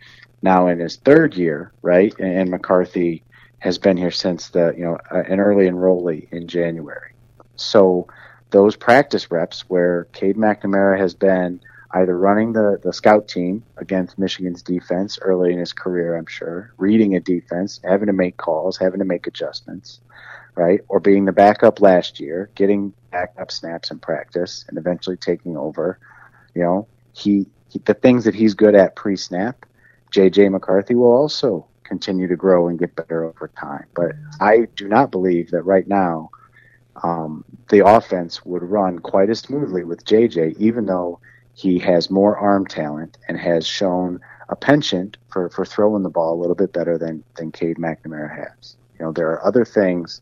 now 0.43 0.68
in 0.68 0.79
his 0.79 0.97
third 0.97 1.35
year, 1.35 1.72
right? 1.83 2.14
And 2.18 2.51
McCarthy 2.51 3.22
has 3.59 3.79
been 3.79 3.97
here 3.97 4.11
since 4.11 4.49
the 4.51 4.74
you 4.77 4.85
know 4.85 4.99
uh, 5.11 5.22
an 5.29 5.41
early 5.41 5.66
enrollee 5.66 6.31
in 6.33 6.49
January. 6.49 7.12
So 7.57 8.07
those 8.51 8.77
practice 8.77 9.31
reps 9.31 9.68
where 9.68 10.05
Cade 10.12 10.37
McNamara 10.37 10.99
has 10.99 11.14
been 11.14 11.61
either 11.93 12.16
running 12.16 12.53
the, 12.53 12.79
the 12.83 12.93
scout 12.93 13.29
team 13.29 13.64
against 13.77 14.18
Michigan's 14.18 14.62
defense 14.62 15.18
early 15.20 15.53
in 15.53 15.59
his 15.59 15.72
career, 15.72 16.16
I'm 16.16 16.27
sure, 16.27 16.72
reading 16.77 17.14
a 17.14 17.20
defense, 17.20 17.81
having 17.83 18.07
to 18.07 18.12
make 18.12 18.37
calls, 18.37 18.77
having 18.77 18.99
to 18.99 19.05
make 19.05 19.27
adjustments, 19.27 20.01
right? 20.55 20.81
Or 20.89 21.01
being 21.01 21.24
the 21.24 21.33
backup 21.33 21.81
last 21.81 22.20
year, 22.20 22.51
getting 22.55 22.93
backup 23.17 23.51
snaps 23.51 23.91
in 23.91 23.99
practice, 23.99 24.64
and 24.69 24.77
eventually 24.77 25.17
taking 25.17 25.57
over. 25.57 25.99
You 26.55 26.62
know, 26.62 26.89
he, 27.14 27.47
he 27.71 27.79
the 27.85 27.95
things 27.95 28.25
that 28.25 28.35
he's 28.35 28.55
good 28.55 28.75
at 28.75 28.95
pre-snap. 28.95 29.64
JJ 30.12 30.51
McCarthy 30.51 30.95
will 30.95 31.12
also 31.12 31.67
continue 31.85 32.27
to 32.29 32.37
grow 32.37 32.69
and 32.69 32.79
get 32.79 32.95
better 32.95 33.25
over 33.25 33.51
time. 33.59 33.87
But 33.95 34.12
I 34.41 34.67
do 34.77 34.89
not 34.89 35.11
believe 35.11 35.51
that 35.51 35.62
right 35.62 35.87
now 35.89 36.31
um, 37.03 37.45
the 37.71 37.87
offense 37.87 38.45
would 38.45 38.62
run 38.62 38.99
quite 38.99 39.31
as 39.31 39.41
smoothly 39.41 39.85
with 39.85 40.05
JJ, 40.05 40.59
even 40.59 40.87
though 40.87 41.21
he 41.55 41.79
has 41.79 42.11
more 42.11 42.37
arm 42.37 42.67
talent 42.67 43.17
and 43.29 43.39
has 43.39 43.67
shown 43.67 44.21
a 44.49 44.57
penchant 44.57 45.17
for, 45.33 45.49
for 45.51 45.64
throwing 45.64 46.03
the 46.03 46.11
ball 46.11 46.35
a 46.35 46.41
little 46.41 46.55
bit 46.55 46.73
better 46.73 46.99
than, 46.99 47.25
than 47.37 47.51
Cade 47.51 47.79
McNamara 47.79 48.31
has. 48.31 48.77
You 48.99 49.07
know, 49.07 49.12
there 49.12 49.31
are 49.31 49.45
other 49.45 49.64
things 49.64 50.21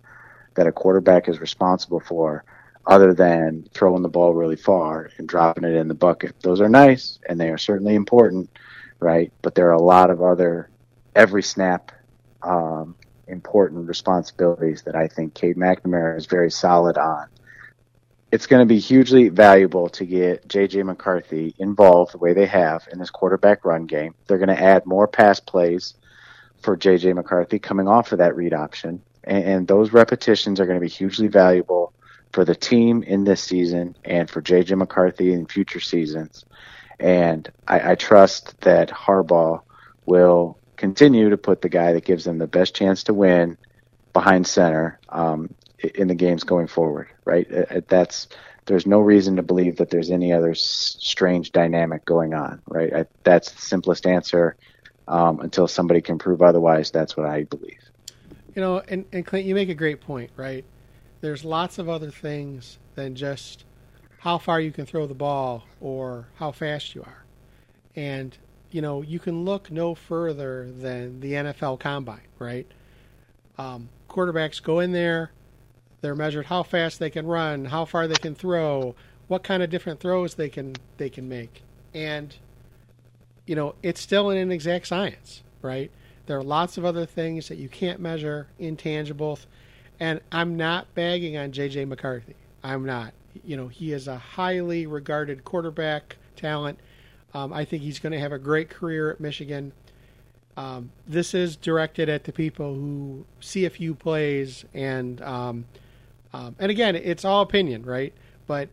that 0.55 0.67
a 0.67 0.73
quarterback 0.73 1.29
is 1.29 1.41
responsible 1.41 2.01
for 2.01 2.45
other 2.87 3.15
than 3.15 3.67
throwing 3.73 4.03
the 4.03 4.09
ball 4.09 4.35
really 4.35 4.57
far 4.57 5.11
and 5.17 5.29
dropping 5.29 5.65
it 5.65 5.75
in 5.75 5.89
the 5.89 5.95
bucket. 5.95 6.35
Those 6.41 6.61
are 6.61 6.69
nice 6.69 7.19
and 7.29 7.41
they 7.41 7.49
are 7.49 7.59
certainly 7.59 7.95
important, 7.95 8.51
right? 9.01 9.33
But 9.43 9.55
there 9.55 9.69
are 9.69 9.73
a 9.73 9.83
lot 9.83 10.11
of 10.11 10.23
other 10.23 10.71
every 11.15 11.43
snap 11.43 11.93
um, 12.43 12.95
important 13.27 13.89
responsibilities 13.89 14.83
that 14.83 14.95
I 14.95 15.09
think 15.09 15.35
Cade 15.35 15.57
McNamara 15.57 16.17
is 16.19 16.27
very 16.27 16.51
solid 16.51 16.99
on. 16.99 17.29
It's 18.31 18.47
going 18.47 18.61
to 18.61 18.67
be 18.67 18.81
hugely 18.81 19.29
valuable 19.29 19.89
to 19.91 20.05
get 20.05 20.47
JJ 20.49 20.85
McCarthy 20.85 21.55
involved 21.59 22.13
the 22.13 22.19
way 22.19 22.33
they 22.33 22.47
have 22.47 22.87
in 22.93 22.99
this 22.99 23.11
quarterback 23.11 23.65
run 23.65 23.87
game. 23.87 24.15
They're 24.27 24.39
going 24.39 24.49
to 24.49 24.61
add 24.61 24.85
more 24.87 25.07
pass 25.07 25.39
plays 25.39 25.95
for 26.61 26.77
JJ 26.77 27.15
McCarthy 27.15 27.59
coming 27.59 27.87
off 27.87 28.13
of 28.13 28.19
that 28.19 28.35
read 28.37 28.53
option 28.53 29.03
and, 29.23 29.45
and 29.45 29.69
those 29.69 29.93
repetitions 29.93 30.61
are 30.61 30.67
going 30.67 30.79
to 30.79 30.85
be 30.85 30.89
hugely 30.89 31.29
valuable 31.29 31.93
for 32.35 32.45
the 32.45 32.55
team 32.57 33.05
in 33.05 33.23
this 33.23 33.41
season 33.41 33.97
and 34.05 34.29
for 34.29 34.43
JJ 34.43 34.77
McCarthy 34.77 35.33
in 35.33 35.47
future 35.47 35.79
seasons. 35.79 36.45
And 36.99 37.49
I, 37.69 37.93
I 37.93 37.95
trust 37.95 38.61
that 38.63 38.91
Harbaugh 38.91 39.63
will 40.05 40.59
continue 40.77 41.31
to 41.31 41.37
put 41.37 41.63
the 41.63 41.69
guy 41.69 41.93
that 41.93 42.05
gives 42.05 42.25
them 42.25 42.39
the 42.39 42.49
best 42.49 42.75
chance 42.75 43.05
to 43.05 43.15
win 43.15 43.57
behind 44.13 44.49
center 44.49 44.99
um, 45.11 45.55
in 45.79 46.09
the 46.09 46.17
games 46.17 46.43
going 46.43 46.67
forward. 46.67 47.07
Right? 47.25 47.47
That's 47.87 48.27
there's 48.67 48.87
no 48.87 48.99
reason 48.99 49.37
to 49.37 49.43
believe 49.45 49.77
that 49.77 49.91
there's 49.91 50.11
any 50.11 50.33
other 50.33 50.57
strange 50.57 51.53
dynamic 51.53 52.05
going 52.05 52.35
on. 52.35 52.63
Right? 52.67 52.93
I, 52.93 53.07
that's 53.23 53.53
the 53.53 53.61
simplest 53.61 54.09
answer. 54.09 54.57
Um, 55.07 55.39
until 55.39 55.69
somebody 55.69 56.01
can 56.01 56.19
prove 56.19 56.43
otherwise, 56.43 56.91
that's 56.91 57.17
what 57.17 57.27
I 57.27 57.45
believe. 57.45 57.79
You 58.57 58.63
know, 58.63 58.81
and, 58.89 59.05
and 59.13 59.25
Clint, 59.25 59.47
you 59.47 59.55
make 59.55 59.69
a 59.69 59.75
great 59.75 60.01
point, 60.01 60.31
right? 60.37 60.65
There's 61.25 61.43
lots 61.43 61.79
of 61.79 61.89
other 61.89 62.11
things 62.11 62.77
than 62.97 63.15
just 63.15 63.65
how 64.19 64.37
far 64.37 64.61
you 64.61 64.71
can 64.71 64.85
throw 64.85 65.07
the 65.07 65.15
ball 65.15 65.65
or 65.81 66.29
how 66.35 66.53
fast 66.53 66.95
you 66.95 67.01
are. 67.01 67.25
And, 67.97 68.37
you 68.71 68.83
know, 68.83 69.01
you 69.01 69.19
can 69.19 69.43
look 69.43 69.71
no 69.71 69.95
further 69.95 70.71
than 70.71 71.21
the 71.21 71.33
NFL 71.33 71.81
combine, 71.81 72.29
right? 72.39 72.67
Um, 73.57 73.89
quarterbacks 74.07 74.63
go 74.63 74.81
in 74.81 74.93
there, 74.93 75.31
they're 76.03 76.15
measured 76.15 76.45
how 76.45 76.63
fast 76.63 76.99
they 76.99 77.09
can 77.09 77.27
run, 77.27 77.65
how 77.65 77.87
far 77.87 78.07
they 78.07 78.17
can 78.17 78.35
throw, 78.35 78.95
what 79.27 79.43
kind 79.43 79.63
of 79.63 79.71
different 79.71 80.01
throws 80.01 80.35
they 80.35 80.51
can 80.51 80.77
they 80.99 81.09
can 81.09 81.27
make. 81.27 81.63
And 81.95 82.37
you 83.47 83.57
know, 83.57 83.77
it's 83.83 84.03
still 84.03 84.29
an 84.29 84.37
inexact 84.37 84.87
science, 84.87 85.43
right? 85.63 85.91
There 86.27 86.37
are 86.37 86.45
lots 86.45 86.77
of 86.77 86.85
other 86.85 87.07
things 87.07 87.49
that 87.49 87.57
you 87.57 87.71
can't 87.71 87.99
measure, 87.99 88.49
intangibles. 88.61 89.47
And 90.01 90.21
I'm 90.33 90.57
not 90.57 90.93
bagging 90.95 91.37
on 91.37 91.53
J.J. 91.53 91.85
McCarthy. 91.85 92.35
I'm 92.63 92.85
not. 92.85 93.13
You 93.45 93.57
know, 93.57 93.69
he 93.69 93.93
is 93.93 94.09
a 94.09 94.17
highly 94.17 94.87
regarded 94.87 95.45
quarterback 95.45 96.17
talent. 96.37 96.79
Um, 97.33 97.53
I 97.53 97.65
think 97.65 97.83
he's 97.83 97.99
going 97.99 98.13
to 98.13 98.19
have 98.19 98.33
a 98.33 98.39
great 98.39 98.71
career 98.71 99.11
at 99.11 99.21
Michigan. 99.21 99.73
Um, 100.57 100.93
this 101.07 101.35
is 101.35 101.57
directed 101.57 102.09
at 102.09 102.25
the 102.25 102.33
people 102.33 102.75
who 102.75 103.25
see 103.41 103.65
a 103.65 103.71
few 103.71 103.95
plays 103.95 104.65
and 104.73 105.21
um, 105.21 105.65
um 106.33 106.55
and 106.61 106.71
again, 106.71 106.95
it's 106.95 107.25
all 107.25 107.43
opinion, 107.43 107.85
right? 107.85 108.13
But 108.47 108.69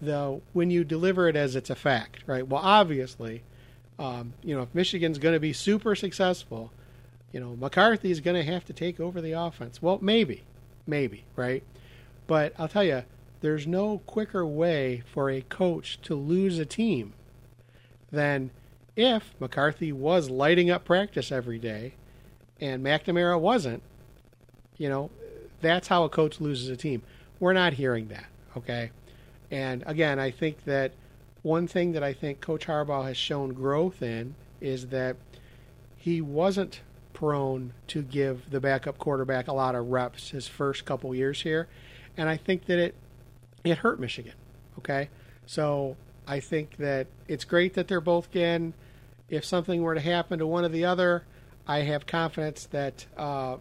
the 0.00 0.40
when 0.52 0.70
you 0.70 0.84
deliver 0.84 1.28
it 1.28 1.36
as 1.36 1.56
it's 1.56 1.70
a 1.70 1.74
fact, 1.74 2.24
right? 2.26 2.46
Well, 2.46 2.60
obviously, 2.62 3.42
um, 3.98 4.34
you 4.42 4.54
know, 4.54 4.62
if 4.62 4.74
Michigan's 4.74 5.18
going 5.18 5.34
to 5.34 5.40
be 5.40 5.52
super 5.52 5.94
successful, 5.94 6.72
you 7.32 7.40
know, 7.40 7.56
McCarthy's 7.56 8.20
going 8.20 8.36
to 8.36 8.52
have 8.52 8.64
to 8.66 8.72
take 8.72 9.00
over 9.00 9.20
the 9.20 9.32
offense. 9.32 9.82
Well, 9.82 9.98
maybe, 10.00 10.42
maybe, 10.86 11.24
right? 11.36 11.62
But 12.26 12.54
I'll 12.58 12.68
tell 12.68 12.84
you, 12.84 13.04
there's 13.40 13.66
no 13.66 13.98
quicker 14.06 14.44
way 14.46 15.02
for 15.12 15.30
a 15.30 15.42
coach 15.42 16.00
to 16.02 16.14
lose 16.14 16.58
a 16.58 16.66
team 16.66 17.12
than 18.10 18.50
if 18.96 19.34
McCarthy 19.38 19.92
was 19.92 20.30
lighting 20.30 20.70
up 20.70 20.84
practice 20.84 21.30
every 21.30 21.58
day 21.58 21.94
and 22.60 22.84
McNamara 22.84 23.38
wasn't. 23.40 23.82
You 24.76 24.88
know, 24.88 25.10
that's 25.60 25.88
how 25.88 26.04
a 26.04 26.08
coach 26.08 26.40
loses 26.40 26.68
a 26.68 26.76
team. 26.76 27.02
We're 27.40 27.52
not 27.52 27.74
hearing 27.74 28.08
that, 28.08 28.26
okay? 28.56 28.90
And 29.50 29.82
again, 29.86 30.18
I 30.18 30.30
think 30.30 30.64
that 30.64 30.92
one 31.42 31.66
thing 31.66 31.92
that 31.92 32.02
I 32.02 32.12
think 32.12 32.40
Coach 32.40 32.66
Harbaugh 32.66 33.06
has 33.06 33.16
shown 33.16 33.52
growth 33.52 34.02
in 34.02 34.34
is 34.60 34.88
that 34.88 35.16
he 35.96 36.20
wasn't 36.20 36.80
prone 37.18 37.72
to 37.88 38.00
give 38.00 38.48
the 38.50 38.60
backup 38.60 38.96
quarterback 38.96 39.48
a 39.48 39.52
lot 39.52 39.74
of 39.74 39.88
reps 39.88 40.30
his 40.30 40.46
first 40.46 40.84
couple 40.84 41.12
years 41.12 41.42
here, 41.42 41.66
and 42.16 42.28
I 42.28 42.36
think 42.36 42.66
that 42.66 42.78
it 42.78 42.94
it 43.64 43.78
hurt 43.78 43.98
Michigan. 43.98 44.34
Okay, 44.78 45.08
so 45.44 45.96
I 46.28 46.38
think 46.38 46.76
that 46.76 47.08
it's 47.26 47.44
great 47.44 47.74
that 47.74 47.88
they're 47.88 48.00
both 48.00 48.30
getting. 48.30 48.72
If 49.28 49.44
something 49.44 49.82
were 49.82 49.96
to 49.96 50.00
happen 50.00 50.38
to 50.38 50.46
one 50.46 50.64
or 50.64 50.68
the 50.68 50.84
other, 50.84 51.24
I 51.66 51.80
have 51.80 52.06
confidence 52.06 52.66
that 52.66 53.06
uh, 53.16 53.56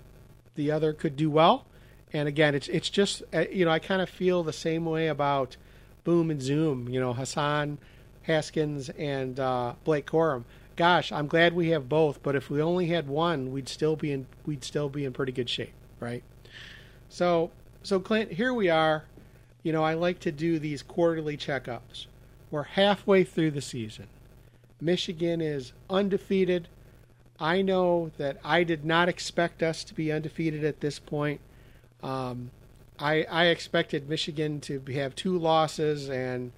the 0.54 0.70
other 0.70 0.94
could 0.94 1.16
do 1.16 1.32
well. 1.32 1.66
And 2.14 2.28
again, 2.28 2.54
it's 2.54 2.68
it's 2.68 2.92
just 2.92 3.24
uh, 3.34 3.46
you 3.52 3.66
know 3.66 3.72
I 3.72 3.80
kind 3.80 4.04
of 4.04 4.10
feel 4.10 4.44
the 4.44 4.54
same 4.54 4.86
way 4.86 5.08
about 5.08 5.58
Boom 6.04 6.30
and 6.30 6.44
Zoom. 6.44 6.88
You 6.90 7.00
know 7.00 7.14
Hassan 7.14 7.80
Haskins 8.22 8.90
and 8.90 9.40
uh, 9.40 9.74
Blake 9.84 10.06
Corum. 10.06 10.44
Gosh, 10.78 11.12
I'm 11.12 11.28
glad 11.28 11.54
we 11.54 11.72
have 11.72 11.90
both. 11.90 12.24
But 12.24 12.36
if 12.36 12.50
we 12.50 12.62
only 12.62 12.88
had 12.88 13.08
one, 13.08 13.52
we'd 13.52 13.68
still 13.68 13.98
be 13.98 14.12
in 14.14 14.28
we'd 14.46 14.64
still 14.64 14.88
be 14.88 15.04
in 15.04 15.12
pretty 15.12 15.34
good 15.34 15.50
shape, 15.50 15.74
right? 16.00 16.24
So 17.10 17.52
so 17.84 18.00
Clint, 18.00 18.32
here 18.32 18.54
we 18.54 18.70
are. 18.70 19.06
You 19.64 19.74
know 19.74 19.84
I 19.84 19.96
like 19.96 20.20
to 20.22 20.32
do 20.32 20.60
these 20.60 20.82
quarterly 20.82 21.36
checkups. 21.36 22.06
We're 22.50 22.64
halfway 22.64 23.26
through 23.26 23.52
the 23.52 23.62
season. 23.62 24.08
Michigan 24.80 25.42
is 25.42 25.74
undefeated. 25.90 26.70
I 27.40 27.62
know 27.62 28.12
that 28.18 28.38
I 28.44 28.64
did 28.64 28.86
not 28.86 29.10
expect 29.10 29.62
us 29.62 29.84
to 29.84 29.94
be 29.94 30.12
undefeated 30.12 30.64
at 30.64 30.80
this 30.80 31.00
point. 31.00 31.42
Um, 32.02 32.52
I, 33.00 33.24
I 33.30 33.46
expected 33.48 34.10
Michigan 34.10 34.60
to 34.62 34.80
have 34.94 35.16
two 35.16 35.38
losses 35.38 36.10
and 36.10 36.52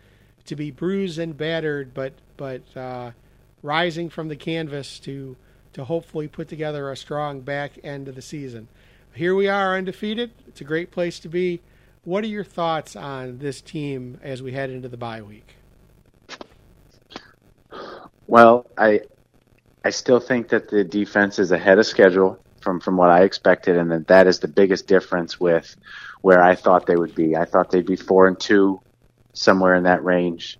to 0.46 0.56
be 0.56 0.72
bruised 0.72 1.20
and 1.20 1.38
battered, 1.38 1.94
but 1.94 2.14
but 2.38 2.62
uh, 2.76 3.12
rising 3.62 4.10
from 4.10 4.28
the 4.28 4.36
canvas 4.36 5.00
to 5.00 5.36
to 5.74 5.86
hopefully 5.86 6.28
put 6.28 6.48
together 6.48 6.90
a 6.90 6.98
strong 6.98 7.42
back 7.42 7.74
end 7.84 8.08
of 8.08 8.16
the 8.16 8.22
season. 8.22 8.68
Here 9.14 9.36
we 9.36 9.48
are 9.48 9.78
undefeated. 9.78 10.32
It's 10.48 10.62
a 10.62 10.64
great 10.64 10.92
place 10.92 11.20
to 11.20 11.30
be. 11.30 11.62
What 12.04 12.24
are 12.24 12.28
your 12.28 12.44
thoughts 12.44 12.96
on 12.96 13.40
this 13.40 13.62
team 13.62 14.20
as 14.24 14.42
we 14.42 14.54
head 14.54 14.70
into 14.70 14.90
the 14.90 14.98
bye 14.98 15.22
week? 15.22 15.56
Well, 18.28 18.66
I 18.78 19.02
I 19.84 19.92
still 19.92 20.20
think 20.20 20.50
that 20.50 20.70
the 20.70 20.84
defense 20.84 21.40
is 21.40 21.52
ahead 21.52 21.80
of 21.80 21.86
schedule 21.86 22.40
from 22.62 22.80
from 22.80 22.98
what 22.98 23.10
I 23.10 23.24
expected, 23.24 23.78
and 23.78 23.92
that 23.92 24.08
that 24.08 24.28
is 24.28 24.40
the 24.40 24.48
biggest 24.48 24.88
difference 24.88 25.40
with 25.40 25.76
where 26.22 26.42
I 26.44 26.56
thought 26.56 26.86
they 26.86 26.96
would 26.96 27.16
be. 27.16 27.36
I 27.36 27.46
thought 27.46 27.72
they'd 27.72 27.86
be 27.86 27.96
four 27.96 28.28
and 28.28 28.40
two, 28.40 28.82
somewhere 29.34 29.76
in 29.76 29.84
that 29.84 30.04
range, 30.04 30.60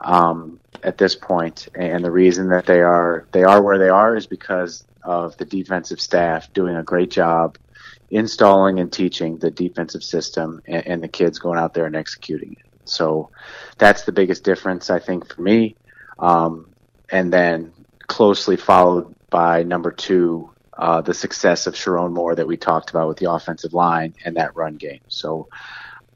um, 0.00 0.60
at 0.82 0.98
this 0.98 1.14
point. 1.14 1.68
And 1.74 2.04
the 2.04 2.10
reason 2.10 2.48
that 2.50 2.66
they 2.66 2.80
are 2.80 3.26
they 3.32 3.44
are 3.44 3.62
where 3.62 3.78
they 3.78 3.88
are 3.88 4.16
is 4.16 4.26
because 4.26 4.84
of 5.02 5.36
the 5.36 5.44
defensive 5.44 6.00
staff 6.00 6.52
doing 6.52 6.76
a 6.76 6.82
great 6.82 7.10
job 7.10 7.56
installing 8.10 8.80
and 8.80 8.92
teaching 8.92 9.38
the 9.38 9.50
defensive 9.50 10.02
system, 10.02 10.60
and, 10.66 10.86
and 10.86 11.02
the 11.02 11.08
kids 11.08 11.38
going 11.38 11.58
out 11.58 11.74
there 11.74 11.86
and 11.86 11.96
executing 11.96 12.52
it. 12.52 12.66
So 12.84 13.30
that's 13.78 14.02
the 14.02 14.12
biggest 14.12 14.42
difference, 14.44 14.90
I 14.90 14.98
think, 14.98 15.32
for 15.32 15.40
me. 15.40 15.76
Um, 16.18 16.66
and 17.10 17.32
then 17.32 17.72
closely 18.06 18.56
followed 18.56 19.14
by 19.30 19.62
number 19.62 19.92
two, 19.92 20.50
uh, 20.76 21.00
the 21.02 21.14
success 21.14 21.66
of 21.66 21.74
Sherrone 21.74 22.12
Moore 22.12 22.34
that 22.34 22.46
we 22.46 22.56
talked 22.56 22.90
about 22.90 23.08
with 23.08 23.18
the 23.18 23.30
offensive 23.30 23.74
line 23.74 24.14
and 24.24 24.36
that 24.36 24.56
run 24.56 24.76
game. 24.76 25.00
So, 25.08 25.48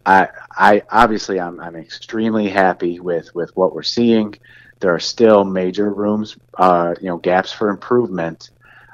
I, 0.07 0.29
I 0.51 0.83
obviously 0.91 1.41
I'm, 1.41 1.61
I'm 1.61 1.77
extremely 1.77 2.49
happy 2.49 3.01
with, 3.01 3.35
with 3.35 3.57
what 3.57 3.75
we're 3.75 3.83
seeing. 3.83 4.35
There 4.81 4.95
are 4.95 5.01
still 5.01 5.45
major 5.45 5.91
rooms, 5.93 6.37
uh, 6.59 6.95
you 7.01 7.09
know, 7.09 7.17
gaps 7.17 7.53
for 7.53 7.71
improvement. 7.71 8.51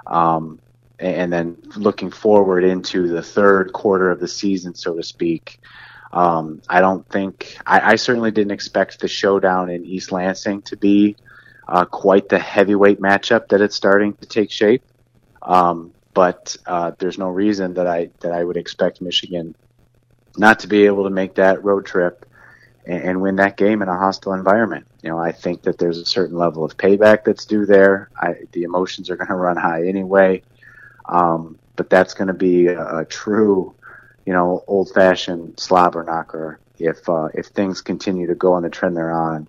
Um, 0.06 0.61
and 1.00 1.32
then 1.32 1.56
looking 1.76 2.11
forward 2.11 2.62
into 2.62 3.08
the 3.08 3.22
third 3.22 3.72
quarter 3.72 4.11
of 4.11 4.20
the 4.20 4.28
season, 4.28 4.74
so 4.74 4.94
to 4.94 5.02
speak. 5.02 5.61
Um, 6.12 6.61
I 6.68 6.80
don't 6.80 7.08
think 7.08 7.56
I, 7.64 7.92
I 7.92 7.96
certainly 7.96 8.30
didn't 8.30 8.52
expect 8.52 9.00
the 9.00 9.08
showdown 9.08 9.70
in 9.70 9.84
East 9.84 10.12
Lansing 10.12 10.62
to 10.62 10.76
be 10.76 11.16
uh, 11.68 11.84
quite 11.84 12.28
the 12.28 12.38
heavyweight 12.38 13.00
matchup 13.00 13.48
that 13.48 13.61
it's 13.61 13.76
starting 13.76 14.14
to 14.14 14.26
take 14.26 14.50
shape. 14.50 14.82
Um, 15.42 15.92
but 16.12 16.56
uh, 16.66 16.92
there's 16.98 17.16
no 17.16 17.28
reason 17.28 17.74
that 17.74 17.86
I 17.86 18.11
that 18.20 18.32
I 18.32 18.44
would 18.44 18.56
expect 18.56 19.00
Michigan 19.00 19.54
not 20.36 20.60
to 20.60 20.68
be 20.68 20.86
able 20.86 21.04
to 21.04 21.10
make 21.10 21.34
that 21.36 21.64
road 21.64 21.86
trip 21.86 22.26
and, 22.86 23.02
and 23.02 23.22
win 23.22 23.36
that 23.36 23.56
game 23.56 23.82
in 23.82 23.88
a 23.88 23.96
hostile 23.96 24.32
environment. 24.32 24.86
You 25.02 25.10
know, 25.10 25.18
I 25.18 25.32
think 25.32 25.62
that 25.62 25.78
there's 25.78 25.98
a 25.98 26.06
certain 26.06 26.36
level 26.36 26.64
of 26.64 26.76
payback 26.76 27.24
that's 27.24 27.44
due 27.44 27.66
there. 27.66 28.10
I, 28.16 28.34
the 28.52 28.64
emotions 28.64 29.10
are 29.10 29.16
going 29.18 29.28
to 29.28 29.34
run 29.34 29.56
high 29.56 29.86
anyway, 29.86 30.42
um, 31.06 31.58
but 31.76 31.90
that's 31.90 32.14
going 32.14 32.28
to 32.28 32.34
be 32.34 32.66
a, 32.66 32.98
a 32.98 33.04
true, 33.04 33.74
you 34.26 34.32
know, 34.32 34.64
old-fashioned 34.66 35.58
slobber 35.58 36.04
knocker 36.04 36.60
if 36.78 37.06
uh, 37.08 37.28
if 37.34 37.46
things 37.46 37.82
continue 37.82 38.26
to 38.26 38.34
go 38.34 38.54
on 38.54 38.62
the 38.62 38.70
trend 38.70 38.96
they're 38.96 39.12
on 39.12 39.46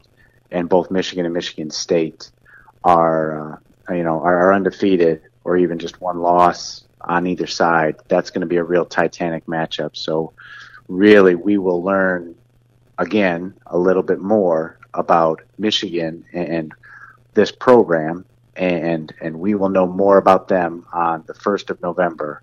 and 0.51 0.67
both 0.67 0.91
Michigan 0.91 1.25
and 1.25 1.33
Michigan 1.33 1.71
State 1.71 2.29
are, 2.83 3.53
uh, 3.89 3.93
you 3.93 4.03
know, 4.03 4.21
are, 4.21 4.49
are 4.49 4.53
undefeated 4.53 5.21
or 5.43 5.57
even 5.57 5.79
just 5.79 6.01
one 6.01 6.19
loss 6.19 6.83
on 6.99 7.25
either 7.25 7.47
side, 7.47 7.95
that's 8.07 8.29
going 8.29 8.41
to 8.41 8.47
be 8.47 8.57
a 8.57 8.63
real 8.63 8.85
titanic 8.85 9.45
matchup. 9.45 9.95
So 9.95 10.33
really, 10.97 11.35
we 11.35 11.57
will 11.57 11.83
learn 11.83 12.35
again 12.97 13.53
a 13.67 13.77
little 13.77 14.03
bit 14.03 14.19
more 14.19 14.79
about 14.93 15.41
Michigan 15.57 16.25
and 16.33 16.73
this 17.33 17.51
program, 17.51 18.25
and 18.55 19.13
and 19.21 19.39
we 19.39 19.55
will 19.55 19.69
know 19.69 19.87
more 19.87 20.17
about 20.17 20.47
them 20.47 20.85
on 20.91 21.23
the 21.27 21.33
first 21.33 21.69
of 21.69 21.81
November, 21.81 22.41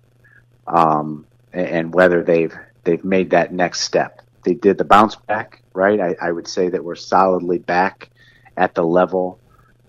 um, 0.67 1.25
and 1.53 1.93
whether 1.93 2.23
they've 2.23 2.55
they've 2.83 3.03
made 3.03 3.29
that 3.31 3.53
next 3.53 3.81
step 3.81 4.21
they 4.43 4.53
did 4.53 4.77
the 4.77 4.83
bounce 4.83 5.15
back, 5.15 5.61
right? 5.73 5.99
I, 5.99 6.15
I 6.21 6.31
would 6.31 6.47
say 6.47 6.69
that 6.69 6.83
we're 6.83 6.95
solidly 6.95 7.59
back 7.59 8.09
at 8.57 8.75
the 8.75 8.83
level 8.83 9.39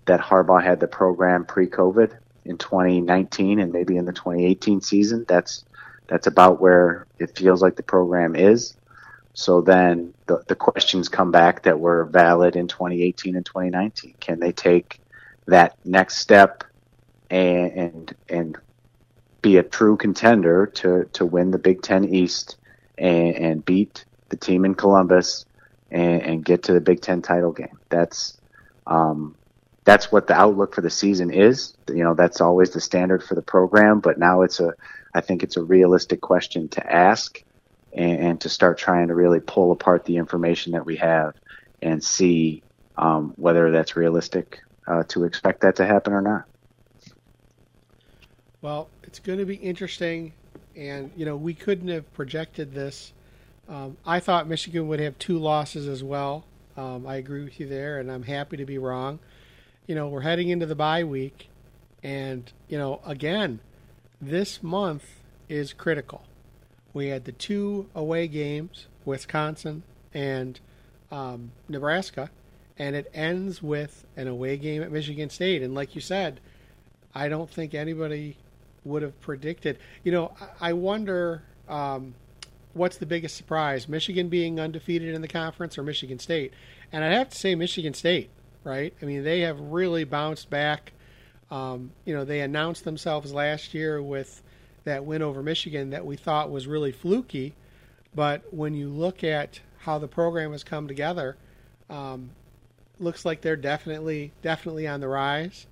that 0.06 0.20
Harbaugh 0.20 0.62
had 0.62 0.80
the 0.80 0.88
program 0.88 1.44
pre-COVID 1.44 2.16
in 2.44 2.58
2019 2.58 3.60
and 3.60 3.72
maybe 3.72 3.96
in 3.96 4.04
the 4.04 4.12
2018 4.12 4.80
season. 4.80 5.24
That's 5.28 5.64
that's 6.10 6.26
about 6.26 6.60
where 6.60 7.06
it 7.20 7.38
feels 7.38 7.62
like 7.62 7.76
the 7.76 7.84
program 7.84 8.34
is. 8.34 8.74
So 9.32 9.60
then 9.60 10.12
the, 10.26 10.42
the 10.48 10.56
questions 10.56 11.08
come 11.08 11.30
back 11.30 11.62
that 11.62 11.78
were 11.78 12.04
valid 12.04 12.56
in 12.56 12.66
2018 12.66 13.36
and 13.36 13.46
2019. 13.46 14.16
Can 14.18 14.40
they 14.40 14.50
take 14.50 15.00
that 15.46 15.78
next 15.84 16.16
step 16.18 16.64
and 17.30 17.72
and, 17.72 18.14
and 18.28 18.56
be 19.40 19.56
a 19.56 19.62
true 19.62 19.96
contender 19.96 20.66
to, 20.66 21.08
to 21.12 21.24
win 21.24 21.52
the 21.52 21.58
Big 21.58 21.80
Ten 21.80 22.04
East 22.04 22.56
and, 22.98 23.36
and 23.36 23.64
beat 23.64 24.04
the 24.30 24.36
team 24.36 24.64
in 24.64 24.74
Columbus 24.74 25.46
and, 25.92 26.22
and 26.22 26.44
get 26.44 26.64
to 26.64 26.72
the 26.72 26.80
Big 26.80 27.00
Ten 27.00 27.22
title 27.22 27.52
game. 27.52 27.78
That's 27.88 28.36
um, 28.88 29.36
that's 29.84 30.10
what 30.10 30.26
the 30.26 30.34
outlook 30.34 30.74
for 30.74 30.80
the 30.80 30.90
season 30.90 31.32
is. 31.32 31.74
You 31.88 32.02
know, 32.02 32.14
that's 32.14 32.40
always 32.40 32.70
the 32.70 32.80
standard 32.80 33.22
for 33.22 33.36
the 33.36 33.42
program, 33.42 34.00
but 34.00 34.18
now 34.18 34.42
it's 34.42 34.58
a, 34.58 34.74
I 35.14 35.20
think 35.20 35.42
it's 35.42 35.56
a 35.56 35.62
realistic 35.62 36.20
question 36.20 36.68
to 36.68 36.92
ask 36.92 37.42
and, 37.92 38.18
and 38.20 38.40
to 38.42 38.48
start 38.48 38.78
trying 38.78 39.08
to 39.08 39.14
really 39.14 39.40
pull 39.40 39.72
apart 39.72 40.04
the 40.04 40.16
information 40.16 40.72
that 40.72 40.86
we 40.86 40.96
have 40.96 41.34
and 41.82 42.02
see 42.02 42.62
um, 42.96 43.32
whether 43.36 43.70
that's 43.70 43.96
realistic 43.96 44.60
uh, 44.86 45.04
to 45.08 45.24
expect 45.24 45.62
that 45.62 45.76
to 45.76 45.86
happen 45.86 46.12
or 46.12 46.20
not. 46.20 46.44
Well, 48.62 48.88
it's 49.04 49.18
going 49.18 49.38
to 49.38 49.46
be 49.46 49.54
interesting, 49.54 50.34
and 50.76 51.10
you 51.16 51.24
know 51.24 51.36
we 51.36 51.54
couldn't 51.54 51.88
have 51.88 52.12
projected 52.12 52.74
this 52.74 53.12
um, 53.70 53.96
I 54.04 54.18
thought 54.18 54.48
Michigan 54.48 54.88
would 54.88 54.98
have 54.98 55.16
two 55.18 55.38
losses 55.38 55.86
as 55.86 56.02
well. 56.02 56.44
Um, 56.76 57.06
I 57.06 57.16
agree 57.16 57.44
with 57.44 57.60
you 57.60 57.68
there, 57.68 58.00
and 58.00 58.10
I'm 58.10 58.24
happy 58.24 58.56
to 58.56 58.66
be 58.66 58.78
wrong. 58.78 59.20
You 59.86 59.94
know, 59.94 60.08
we're 60.08 60.22
heading 60.22 60.48
into 60.48 60.66
the 60.66 60.74
bye 60.74 61.04
week, 61.04 61.48
and, 62.02 62.52
you 62.68 62.76
know, 62.76 63.00
again, 63.06 63.60
this 64.20 64.62
month 64.62 65.20
is 65.48 65.72
critical. 65.72 66.24
We 66.92 67.08
had 67.08 67.24
the 67.24 67.32
two 67.32 67.88
away 67.94 68.28
games, 68.28 68.86
Wisconsin 69.04 69.82
and 70.12 70.58
um, 71.10 71.52
Nebraska, 71.68 72.30
and 72.78 72.96
it 72.96 73.10
ends 73.14 73.62
with 73.62 74.04
an 74.16 74.26
away 74.28 74.56
game 74.56 74.82
at 74.82 74.90
Michigan 74.90 75.30
State. 75.30 75.62
And 75.62 75.74
like 75.74 75.94
you 75.94 76.00
said, 76.00 76.40
I 77.14 77.28
don't 77.28 77.50
think 77.50 77.74
anybody 77.74 78.36
would 78.84 79.02
have 79.02 79.20
predicted. 79.20 79.78
You 80.04 80.12
know, 80.12 80.32
I 80.60 80.72
wonder 80.72 81.42
um, 81.68 82.14
what's 82.74 82.96
the 82.96 83.06
biggest 83.06 83.36
surprise? 83.36 83.88
Michigan 83.88 84.28
being 84.28 84.60
undefeated 84.60 85.14
in 85.14 85.22
the 85.22 85.28
conference 85.28 85.78
or 85.78 85.82
Michigan 85.82 86.18
State? 86.18 86.52
And 86.92 87.04
I'd 87.04 87.12
have 87.12 87.30
to 87.30 87.36
say 87.36 87.54
Michigan 87.54 87.94
State, 87.94 88.30
right? 88.64 88.94
I 89.00 89.04
mean, 89.04 89.24
they 89.24 89.40
have 89.40 89.60
really 89.60 90.04
bounced 90.04 90.50
back. 90.50 90.92
Um, 91.50 91.90
you 92.04 92.14
know, 92.14 92.24
they 92.24 92.40
announced 92.40 92.84
themselves 92.84 93.32
last 93.32 93.74
year 93.74 94.02
with 94.02 94.42
that 94.84 95.04
win 95.04 95.22
over 95.22 95.42
Michigan 95.42 95.90
that 95.90 96.06
we 96.06 96.16
thought 96.16 96.50
was 96.50 96.66
really 96.66 96.92
fluky. 96.92 97.54
But 98.14 98.52
when 98.52 98.74
you 98.74 98.88
look 98.88 99.24
at 99.24 99.60
how 99.78 99.98
the 99.98 100.08
program 100.08 100.52
has 100.52 100.64
come 100.64 100.88
together, 100.88 101.36
um, 101.88 102.30
looks 102.98 103.24
like 103.24 103.40
they're 103.40 103.56
definitely 103.56 104.32
definitely 104.42 104.86
on 104.86 105.00
the 105.00 105.08
rise, 105.08 105.66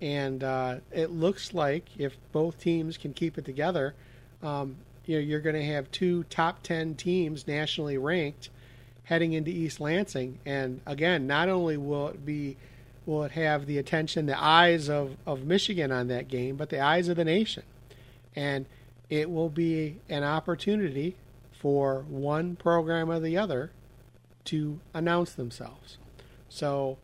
and 0.00 0.42
uh, 0.42 0.76
it 0.92 1.10
looks 1.10 1.52
like 1.52 1.84
if 1.98 2.16
both 2.32 2.60
teams 2.60 2.96
can 2.96 3.12
keep 3.12 3.38
it 3.38 3.44
together, 3.44 3.94
um, 4.42 4.76
you 5.06 5.16
know 5.16 5.22
you're 5.22 5.40
going 5.40 5.56
to 5.56 5.64
have 5.64 5.90
two 5.90 6.24
top 6.24 6.62
ten 6.62 6.94
teams 6.94 7.46
nationally 7.46 7.98
ranked 7.98 8.50
heading 9.04 9.32
into 9.32 9.50
East 9.50 9.80
Lansing, 9.80 10.38
and 10.46 10.80
again, 10.86 11.26
not 11.26 11.48
only 11.48 11.76
will 11.76 12.08
it 12.08 12.24
be 12.24 12.56
will 13.10 13.24
it 13.24 13.32
have 13.32 13.66
the 13.66 13.76
attention, 13.76 14.26
the 14.26 14.40
eyes 14.40 14.88
of, 14.88 15.16
of 15.26 15.44
Michigan 15.44 15.90
on 15.90 16.06
that 16.06 16.28
game, 16.28 16.54
but 16.54 16.70
the 16.70 16.78
eyes 16.78 17.08
of 17.08 17.16
the 17.16 17.24
nation. 17.24 17.64
And 18.36 18.66
it 19.08 19.28
will 19.28 19.48
be 19.48 19.98
an 20.08 20.22
opportunity 20.22 21.16
for 21.50 22.04
one 22.08 22.54
program 22.54 23.10
or 23.10 23.18
the 23.18 23.36
other 23.36 23.72
to 24.44 24.78
announce 24.94 25.32
themselves. 25.32 25.98
So, 26.48 26.98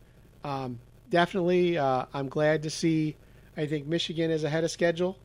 um, 0.45 0.79
definitely, 1.09 1.77
uh, 1.77 2.05
I'm 2.13 2.29
glad 2.29 2.63
to 2.63 2.69
see. 2.69 3.17
I 3.57 3.65
think 3.65 3.85
Michigan 3.85 4.31
is 4.31 4.45
ahead 4.45 4.63
of 4.63 4.71
schedule, 4.71 5.17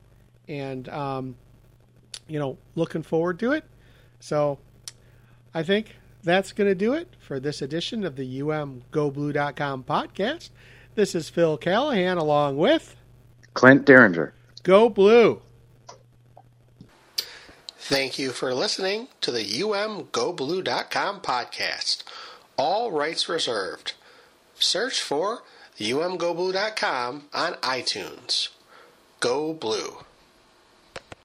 and 0.49 0.89
um, 0.89 1.37
you 2.27 2.41
know, 2.41 2.59
looking 2.75 3.03
forward 3.03 3.39
to 3.39 3.53
it. 3.53 3.65
So, 4.19 4.59
I 5.55 5.63
think 5.63 5.95
that's 6.23 6.53
going 6.53 6.69
to 6.69 6.75
do 6.75 6.93
it 6.93 7.15
for 7.19 7.41
this 7.41 7.63
edition 7.63 8.05
of 8.05 8.17
the 8.17 8.41
UMGoBlue.com 8.41 9.85
podcast. 9.85 10.51
This 10.95 11.15
is 11.15 11.29
Phil 11.29 11.57
Callahan 11.57 12.19
along 12.19 12.57
with 12.57 12.97
Clint 13.55 13.85
Derringer. 13.85 14.35
Go 14.63 14.89
Blue. 14.89 15.43
Thank 17.79 18.19
you 18.19 18.31
for 18.31 18.55
listening 18.55 19.09
to 19.21 19.33
the 19.33 19.45
UMGoBlue.com 19.45 21.21
podcast. 21.21 22.05
All 22.57 22.93
rights 22.93 23.29
reserved. 23.29 23.95
Search 24.55 25.01
for 25.01 25.43
UMGoBlue.com 25.79 27.25
on 27.35 27.55
iTunes. 27.55 28.49
Go 29.19 29.53
Blue. 29.53 30.05